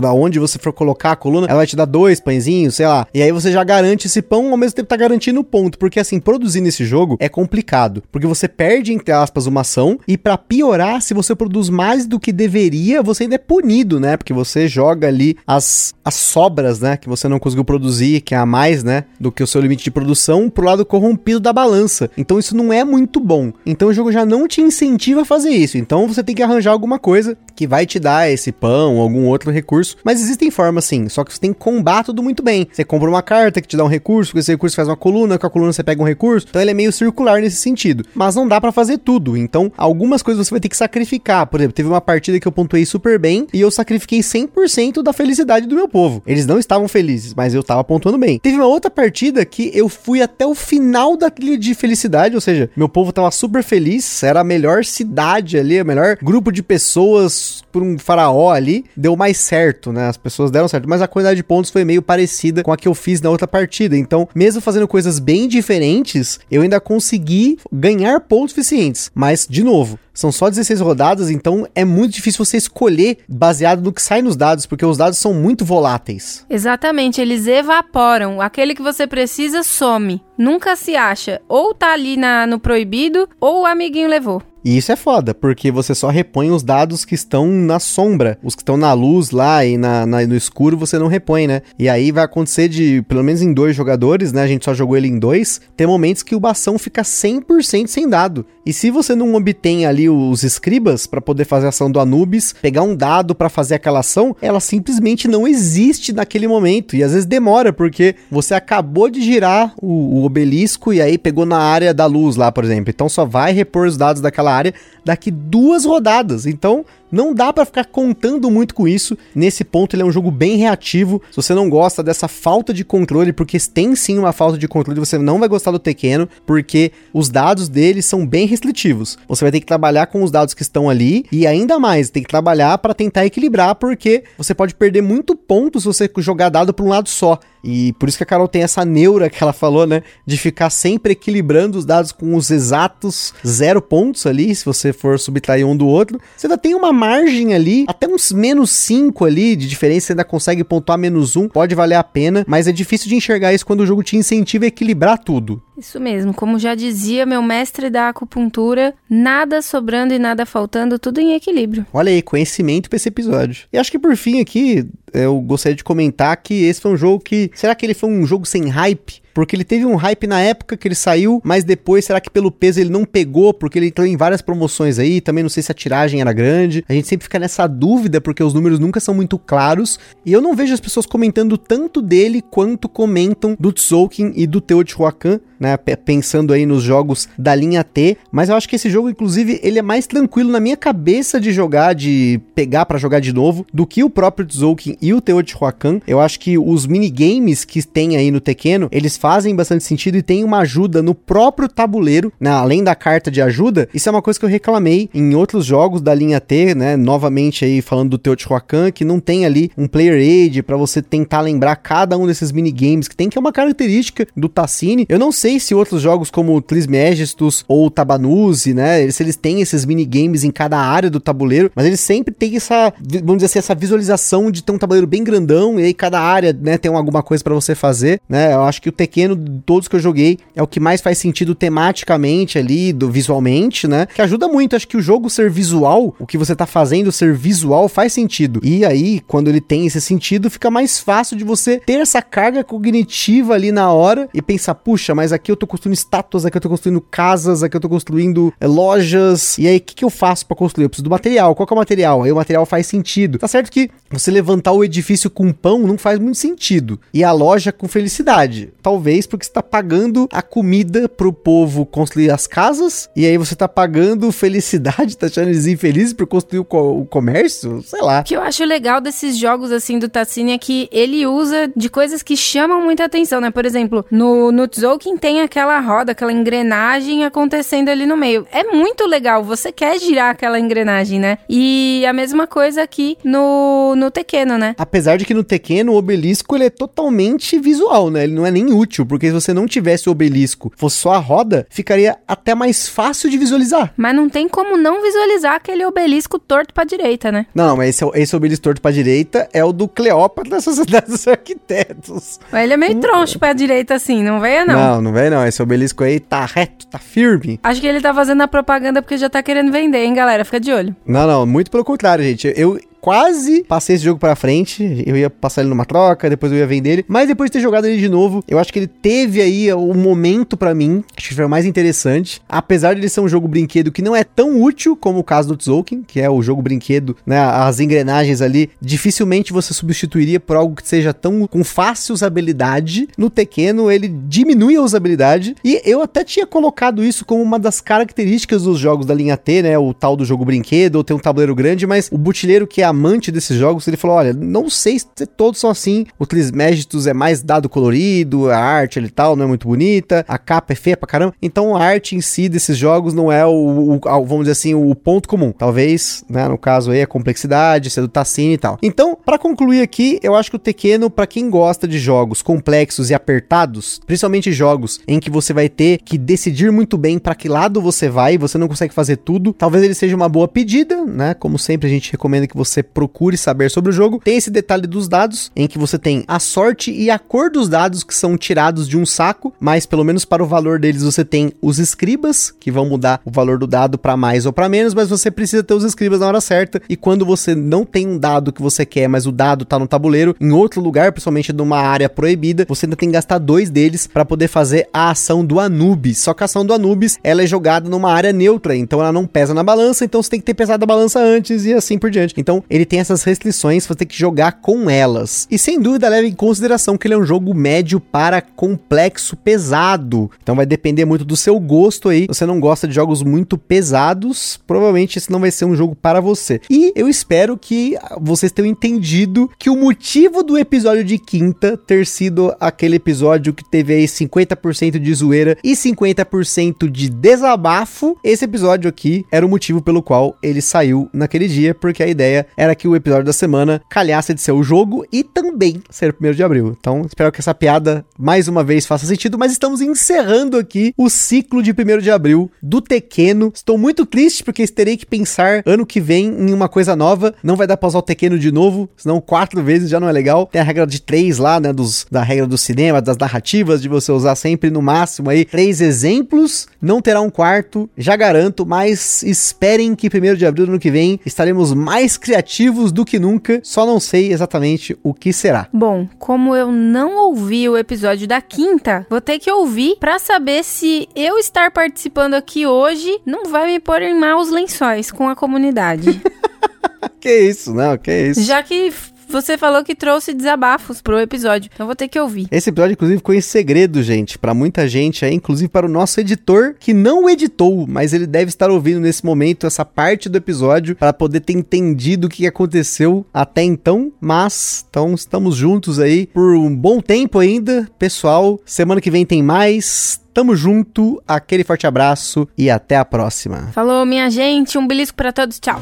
Da 0.02 0.14
onde 0.14 0.40
você 0.40 0.58
for 0.58 0.72
colocar 0.72 1.12
a 1.12 1.16
coluna, 1.16 1.48
ela 1.48 1.58
vai 1.58 1.68
te 1.68 1.76
dar 1.76 1.86
dois 1.86 2.20
pãezinhos, 2.20 2.45
sei 2.72 2.88
lá. 2.88 3.08
E 3.14 3.22
aí 3.22 3.32
você 3.32 3.52
já 3.52 3.64
garante 3.64 4.08
esse 4.08 4.22
pão, 4.22 4.52
ao 4.52 4.58
mesmo 4.58 4.76
tempo 4.76 4.90
tá 4.90 4.98
garantindo 4.98 5.40
o 5.40 5.44
ponto. 5.44 5.78
Porque 5.78 6.00
assim, 6.00 6.20
produzir 6.20 6.62
nesse 6.62 6.86
jogo 6.86 7.18
é 7.20 7.30
complicado. 7.30 8.04
Porque 8.12 8.28
você 8.28 8.48
perde, 8.48 8.94
entre 8.94 9.12
aspas, 9.12 9.46
uma 9.46 9.62
ação. 9.62 10.00
E 10.08 10.18
para 10.18 10.38
piorar, 10.38 11.02
se 11.02 11.14
você 11.14 11.36
produz 11.36 11.70
mais 11.70 12.06
do 12.06 12.20
que 12.20 12.32
deveria, 12.32 13.02
você 13.02 13.24
ainda 13.24 13.36
é 13.36 13.40
punido, 13.40 14.00
né? 14.00 14.18
Porque 14.18 14.34
você 14.34 14.68
joga 14.68 15.08
ali 15.08 15.38
as, 15.46 15.94
as 16.04 16.16
sobras, 16.16 16.80
né? 16.80 16.98
Que 16.98 17.10
você 17.10 17.28
não 17.28 17.40
conseguiu 17.40 17.66
produzir, 17.66 18.22
que 18.22 18.36
é 18.36 18.38
a 18.38 18.46
mais, 18.46 18.84
né? 18.84 19.06
Do 19.20 19.32
que 19.32 19.44
o 19.44 19.48
seu 19.48 19.62
limite 19.62 19.84
de 19.84 19.92
produção, 19.92 20.50
pro 20.50 20.66
lado 20.66 20.86
corrompido 20.86 21.40
da 21.40 21.54
balança. 21.54 22.10
Então 22.18 22.40
isso 22.40 22.56
não 22.56 22.72
é 22.72 22.84
muito 22.84 23.20
bom. 23.20 23.52
Então 23.66 23.90
o 23.90 23.94
jogo 23.94 24.12
já 24.12 24.26
não 24.26 24.48
te 24.48 24.62
incentiva 24.62 25.22
a 25.22 25.26
fazer 25.26 25.50
isso. 25.50 25.78
Então 25.78 26.08
você 26.08 26.24
tem 26.24 26.36
que 26.36 26.44
arranjar 26.44 26.72
alguma 26.72 27.00
coisa 27.00 27.38
que 27.56 27.68
vai 27.68 27.86
te 27.86 28.00
dar 28.00 28.30
esse 28.30 28.52
pão, 28.52 29.00
algum 29.00 29.26
outro 29.26 29.52
recurso. 29.52 29.98
Mas 30.04 30.22
existem 30.22 30.52
formas 30.52 30.86
sim, 30.86 31.08
só 31.10 31.24
que 31.24 31.34
você 31.34 31.40
tem 31.40 31.54
que 31.54 31.60
combar 31.60 32.04
tudo 32.04 32.22
muito 32.22 32.35
bem. 32.44 32.68
Você 32.72 32.84
compra 32.84 33.10
uma 33.10 33.22
carta 33.22 33.62
que 33.62 33.68
te 33.68 33.78
dá 33.78 33.84
um 33.84 33.88
recurso, 33.88 34.34
com 34.34 34.40
esse 34.40 34.52
recurso 34.52 34.76
faz 34.76 34.88
uma 34.88 34.98
coluna, 34.98 35.38
com 35.38 35.48
a 35.48 35.50
coluna 35.50 35.74
você 35.74 35.84
pega 35.84 36.02
um 36.02 36.06
recurso. 36.06 36.48
Então 36.50 36.62
ele 36.62 36.72
é 36.72 36.74
meio 36.74 36.92
circular 36.92 37.42
nesse 37.42 37.58
sentido. 37.58 38.06
Mas 38.14 38.36
não 38.36 38.48
dá 38.48 38.60
para 38.60 38.72
fazer 38.72 38.98
tudo. 38.98 39.38
Então 39.38 39.72
algumas 39.78 40.22
coisas 40.22 40.48
você 40.48 40.52
vai 40.52 40.60
ter 40.60 40.70
que 40.70 40.78
sacrificar. 40.78 41.48
Por 41.48 41.60
exemplo, 41.60 41.74
teve 41.74 41.90
uma 41.90 42.02
partida 42.02 42.40
que 42.40 42.48
eu 42.48 42.52
pontuei 42.52 42.86
super 42.86 43.20
bem 43.20 43.48
e 43.54 43.62
eu 43.62 43.72
sacrifiquei 43.72 44.20
100% 44.20 45.02
da 45.02 45.14
felicidade 45.14 45.68
do 45.68 45.76
meu 45.76 45.88
povo. 45.88 46.22
Eles 46.26 46.46
não 46.46 46.60
estavam 46.60 46.88
felizes, 46.88 47.34
mas 47.34 47.54
eu 47.54 47.64
tava 47.64 47.84
pontuando 47.84 48.18
bem. 48.18 48.40
Teve 48.40 48.58
uma 48.58 48.66
outra 48.66 48.92
partida 48.92 49.46
que 49.46 49.72
eu 49.74 49.88
fui 49.88 50.22
até 50.22 50.46
o 50.46 50.56
final 50.56 51.18
daquele 51.18 51.58
de 51.58 51.74
felicidade, 51.74 52.36
ou 52.36 52.42
seja, 52.42 52.70
meu 52.76 52.90
povo 52.90 53.12
tava 53.12 53.32
super 53.32 53.64
feliz, 53.64 54.24
era 54.24 54.42
a 54.42 54.44
melhor 54.44 54.84
cidade 54.84 55.58
ali, 55.58 55.82
o 55.82 55.86
melhor 55.86 56.18
grupo 56.22 56.52
de 56.52 56.62
pessoas 56.62 57.64
por 57.72 57.82
um 57.82 57.98
faraó 57.98 58.52
ali, 58.52 58.86
deu 58.96 59.16
mais 59.16 59.38
certo, 59.38 59.92
né? 59.92 60.08
As 60.08 60.18
pessoas 60.18 60.52
deram 60.52 60.68
certo, 60.68 60.88
mas 60.88 61.02
a 61.02 61.08
quantidade 61.08 61.38
de 61.38 61.44
pontos 61.44 61.72
foi 61.72 61.84
meio 61.84 62.02
parecida 62.02 62.25
com 62.64 62.72
a 62.72 62.78
que 62.78 62.88
eu 62.88 62.96
fiz 62.96 63.22
na 63.22 63.30
outra 63.30 63.48
partida. 63.48 63.98
Então, 63.98 64.28
mesmo 64.34 64.62
fazendo 64.62 64.88
coisas 64.88 65.20
bem 65.20 65.48
diferentes, 65.48 66.40
eu 66.50 66.62
ainda 66.62 66.80
consegui 66.80 67.58
ganhar 67.72 68.20
pontos 68.22 68.52
suficientes. 68.52 69.12
Mas, 69.14 69.48
de 69.50 69.64
novo, 69.64 70.00
são 70.14 70.32
só 70.32 70.50
16 70.50 70.80
rodadas, 70.80 71.30
então 71.30 71.68
é 71.76 71.84
muito 71.84 72.14
difícil 72.14 72.44
você 72.44 72.58
escolher 72.58 73.18
baseado 73.28 73.82
no 73.82 73.92
que 73.92 74.02
sai 74.02 74.22
nos 74.22 74.38
dados, 74.38 74.66
porque 74.66 74.86
os 74.86 74.98
dados 74.98 75.20
são 75.20 75.34
muito 75.34 75.66
voláteis. 75.66 76.46
Exatamente, 76.50 77.20
eles 77.20 77.46
evaporam. 77.48 78.42
Aquele 78.42 78.74
que 78.74 78.82
você 78.82 79.06
precisa 79.06 79.62
some. 79.62 80.22
Nunca 80.38 80.76
se 80.76 80.96
acha. 80.96 81.42
Ou 81.50 81.74
tá 81.74 81.92
ali 81.92 82.16
na, 82.16 82.48
no 82.48 82.60
proibido, 82.60 83.28
ou 83.40 83.62
o 83.62 83.66
amiguinho 83.66 84.08
levou. 84.08 84.42
E 84.66 84.78
isso 84.78 84.92
é 84.92 84.96
foda, 84.96 85.32
porque 85.36 85.70
você 85.70 85.94
só 85.94 86.10
repõe 86.10 86.50
os 86.50 86.64
dados 86.64 87.06
que 87.06 87.14
estão 87.14 87.48
na 87.48 87.80
sombra. 87.80 88.40
Os 88.42 88.56
que 88.56 88.64
estão 88.64 88.76
na 88.76 88.92
luz 88.94 89.30
lá 89.30 89.64
e 89.64 89.78
na, 89.78 90.08
na, 90.08 90.26
no 90.26 90.36
escuro 90.36 90.76
você 90.76 90.98
não 90.98 91.06
repõe, 91.06 91.46
né? 91.46 91.62
E 91.78 91.88
aí 91.88 92.12
vai 92.12 92.24
acontecer 92.24 92.68
de, 92.68 93.04
pelo 93.08 93.24
menos 93.24 93.44
em 93.44 93.54
dois 93.54 93.76
jogadores, 93.76 94.34
né? 94.34 94.42
A 94.42 94.48
gente 94.48 94.66
só 94.66 94.74
jogou 94.74 94.98
ele 94.98 95.08
em 95.08 95.20
dois. 95.20 95.62
Tem 95.78 95.86
momentos 95.86 96.24
que 96.24 96.34
o 96.34 96.40
bastão 96.40 96.80
fica 96.80 97.04
100% 97.04 97.86
sem 97.86 98.10
dado. 98.10 98.44
E 98.66 98.74
se 98.74 98.90
você 98.90 99.14
não 99.14 99.36
obtém 99.36 99.86
ali 99.86 100.10
os 100.10 100.42
escribas 100.42 101.06
para 101.06 101.22
poder 101.22 101.46
fazer 101.46 101.68
a 101.68 101.70
ação 101.70 101.92
do 101.92 102.00
Anubis, 102.00 102.56
pegar 102.60 102.82
um 102.82 102.96
dado 102.96 103.36
para 103.36 103.50
fazer 103.50 103.76
aquela 103.76 104.00
ação, 104.00 104.36
ela 104.42 104.60
simplesmente 104.60 105.28
não 105.28 105.48
existe 105.48 106.12
naquele 106.12 106.48
momento. 106.48 106.96
E 106.96 107.04
às 107.04 107.12
vezes 107.12 107.28
demora, 107.28 107.72
porque 107.72 108.16
você 108.32 108.56
acabou 108.56 109.12
de 109.12 109.22
girar 109.22 109.76
o, 109.80 110.22
o 110.22 110.26
obelisco 110.26 110.92
e 110.92 111.00
aí 111.00 111.20
pegou 111.20 111.46
na 111.46 111.60
área 111.60 111.94
da 111.94 112.08
luz 112.08 112.36
lá, 112.36 112.52
por 112.52 112.64
exemplo. 112.64 112.90
Então 112.90 113.08
só 113.08 113.24
vai 113.24 113.54
repor 113.54 113.86
os 113.86 113.96
dados 113.96 114.24
daquela 114.24 114.55
área 114.56 114.74
daqui 115.04 115.30
duas 115.30 115.86
rodadas. 115.86 116.46
Então, 116.46 116.86
não 117.12 117.34
dá 117.34 117.54
para 117.54 117.66
ficar 117.66 117.86
contando 117.86 118.50
muito 118.52 118.74
com 118.74 118.88
isso. 118.88 119.18
Nesse 119.34 119.64
ponto, 119.64 119.96
ele 119.96 120.04
é 120.04 120.06
um 120.06 120.12
jogo 120.12 120.30
bem 120.30 120.58
reativo. 120.58 121.22
Se 121.32 121.38
você 121.38 121.54
não 121.54 121.70
gosta 121.70 122.04
dessa 122.04 122.28
falta 122.28 122.74
de 122.74 122.84
controle, 122.84 123.32
porque 123.32 123.58
tem 123.60 123.96
sim 123.96 124.18
uma 124.18 124.34
falta 124.34 124.58
de 124.58 124.68
controle, 124.68 125.00
você 125.00 125.18
não 125.18 125.40
vai 125.40 125.48
gostar 125.48 125.72
do 125.72 125.80
Tequeno, 125.80 126.28
porque 126.46 126.92
os 127.14 127.30
dados 127.30 127.70
dele 127.70 128.02
são 128.02 128.26
bem 128.26 128.48
restritivos. 128.48 129.18
Você 129.28 129.46
vai 129.46 129.52
ter 129.52 129.60
que 129.60 129.66
trabalhar 129.66 130.08
com 130.08 130.24
os 130.24 130.32
dados 130.32 130.54
que 130.54 130.62
estão 130.62 130.90
ali 130.90 131.26
e 131.32 131.48
ainda 131.48 131.80
mais, 131.80 132.10
tem 132.10 132.24
que 132.24 132.30
trabalhar 132.30 132.78
para 132.80 132.94
tentar 132.94 133.26
equilibrar, 133.26 133.76
porque 133.76 134.24
você 134.38 134.54
pode 134.54 134.76
perder 134.76 135.02
muito 135.02 135.36
ponto 135.36 135.80
se 135.80 135.86
você 135.86 136.10
jogar 136.18 136.50
dado 136.50 136.74
para 136.74 136.86
um 136.86 136.90
lado 136.90 137.08
só. 137.08 137.40
E 137.66 137.94
por 137.94 138.08
isso 138.08 138.18
que 138.18 138.24
a 138.24 138.28
Carol 138.28 138.48
tem 138.48 138.62
essa 138.62 138.86
neura 138.86 139.28
que 139.28 139.42
ela 139.42 139.52
falou, 139.52 139.88
né? 139.88 140.04
De 140.24 140.38
ficar 140.38 140.70
sempre 140.70 141.14
equilibrando 141.14 141.80
os 141.80 141.86
dados 141.86 142.12
com 142.12 142.36
os 142.36 142.52
exatos 142.52 143.34
zero 143.46 143.82
pontos 143.82 144.28
ali, 144.28 144.54
se 144.54 144.64
você 144.64 144.94
for 144.94 145.20
subtrair 145.20 145.66
um 145.66 145.76
do 145.76 145.88
outro. 145.88 146.22
Você 146.38 146.46
ainda 146.46 146.60
tem 146.60 146.76
uma 146.76 146.94
margem 146.94 147.56
ali, 147.56 147.86
até 147.88 148.08
uns 148.08 148.32
menos 148.32 148.70
5 148.70 149.26
ali 149.26 149.56
de 149.56 149.68
diferença, 149.68 150.08
você 150.08 150.14
ainda 150.14 150.24
consegue 150.24 150.64
pontuar 150.64 151.00
menos 151.00 151.36
um, 151.36 151.50
pode 151.50 151.74
valer 151.74 151.96
a 151.96 152.04
pena, 152.04 152.46
mas 152.48 152.68
é 152.68 152.72
difícil 152.72 153.10
de 153.10 153.16
enxergar 153.16 153.52
isso 153.52 153.66
quando 153.66 153.80
o 153.80 153.86
jogo 153.86 154.04
te 154.04 154.16
incentiva 154.16 154.66
a 154.66 154.68
equilibrar 154.68 155.18
tudo. 155.18 155.60
Isso 155.78 156.00
mesmo, 156.00 156.34
como 156.34 156.58
já 156.58 156.74
dizia 156.74 157.26
meu 157.26 157.42
mestre 157.42 157.90
da 157.90 158.10
acupuntura, 158.10 158.94
nada 159.10 159.62
sobrando 159.62 160.14
e 160.14 160.20
nada 160.20 160.46
faltando, 160.46 160.98
tudo 160.98 161.20
em 161.20 161.34
equilíbrio. 161.34 161.86
Olha 161.92 162.12
aí, 162.12 162.22
conhecimento 162.22 162.90
pra 162.90 162.96
esse 162.98 163.10
episódio. 163.10 163.68
E 163.72 163.78
acho 163.78 163.92
que 163.92 164.00
por 164.00 164.16
fim 164.16 164.40
aqui, 164.40 164.88
eu 165.14 165.40
gostaria 165.42 165.76
de 165.76 165.84
comentar 165.84 166.38
que 166.38 166.64
esse 166.64 166.80
foi 166.80 166.92
um 166.92 166.98
jogo 166.98 167.24
que. 167.24 167.52
Será 167.54 167.76
que 167.76 167.86
ele 167.86 167.94
foi 167.94 168.10
um 168.10 168.26
jogo 168.26 168.46
sem 168.46 168.70
hype? 168.70 169.25
Porque 169.36 169.54
ele 169.54 169.66
teve 169.66 169.86
um 169.86 169.96
hype 169.96 170.26
na 170.26 170.40
época 170.40 170.78
que 170.78 170.88
ele 170.88 170.96
saiu, 170.96 171.42
mas 171.44 171.66
depois 171.66 172.06
será 172.06 172.22
que 172.22 172.32
pelo 172.32 172.50
peso 172.50 172.80
ele 172.80 172.90
não 172.90 173.04
pegou, 173.04 173.54
porque 173.54 173.78
ele 173.78 173.88
entrou 173.88 174.08
em 174.08 174.16
várias 174.16 174.42
promoções 174.42 174.98
aí, 174.98 175.20
também 175.20 175.44
não 175.44 175.50
sei 175.50 175.62
se 175.62 175.72
a 175.72 175.76
tiragem 175.76 176.22
era 176.22 176.32
grande. 176.32 176.86
A 176.88 176.94
gente 176.94 177.08
sempre 177.08 177.26
fica 177.26 177.38
nessa 177.38 177.68
dúvida 177.68 178.22
porque 178.22 178.42
os 178.42 178.54
números 178.54 178.80
nunca 178.80 179.02
são 179.02 179.14
muito 179.14 179.38
claros, 179.38 180.00
e 180.26 180.32
eu 180.32 180.42
não 180.42 180.56
vejo 180.56 180.74
as 180.74 180.80
pessoas 180.80 181.06
comentando 181.06 181.58
tanto 181.58 182.02
dele 182.02 182.42
quanto 182.42 182.88
comentam 182.88 183.58
do 183.60 183.74
Tzolk'in 183.74 184.32
e 184.36 184.48
do 184.48 184.62
Teotihuacan, 184.62 185.42
né, 185.60 185.76
pensando 185.78 186.54
aí 186.54 186.66
nos 186.66 186.84
jogos 186.84 187.28
da 187.38 187.54
linha 187.54 187.84
T, 187.84 188.18
mas 188.32 188.50
eu 188.50 188.56
acho 188.56 188.70
que 188.70 188.76
esse 188.76 188.90
jogo 188.90 189.10
inclusive 189.10 189.60
ele 189.62 189.80
é 189.80 189.82
mais 189.82 190.08
tranquilo 190.08 190.52
na 190.52 190.60
minha 190.60 190.78
cabeça 190.78 191.40
de 191.40 191.52
jogar, 191.52 191.94
de 191.94 192.40
pegar 192.54 192.86
para 192.86 192.98
jogar 192.98 193.20
de 193.20 193.34
novo, 193.34 193.66
do 193.74 193.86
que 193.86 194.04
o 194.04 194.10
próprio 194.10 194.48
Tzolk'in 194.48 194.98
e 195.02 195.14
o 195.14 195.20
Teotihuacan. 195.20 196.00
Eu 196.08 196.22
acho 196.22 196.40
que 196.40 196.58
os 196.58 196.86
minigames 196.86 197.66
que 197.66 197.86
tem 197.86 198.16
aí 198.16 198.32
no 198.32 198.40
Tequeno, 198.40 198.88
eles 198.92 199.18
fazem 199.26 199.56
bastante 199.56 199.84
sentido 199.84 200.20
e 200.20 200.22
tem 200.22 200.44
uma 200.44 200.60
ajuda 200.60 201.02
no 201.02 201.16
próprio 201.16 201.68
tabuleiro, 201.68 202.32
né, 202.40 202.52
além 202.52 202.84
da 202.84 202.94
carta 202.94 203.32
de 203.32 203.42
ajuda. 203.42 203.90
Isso 203.92 204.08
é 204.08 204.12
uma 204.12 204.22
coisa 204.22 204.40
que 204.40 204.46
eu 204.46 204.50
reclamei 204.50 205.10
em 205.16 205.34
outros 205.34 205.66
jogos 205.66 206.00
da 206.00 206.14
linha 206.14 206.40
T, 206.40 206.76
né, 206.76 206.96
novamente 206.96 207.66
aí 207.66 207.82
falando 207.82 208.12
do 208.12 208.18
Teotihuacan, 208.20 208.92
que 208.92 209.04
não 209.04 209.20
tem 209.20 209.44
ali 209.44 209.72
um 209.76 209.88
player 209.88 210.14
aid 210.14 210.62
para 210.62 210.78
você 210.78 211.02
tentar 211.02 211.42
lembrar 211.42 211.76
cada 211.78 212.16
um 212.16 212.28
desses 212.28 212.52
minigames 212.52 213.08
que 213.08 213.16
tem, 213.16 213.28
que 213.28 213.36
é 213.36 213.42
uma 213.42 213.52
característica 213.52 214.28
do 214.38 214.48
Tassini. 214.48 215.08
Eu 215.10 215.18
não 215.18 215.32
sei 215.32 215.60
se 215.60 215.74
outros 215.74 216.04
jogos 216.04 216.30
como 216.30 216.62
Trismegistus 216.62 217.66
ou 217.68 217.90
Tabanuzi, 217.90 218.76
né, 218.76 219.10
se 219.10 219.24
eles 219.24 219.36
têm 219.36 219.60
esses 219.60 219.86
minigames 219.86 220.44
em 220.44 220.52
cada 220.52 220.78
área 220.78 221.10
do 221.10 221.20
tabuleiro, 221.20 221.72
mas 221.74 221.88
eles 221.88 222.00
sempre 222.00 222.32
têm 222.32 222.58
essa, 222.58 222.94
vamos 223.24 223.38
dizer 223.38 223.48
assim, 223.48 223.58
essa 223.58 223.74
visualização 223.74 224.52
de 224.52 224.64
ter 224.64 224.72
um 224.72 224.78
tabuleiro 224.78 225.08
bem 225.08 225.24
grandão 225.24 225.80
e 225.80 225.86
aí 225.86 225.96
cada 225.96 226.22
área, 226.22 226.54
né, 226.54 226.78
tem 226.78 226.94
alguma 226.94 227.24
coisa 227.24 227.44
para 227.44 227.56
você 227.56 227.74
fazer, 227.74 228.22
né? 228.30 228.54
Eu 228.54 228.62
acho 228.62 228.80
que 228.80 228.90
o 228.90 228.94
Tequeno, 229.16 229.36
de 229.36 229.62
todos 229.66 229.88
que 229.88 229.96
eu 229.96 230.00
joguei, 230.00 230.38
é 230.54 230.62
o 230.62 230.68
que 230.68 230.80
mais 230.80 231.00
faz 231.00 231.18
sentido 231.18 231.56
tematicamente 231.56 232.60
ali, 232.60 232.92
do 232.92 233.10
visualmente, 233.10 233.88
né? 233.88 234.06
Que 234.08 234.22
ajuda 234.22 234.50
muito. 234.50 234.76
Acho 234.76 234.88
que 234.88 234.98
o 234.98 235.02
jogo 235.02 235.30
ser 235.30 235.50
visual, 235.50 236.14
o 236.20 236.28
que 236.28 236.38
você 236.38 236.54
tá 236.54 236.66
fazendo 236.66 237.12
ser 237.14 237.34
visual 237.34 237.88
faz 237.88 238.12
sentido. 238.12 238.60
E 238.62 238.84
aí, 238.84 239.22
quando 239.26 239.48
ele 239.48 239.62
tem 239.62 239.86
esse 239.86 240.02
sentido, 240.02 240.50
fica 240.50 240.70
mais 240.70 241.00
fácil 241.00 241.38
de 241.38 241.46
você 241.46 241.80
ter 241.80 242.00
essa 242.02 242.22
carga 242.22 242.64
cognitiva 242.64 243.54
ali 243.54 243.72
na 243.72 243.90
hora 243.92 244.28
e 244.34 244.42
pensar, 244.42 244.76
puxa, 244.76 245.16
mas 245.16 245.32
aqui 245.32 245.50
eu 245.50 245.56
tô 245.56 245.66
construindo 245.66 245.96
estátuas, 245.96 246.46
aqui 246.46 246.58
eu 246.58 246.62
tô 246.62 246.70
construindo 246.70 247.00
casas, 247.00 247.64
aqui 247.64 247.78
eu 247.78 247.82
tô 247.82 247.88
construindo 247.88 248.54
é, 248.60 248.68
lojas. 248.68 249.58
E 249.58 249.68
aí, 249.68 249.78
o 249.78 249.82
que, 249.82 249.96
que 249.96 250.04
eu 250.04 250.10
faço 250.10 250.46
para 250.46 250.58
construir? 250.58 250.86
Eu 250.86 250.90
preciso 250.90 251.06
do 251.06 251.10
material. 251.10 251.56
Qual 251.56 251.66
que 251.66 251.74
é 251.74 251.76
o 251.76 251.80
material? 251.80 252.24
Aí 252.24 252.32
o 252.32 252.36
material 252.36 252.66
faz 252.66 252.86
sentido. 252.86 253.40
Tá 253.40 253.48
certo 253.48 253.72
que 253.72 253.90
você 254.20 254.32
levantar 254.32 254.72
o 254.72 254.84
edifício 254.84 255.30
com 255.30 255.52
pão 255.52 255.80
não 255.80 255.98
faz 255.98 256.20
muito 256.20 256.38
sentido. 256.38 257.00
E 257.14 257.24
a 257.24 257.32
loja 257.32 257.72
com 257.72 257.88
felicidade. 257.88 258.74
Talvez 258.82 259.26
porque 259.26 259.46
você 259.46 259.50
está 259.50 259.64
pagando 259.64 260.28
a 260.32 260.42
comida 260.42 261.08
pro 261.08 261.34
povo 261.34 261.86
construir 261.86 262.32
as 262.32 262.48
casas, 262.48 263.10
e 263.16 263.26
aí 263.26 263.38
você 263.38 263.54
está 263.54 263.68
pagando 263.68 264.32
felicidade, 264.32 265.18
tá 265.18 265.28
achando 265.28 265.50
eles 265.50 265.68
infelizes 265.68 266.14
por 266.14 266.28
construir 266.28 266.60
o, 266.60 266.66
co 266.66 267.00
o, 267.00 267.06
comércio? 267.06 267.82
Sei 267.84 268.02
lá. 268.02 268.22
O 268.22 268.24
que 268.24 268.36
eu 268.36 268.42
acho 268.42 268.64
legal 268.64 269.02
desses 269.02 269.38
jogos 269.38 269.72
assim 269.72 270.00
do 270.00 270.10
Tassini 270.10 270.54
é 270.54 270.58
que 270.58 270.88
ele 270.92 271.26
usa 271.26 271.72
de 271.76 271.90
coisas 271.90 272.22
que 272.22 272.36
chamam 272.36 272.82
muita 272.82 273.06
atenção, 273.06 273.40
né? 273.42 273.52
Por 273.52 273.66
exemplo, 273.66 274.06
no, 274.10 274.52
no 274.52 274.68
Tzolk'in 274.68 275.18
tem 275.18 275.42
aquela 275.42 275.80
roda, 275.80 276.12
aquela 276.12 276.32
engrenagem 276.32 277.26
acontecendo 277.26 277.90
ali 277.90 278.06
no 278.06 278.18
meio. 278.18 278.46
É 278.52 278.64
muito 278.64 279.06
legal, 279.08 279.44
você 279.44 279.72
quer 279.72 280.00
girar 280.00 280.32
aquela 280.32 280.60
engrenagem, 280.60 281.20
né? 281.20 281.38
E 281.50 282.06
a 282.06 282.14
mesma 282.14 282.48
coisa 282.48 282.84
aqui 282.84 283.18
no, 283.24 283.96
no 283.96 284.05
Tequeno, 284.12 284.58
né? 284.58 284.76
Apesar 284.78 285.18
de 285.18 285.26
que 285.26 285.34
no 285.34 285.44
Tequeno 285.44 285.94
o 285.94 285.98
obelisco 285.98 286.56
ele 286.56 286.66
é 286.66 286.70
totalmente 286.70 287.58
visual, 287.60 288.10
né? 288.10 288.24
Ele 288.24 288.34
não 288.34 288.46
é 288.46 288.52
nem 288.52 288.74
útil, 288.74 289.06
porque 289.06 289.28
se 289.28 289.34
você 289.34 289.54
não 289.54 289.66
tivesse 289.66 290.10
o 290.10 290.12
obelisco, 290.12 290.72
fosse 290.76 290.98
só 290.98 291.14
a 291.14 291.18
roda, 291.18 291.66
ficaria 291.70 292.18
até 292.28 292.56
mais 292.56 292.88
fácil 292.88 293.30
de 293.30 293.38
visualizar. 293.38 293.94
Mas 293.98 294.16
não 294.16 294.30
tem 294.30 294.48
como 294.48 294.78
não 294.78 295.02
visualizar 295.02 295.56
aquele 295.56 295.86
obelisco 295.86 296.40
torto 296.40 296.74
pra 296.74 296.84
direita, 296.84 297.32
né? 297.32 297.46
Não, 297.54 297.76
mas 297.78 297.90
esse, 297.90 298.06
esse 298.16 298.36
obelisco 298.36 298.64
torto 298.64 298.82
pra 298.82 298.92
direita 298.92 299.48
é 299.54 299.64
o 299.64 299.72
do 299.72 299.88
Cleópatra 299.88 300.52
da 300.56 300.62
Sociedade 300.62 301.08
dos 301.08 301.28
Arquitetos. 301.28 302.40
Mas 302.52 302.64
ele 302.64 302.74
é 302.74 302.78
meio 302.78 302.96
troncho 303.00 303.40
pra 303.40 303.54
direita 303.54 303.96
assim, 303.96 304.24
não 304.24 304.40
venha 304.40 304.66
não. 304.66 304.76
Não, 304.76 305.02
não 305.02 305.14
vem 305.14 305.30
não. 305.30 305.46
Esse 305.46 305.62
obelisco 305.62 306.04
aí 306.04 306.20
tá 306.20 306.46
reto, 306.46 306.88
tá 306.88 307.00
firme. 307.00 307.60
Acho 307.64 307.82
que 307.82 307.88
ele 307.88 308.02
tá 308.02 308.14
fazendo 308.14 308.42
a 308.42 308.48
propaganda 308.48 309.02
porque 309.02 309.18
já 309.18 309.30
tá 309.30 309.42
querendo 309.42 309.72
vender, 309.72 310.04
hein, 310.04 310.14
galera? 310.14 310.46
Fica 310.46 310.60
de 310.60 310.72
olho. 310.72 310.96
Não, 311.06 311.28
não, 311.28 311.46
muito 311.46 311.72
pelo 311.72 311.84
contrário, 311.84 312.24
gente. 312.24 312.54
Eu 312.56 312.80
quase 313.06 313.64
passei 313.66 313.96
esse 313.96 314.04
jogo 314.04 314.20
pra 314.20 314.36
frente. 314.36 315.04
Eu 315.06 315.16
ia 315.16 315.30
passar 315.30 315.62
ele 315.62 315.70
numa 315.70 315.86
troca, 315.86 316.28
depois 316.28 316.52
eu 316.52 316.58
ia 316.58 316.66
vender 316.66 316.90
ele. 316.90 317.06
Mas 317.08 317.28
depois 317.28 317.52
de 317.52 317.54
ter 317.54 317.62
jogado 317.62 317.86
ele 317.86 318.00
de 318.00 318.10
novo, 318.10 318.44
eu 318.48 318.58
acho 318.58 318.74
que 318.74 318.80
ele 318.80 318.88
teve 318.88 319.44
aí 319.44 319.72
o 319.72 319.94
momento 319.94 320.58
para 320.58 320.74
mim, 320.74 321.04
acho 321.16 321.30
que 321.30 321.36
foi 321.36 321.46
o 321.46 321.50
mais 321.50 321.68
interessante. 321.68 322.42
Apesar 322.50 322.96
de 322.96 323.02
ele 323.02 323.10
ser 323.10 323.22
um 323.22 323.28
jogo 323.28 323.48
brinquedo 323.48 323.92
que 323.92 324.02
não 324.02 324.16
é 324.16 324.24
tão 324.24 324.60
útil 324.60 324.96
como 324.96 325.20
o 325.20 325.24
caso 325.24 325.50
do 325.50 325.56
Tzolk'in, 325.56 326.02
que 326.02 326.20
é 326.20 326.28
o 326.28 326.42
jogo 326.42 326.64
brinquedo, 326.64 327.16
né? 327.28 327.38
As 327.38 327.80
engrenagens 327.80 328.42
ali, 328.42 328.72
dificilmente 328.82 329.54
você 329.54 329.72
substituiria 329.72 330.40
por 330.40 330.58
algo 330.58 330.74
que 330.74 330.88
seja 330.88 331.14
tão 331.14 331.46
com 331.46 331.64
fácil 331.64 332.16
usabilidade. 332.16 333.08
No 333.16 333.30
Tequeno, 333.30 333.92
ele 333.92 334.08
diminui 334.08 334.78
a 334.78 334.82
usabilidade. 334.82 335.56
E 335.64 335.80
eu 335.86 336.02
até 336.02 336.24
tinha 336.24 336.48
colocado 336.48 337.04
isso 337.04 337.24
como 337.24 337.44
uma 337.44 337.60
das 337.60 337.80
características 337.80 338.64
dos 338.64 338.80
jogos 338.80 339.06
da 339.06 339.14
linha 339.14 339.38
T, 339.38 339.62
né? 339.62 339.78
O 339.78 339.94
tal 339.94 340.16
do 340.16 340.26
jogo 340.26 340.44
brinquedo, 340.44 340.96
ou 340.96 341.04
ter 341.04 341.14
um 341.14 341.20
tabuleiro 341.20 341.54
grande, 341.54 341.86
mas 341.86 342.10
o 342.12 342.18
butileiro 342.18 342.66
que 342.66 342.82
é 342.82 342.86
a 342.86 342.95
amante 342.96 343.32
desses 343.32 343.58
jogos, 343.58 343.88
ele 343.88 343.98
falou: 343.98 344.18
olha, 344.18 344.34
não 344.34 344.70
sei 344.70 344.98
se 344.98 345.26
todos 345.26 345.60
são 345.60 345.70
assim. 345.70 346.06
O 346.18 346.26
Trismegistus 346.26 347.08
é 347.08 347.14
mais 347.14 347.42
dado 347.42 347.70
colorido, 347.70 348.50
a 348.50 348.58
arte 348.58 349.00
e 349.00 349.10
tal 349.10 349.36
não 349.36 349.46
é 349.46 349.48
muito 349.48 349.68
bonita, 349.68 350.26
a 350.28 350.38
capa 350.38 350.74
é 350.74 350.76
feia 350.76 350.98
pra 350.98 351.08
caramba. 351.08 351.34
Então 351.42 351.76
a 351.76 351.84
arte 351.84 352.16
em 352.16 352.22
si 352.22 352.50
desses 352.50 352.78
jogos 352.78 353.14
não 353.14 353.32
é 353.32 353.46
o, 353.46 353.52
o 353.52 354.26
vamos 354.26 354.46
dizer 354.46 354.52
assim, 354.52 354.74
o 354.74 354.94
ponto 354.96 355.28
comum. 355.28 355.52
Talvez, 355.52 356.24
né, 356.30 356.48
no 356.48 356.58
caso 356.58 356.92
aí, 356.92 357.02
a 357.02 357.08
complexidade, 357.08 357.90
ser 357.90 358.02
do 358.02 358.08
Tassini 358.08 358.54
e 358.54 358.58
tal. 358.58 358.78
Então, 358.82 359.18
para 359.26 359.38
concluir 359.38 359.82
aqui, 359.82 360.20
eu 360.24 360.36
acho 360.36 360.50
que 360.50 360.56
o 360.56 360.60
Tequeno, 360.60 361.10
para 361.10 361.28
quem 361.28 361.50
gosta 361.50 361.88
de 361.88 362.00
jogos 362.00 362.42
complexos 362.42 363.10
e 363.10 363.14
apertados, 363.14 364.00
principalmente 364.06 364.52
jogos 364.52 365.00
em 365.08 365.20
que 365.20 365.30
você 365.30 365.54
vai 365.54 365.70
ter 365.70 366.00
que 366.00 366.18
decidir 366.18 366.72
muito 366.72 366.98
bem 366.98 367.20
para 367.20 367.36
que 367.36 367.50
lado 367.50 367.82
você 367.82 368.10
vai, 368.10 368.38
você 368.38 368.58
não 368.58 368.68
consegue 368.68 368.94
fazer 368.94 369.18
tudo, 369.18 369.54
talvez 369.54 369.84
ele 369.84 369.94
seja 369.94 370.16
uma 370.16 370.30
boa 370.30 370.48
pedida, 370.48 371.04
né? 371.06 371.34
Como 371.34 371.58
sempre 371.58 371.88
a 371.88 371.90
gente 371.90 372.12
recomenda 372.12 372.48
que 372.48 372.58
você 372.58 372.85
procure 372.94 373.38
saber 373.38 373.70
sobre 373.70 373.90
o 373.90 373.94
jogo. 373.94 374.22
Tem 374.24 374.38
esse 374.38 374.50
detalhe 374.50 374.88
dos 374.88 375.08
dados, 375.08 375.52
em 375.56 375.68
que 375.68 375.78
você 375.78 375.98
tem 375.98 376.24
a 376.28 376.40
sorte 376.40 376.92
e 376.92 377.10
a 377.10 377.20
cor 377.20 377.50
dos 377.50 377.70
dados 377.70 378.04
que 378.04 378.14
são 378.14 378.38
tirados 378.38 378.88
de 378.88 378.98
um 378.98 379.06
saco, 379.06 379.54
mas 379.60 379.86
pelo 379.86 380.04
menos 380.04 380.26
para 380.26 380.44
o 380.44 380.48
valor 380.48 380.80
deles 380.80 381.04
você 381.04 381.24
tem 381.24 381.52
os 381.62 381.80
escribas, 381.80 382.54
que 382.60 382.72
vão 382.72 382.86
mudar 382.86 383.22
o 383.26 383.32
valor 383.32 383.58
do 383.58 383.68
dado 383.68 383.98
para 383.98 384.18
mais 384.18 384.46
ou 384.46 384.54
para 384.54 384.70
menos, 384.70 384.94
mas 384.94 385.10
você 385.10 385.30
precisa 385.32 385.64
ter 385.64 385.74
os 385.74 385.84
escribas 385.84 386.20
na 386.20 386.28
hora 386.28 386.42
certa. 386.42 386.82
E 386.90 386.96
quando 386.96 387.26
você 387.26 387.56
não 387.56 387.86
tem 387.86 388.08
um 388.08 388.18
dado 388.18 388.52
que 388.52 388.62
você 388.62 388.86
quer, 388.86 389.08
mas 389.08 389.26
o 389.26 389.32
dado 389.32 389.66
tá 389.66 389.80
no 389.80 389.88
tabuleiro, 389.88 390.36
em 390.40 390.52
outro 390.52 390.82
lugar, 390.82 391.12
principalmente 391.12 391.54
numa 391.54 391.80
área 391.80 392.10
proibida, 392.10 392.66
você 392.68 392.86
ainda 392.86 392.96
tem 392.96 393.10
que 393.10 393.14
gastar 393.14 393.38
dois 393.38 393.70
deles 393.70 394.08
para 394.08 394.26
poder 394.26 394.48
fazer 394.48 394.88
a 394.94 395.12
ação 395.12 395.46
do 395.46 395.60
Anubis. 395.60 396.20
Só 396.20 396.34
que 396.34 396.44
a 396.44 396.46
ação 396.46 396.66
do 396.66 396.74
Anubis, 396.74 397.18
ela 397.24 397.44
é 397.44 397.48
jogada 397.48 397.90
numa 397.90 398.12
área 398.12 398.34
neutra, 398.34 398.76
então 398.76 399.00
ela 399.00 399.12
não 399.12 399.26
pesa 399.26 399.54
na 399.54 399.64
balança, 399.64 400.06
então 400.06 400.22
você 400.22 400.30
tem 400.30 400.40
que 400.40 400.46
ter 400.46 400.54
pesado 400.54 400.84
a 400.84 400.88
balança 400.88 401.20
antes 401.20 401.66
e 401.66 401.74
assim 401.74 401.98
por 401.98 402.10
diante. 402.10 402.34
Então, 402.38 402.64
ele 402.70 402.86
tem 402.86 403.00
essas 403.00 403.24
restrições, 403.24 403.86
você 403.86 403.96
tem 403.96 404.08
que 404.08 404.18
jogar 404.18 404.54
com 404.54 404.90
elas. 404.90 405.48
E 405.50 405.58
sem 405.58 405.80
dúvida 405.80 406.10
leve 406.10 406.28
em 406.28 406.34
consideração 406.34 406.98
que 406.98 407.08
ele 407.08 407.14
é 407.14 407.18
um 407.18 407.26
jogo 407.26 407.54
médio 407.54 408.00
para 408.00 408.42
complexo 408.42 409.36
pesado. 409.36 410.30
Então 410.42 410.56
vai 410.56 410.66
depender 410.66 411.06
muito 411.06 411.26
do 411.26 411.36
seu 411.36 411.60
gosto 411.60 412.10
aí. 412.10 412.22
Se 412.22 412.28
você 412.28 412.46
não 412.46 412.60
gosta 412.60 412.88
de 412.88 412.94
jogos 412.94 413.22
muito 413.22 413.58
pesados, 413.58 414.60
provavelmente 414.66 415.18
esse 415.18 415.32
não 415.32 415.40
vai 415.40 415.52
ser 415.52 415.66
um 415.66 415.76
jogo 415.76 415.96
para 415.96 416.20
você. 416.20 416.62
E 416.70 416.92
eu 416.96 417.08
espero 417.08 417.58
que 417.58 417.96
vocês 418.20 418.52
tenham 418.52 418.70
entendido 418.70 419.50
que 419.58 419.70
o 419.70 419.76
motivo 419.76 420.44
do 420.44 420.58
episódio 420.58 421.04
de 421.04 421.18
quinta 421.18 421.78
ter 421.78 422.06
sido 422.06 422.54
aquele 422.60 422.96
episódio 422.96 423.54
que 423.54 423.64
teve 423.64 423.94
aí 423.94 424.06
50% 424.06 425.00
de 425.00 425.14
zoeira 425.14 425.58
e 425.64 425.74
50% 425.74 426.90
de 426.90 427.10
desabafo, 427.10 428.18
esse 428.24 428.46
episódio 428.46 428.90
aqui 428.90 429.26
era 429.32 429.46
o 429.46 429.50
motivo 429.50 429.82
pelo 429.82 430.02
qual 430.02 430.38
ele 430.42 430.62
saiu 430.62 431.10
naquele 431.14 431.48
dia, 431.48 431.74
porque 431.74 432.04
a 432.04 432.08
ideia 432.08 432.48
era 432.58 432.76
que 432.76 432.88
o 432.88 432.96
episódio 432.96 433.26
da 433.26 433.34
semana 433.34 433.82
calhasse 433.90 434.34
de 434.34 434.42
ser 434.42 434.52
o 434.52 434.64
jogo 434.64 435.06
e 435.12 435.24
também 435.24 435.82
ser 435.90 436.12
o 436.12 436.28
1 436.30 436.34
de 436.34 436.44
abril. 436.44 436.76
Então, 436.80 437.02
espero 437.06 437.32
que 437.32 437.40
essa 437.40 437.54
piada 437.54 438.06
mais 438.18 438.48
uma 438.48 438.64
vez 438.64 438.86
faça 438.86 439.06
sentido, 439.06 439.38
mas 439.38 439.52
estamos 439.52 439.82
encerrando 439.82 440.58
aqui 440.58 440.94
o 440.98 441.10
ciclo 441.10 441.62
de 441.62 441.72
1 441.72 442.00
de 442.00 442.12
abril 442.12 442.50
do 442.62 442.82
Tequeno. 442.82 443.52
Estou 443.54 443.78
muito 443.78 444.06
triste 444.06 444.44
porque 444.44 444.66
terei 444.68 444.98
que 444.98 445.06
pensar 445.06 445.62
ano 445.66 445.86
que 445.86 446.00
vem 446.00 446.28
em 446.28 446.54
uma 446.54 446.70
coisa 446.70 446.96
nova. 446.96 447.34
Não 447.44 447.56
vai 447.56 447.68
dar 447.68 447.78
pra 447.78 447.88
usar 447.88 448.00
o 448.00 448.04
Tequeno 448.04 448.40
de 448.40 448.52
novo, 448.52 448.90
senão 448.96 449.20
quatro 449.20 449.62
vezes 449.62 449.90
já 449.90 450.00
não 450.00 450.10
é 450.10 450.12
legal. 450.12 450.48
Tem 450.48 450.62
a 450.62 450.64
regra 450.64 450.88
de 450.88 451.02
três 451.02 451.38
lá, 451.38 451.60
né, 451.60 451.74
dos, 451.74 452.06
da 452.10 452.24
regra 452.24 452.48
do 452.48 452.58
cinema, 452.58 453.02
das 453.02 453.18
narrativas, 453.18 453.82
de 453.82 453.90
você 453.90 454.12
usar 454.12 454.36
sempre 454.36 454.70
no 454.70 454.82
máximo 454.82 455.30
aí 455.30 455.46
três 455.46 455.82
exemplos. 455.82 456.68
Não 456.82 457.02
terá 457.02 457.22
um 457.22 457.30
quarto, 457.30 457.90
já 457.98 458.16
garanto, 458.16 458.66
mas 458.66 459.24
esperem 459.24 459.96
que 459.96 460.08
1 460.08 460.36
de 460.36 460.46
abril 460.46 460.66
do 460.66 460.72
ano 460.74 460.80
que 460.80 460.92
vem 460.92 461.20
estaremos 461.26 461.74
mais 461.74 462.18
criativos 462.18 462.45
criativos 462.46 462.92
do 462.92 463.04
que 463.04 463.18
nunca, 463.18 463.60
só 463.64 463.86
não 463.86 464.00
sei 464.00 464.32
exatamente 464.32 464.96
o 465.04 465.14
que 465.14 465.34
será. 465.34 465.68
Bom, 465.74 466.08
como 466.20 466.56
eu 466.56 466.72
não 466.72 467.18
ouvi 467.18 467.68
o 467.68 467.76
episódio 467.76 468.28
da 468.28 468.40
quinta, 468.40 469.06
vou 469.10 469.20
ter 469.20 469.40
que 469.40 469.52
ouvir 469.52 469.98
para 470.00 470.20
saber 470.20 470.64
se 470.64 471.10
eu 471.16 471.38
estar 471.40 471.72
participando 471.72 472.36
aqui 472.36 472.68
hoje 472.68 473.20
não 473.26 473.46
vai 473.46 473.66
me 473.66 473.80
pôr 473.80 474.02
em 474.04 474.18
maus 474.18 474.50
lençóis 474.50 475.12
com 475.12 475.28
a 475.28 475.36
comunidade. 475.36 476.22
que 477.20 477.36
isso, 477.36 477.74
não, 477.74 477.98
que 477.98 478.30
isso. 478.30 478.44
Já 478.44 478.62
que 478.62 478.94
você 479.28 479.58
falou 479.58 479.84
que 479.84 479.96
trouxe 479.96 480.34
desabafos 480.34 481.02
pro 481.02 481.20
episódio, 481.20 481.70
então 481.74 481.86
vou 481.86 481.96
ter 481.96 482.08
que 482.08 482.20
ouvir. 482.20 482.48
Esse 482.52 482.70
episódio, 482.70 482.94
inclusive, 482.94 483.18
ficou 483.18 483.36
em 483.36 483.42
segredo, 483.42 484.02
gente, 484.04 484.38
para 484.38 484.54
muita 484.54 484.88
gente 484.88 485.26
aí, 485.26 485.34
inclusive 485.34 485.70
para 485.70 485.86
o 485.86 485.90
nosso 485.90 486.20
editor, 486.20 486.76
que 486.80 486.94
não 486.94 487.30
editou, 487.30 487.86
mas 487.88 488.14
ele 488.14 488.28
deve 488.28 488.50
estar 488.50 488.70
ouvindo 488.70 489.00
nesse 489.00 489.26
momento 489.26 489.68
essa 489.68 489.86
parte 489.86 490.30
do 490.30 490.38
episódio 490.38 490.96
para 490.96 491.14
poder 491.14 491.42
ter 491.42 491.54
entendido 491.54 492.28
o 492.28 492.30
que 492.30 492.48
aconteceu 492.48 493.26
até 493.34 493.64
então. 493.64 494.12
Mas, 494.20 494.86
então, 494.90 495.14
estamos 495.14 495.56
juntos 495.56 496.00
aí 496.00 496.28
por 496.28 496.56
um 496.56 496.76
bom 496.76 497.00
tempo 497.00 497.40
ainda, 497.40 497.90
pessoal. 497.98 498.60
Semana 498.66 499.02
que 499.02 499.12
vem 499.12 499.26
tem 499.26 499.42
mais. 499.42 500.20
Tamo 500.34 500.54
junto, 500.54 501.24
aquele 501.26 501.64
forte 501.64 501.88
abraço 501.88 502.46
e 502.58 502.70
até 502.70 502.98
a 502.98 503.06
próxima. 503.06 503.70
Falou, 503.72 504.06
minha 504.06 504.30
gente, 504.30 504.78
um 504.78 504.86
belisco 504.86 505.16
para 505.16 505.32
todos, 505.32 505.60
tchau. 505.62 505.82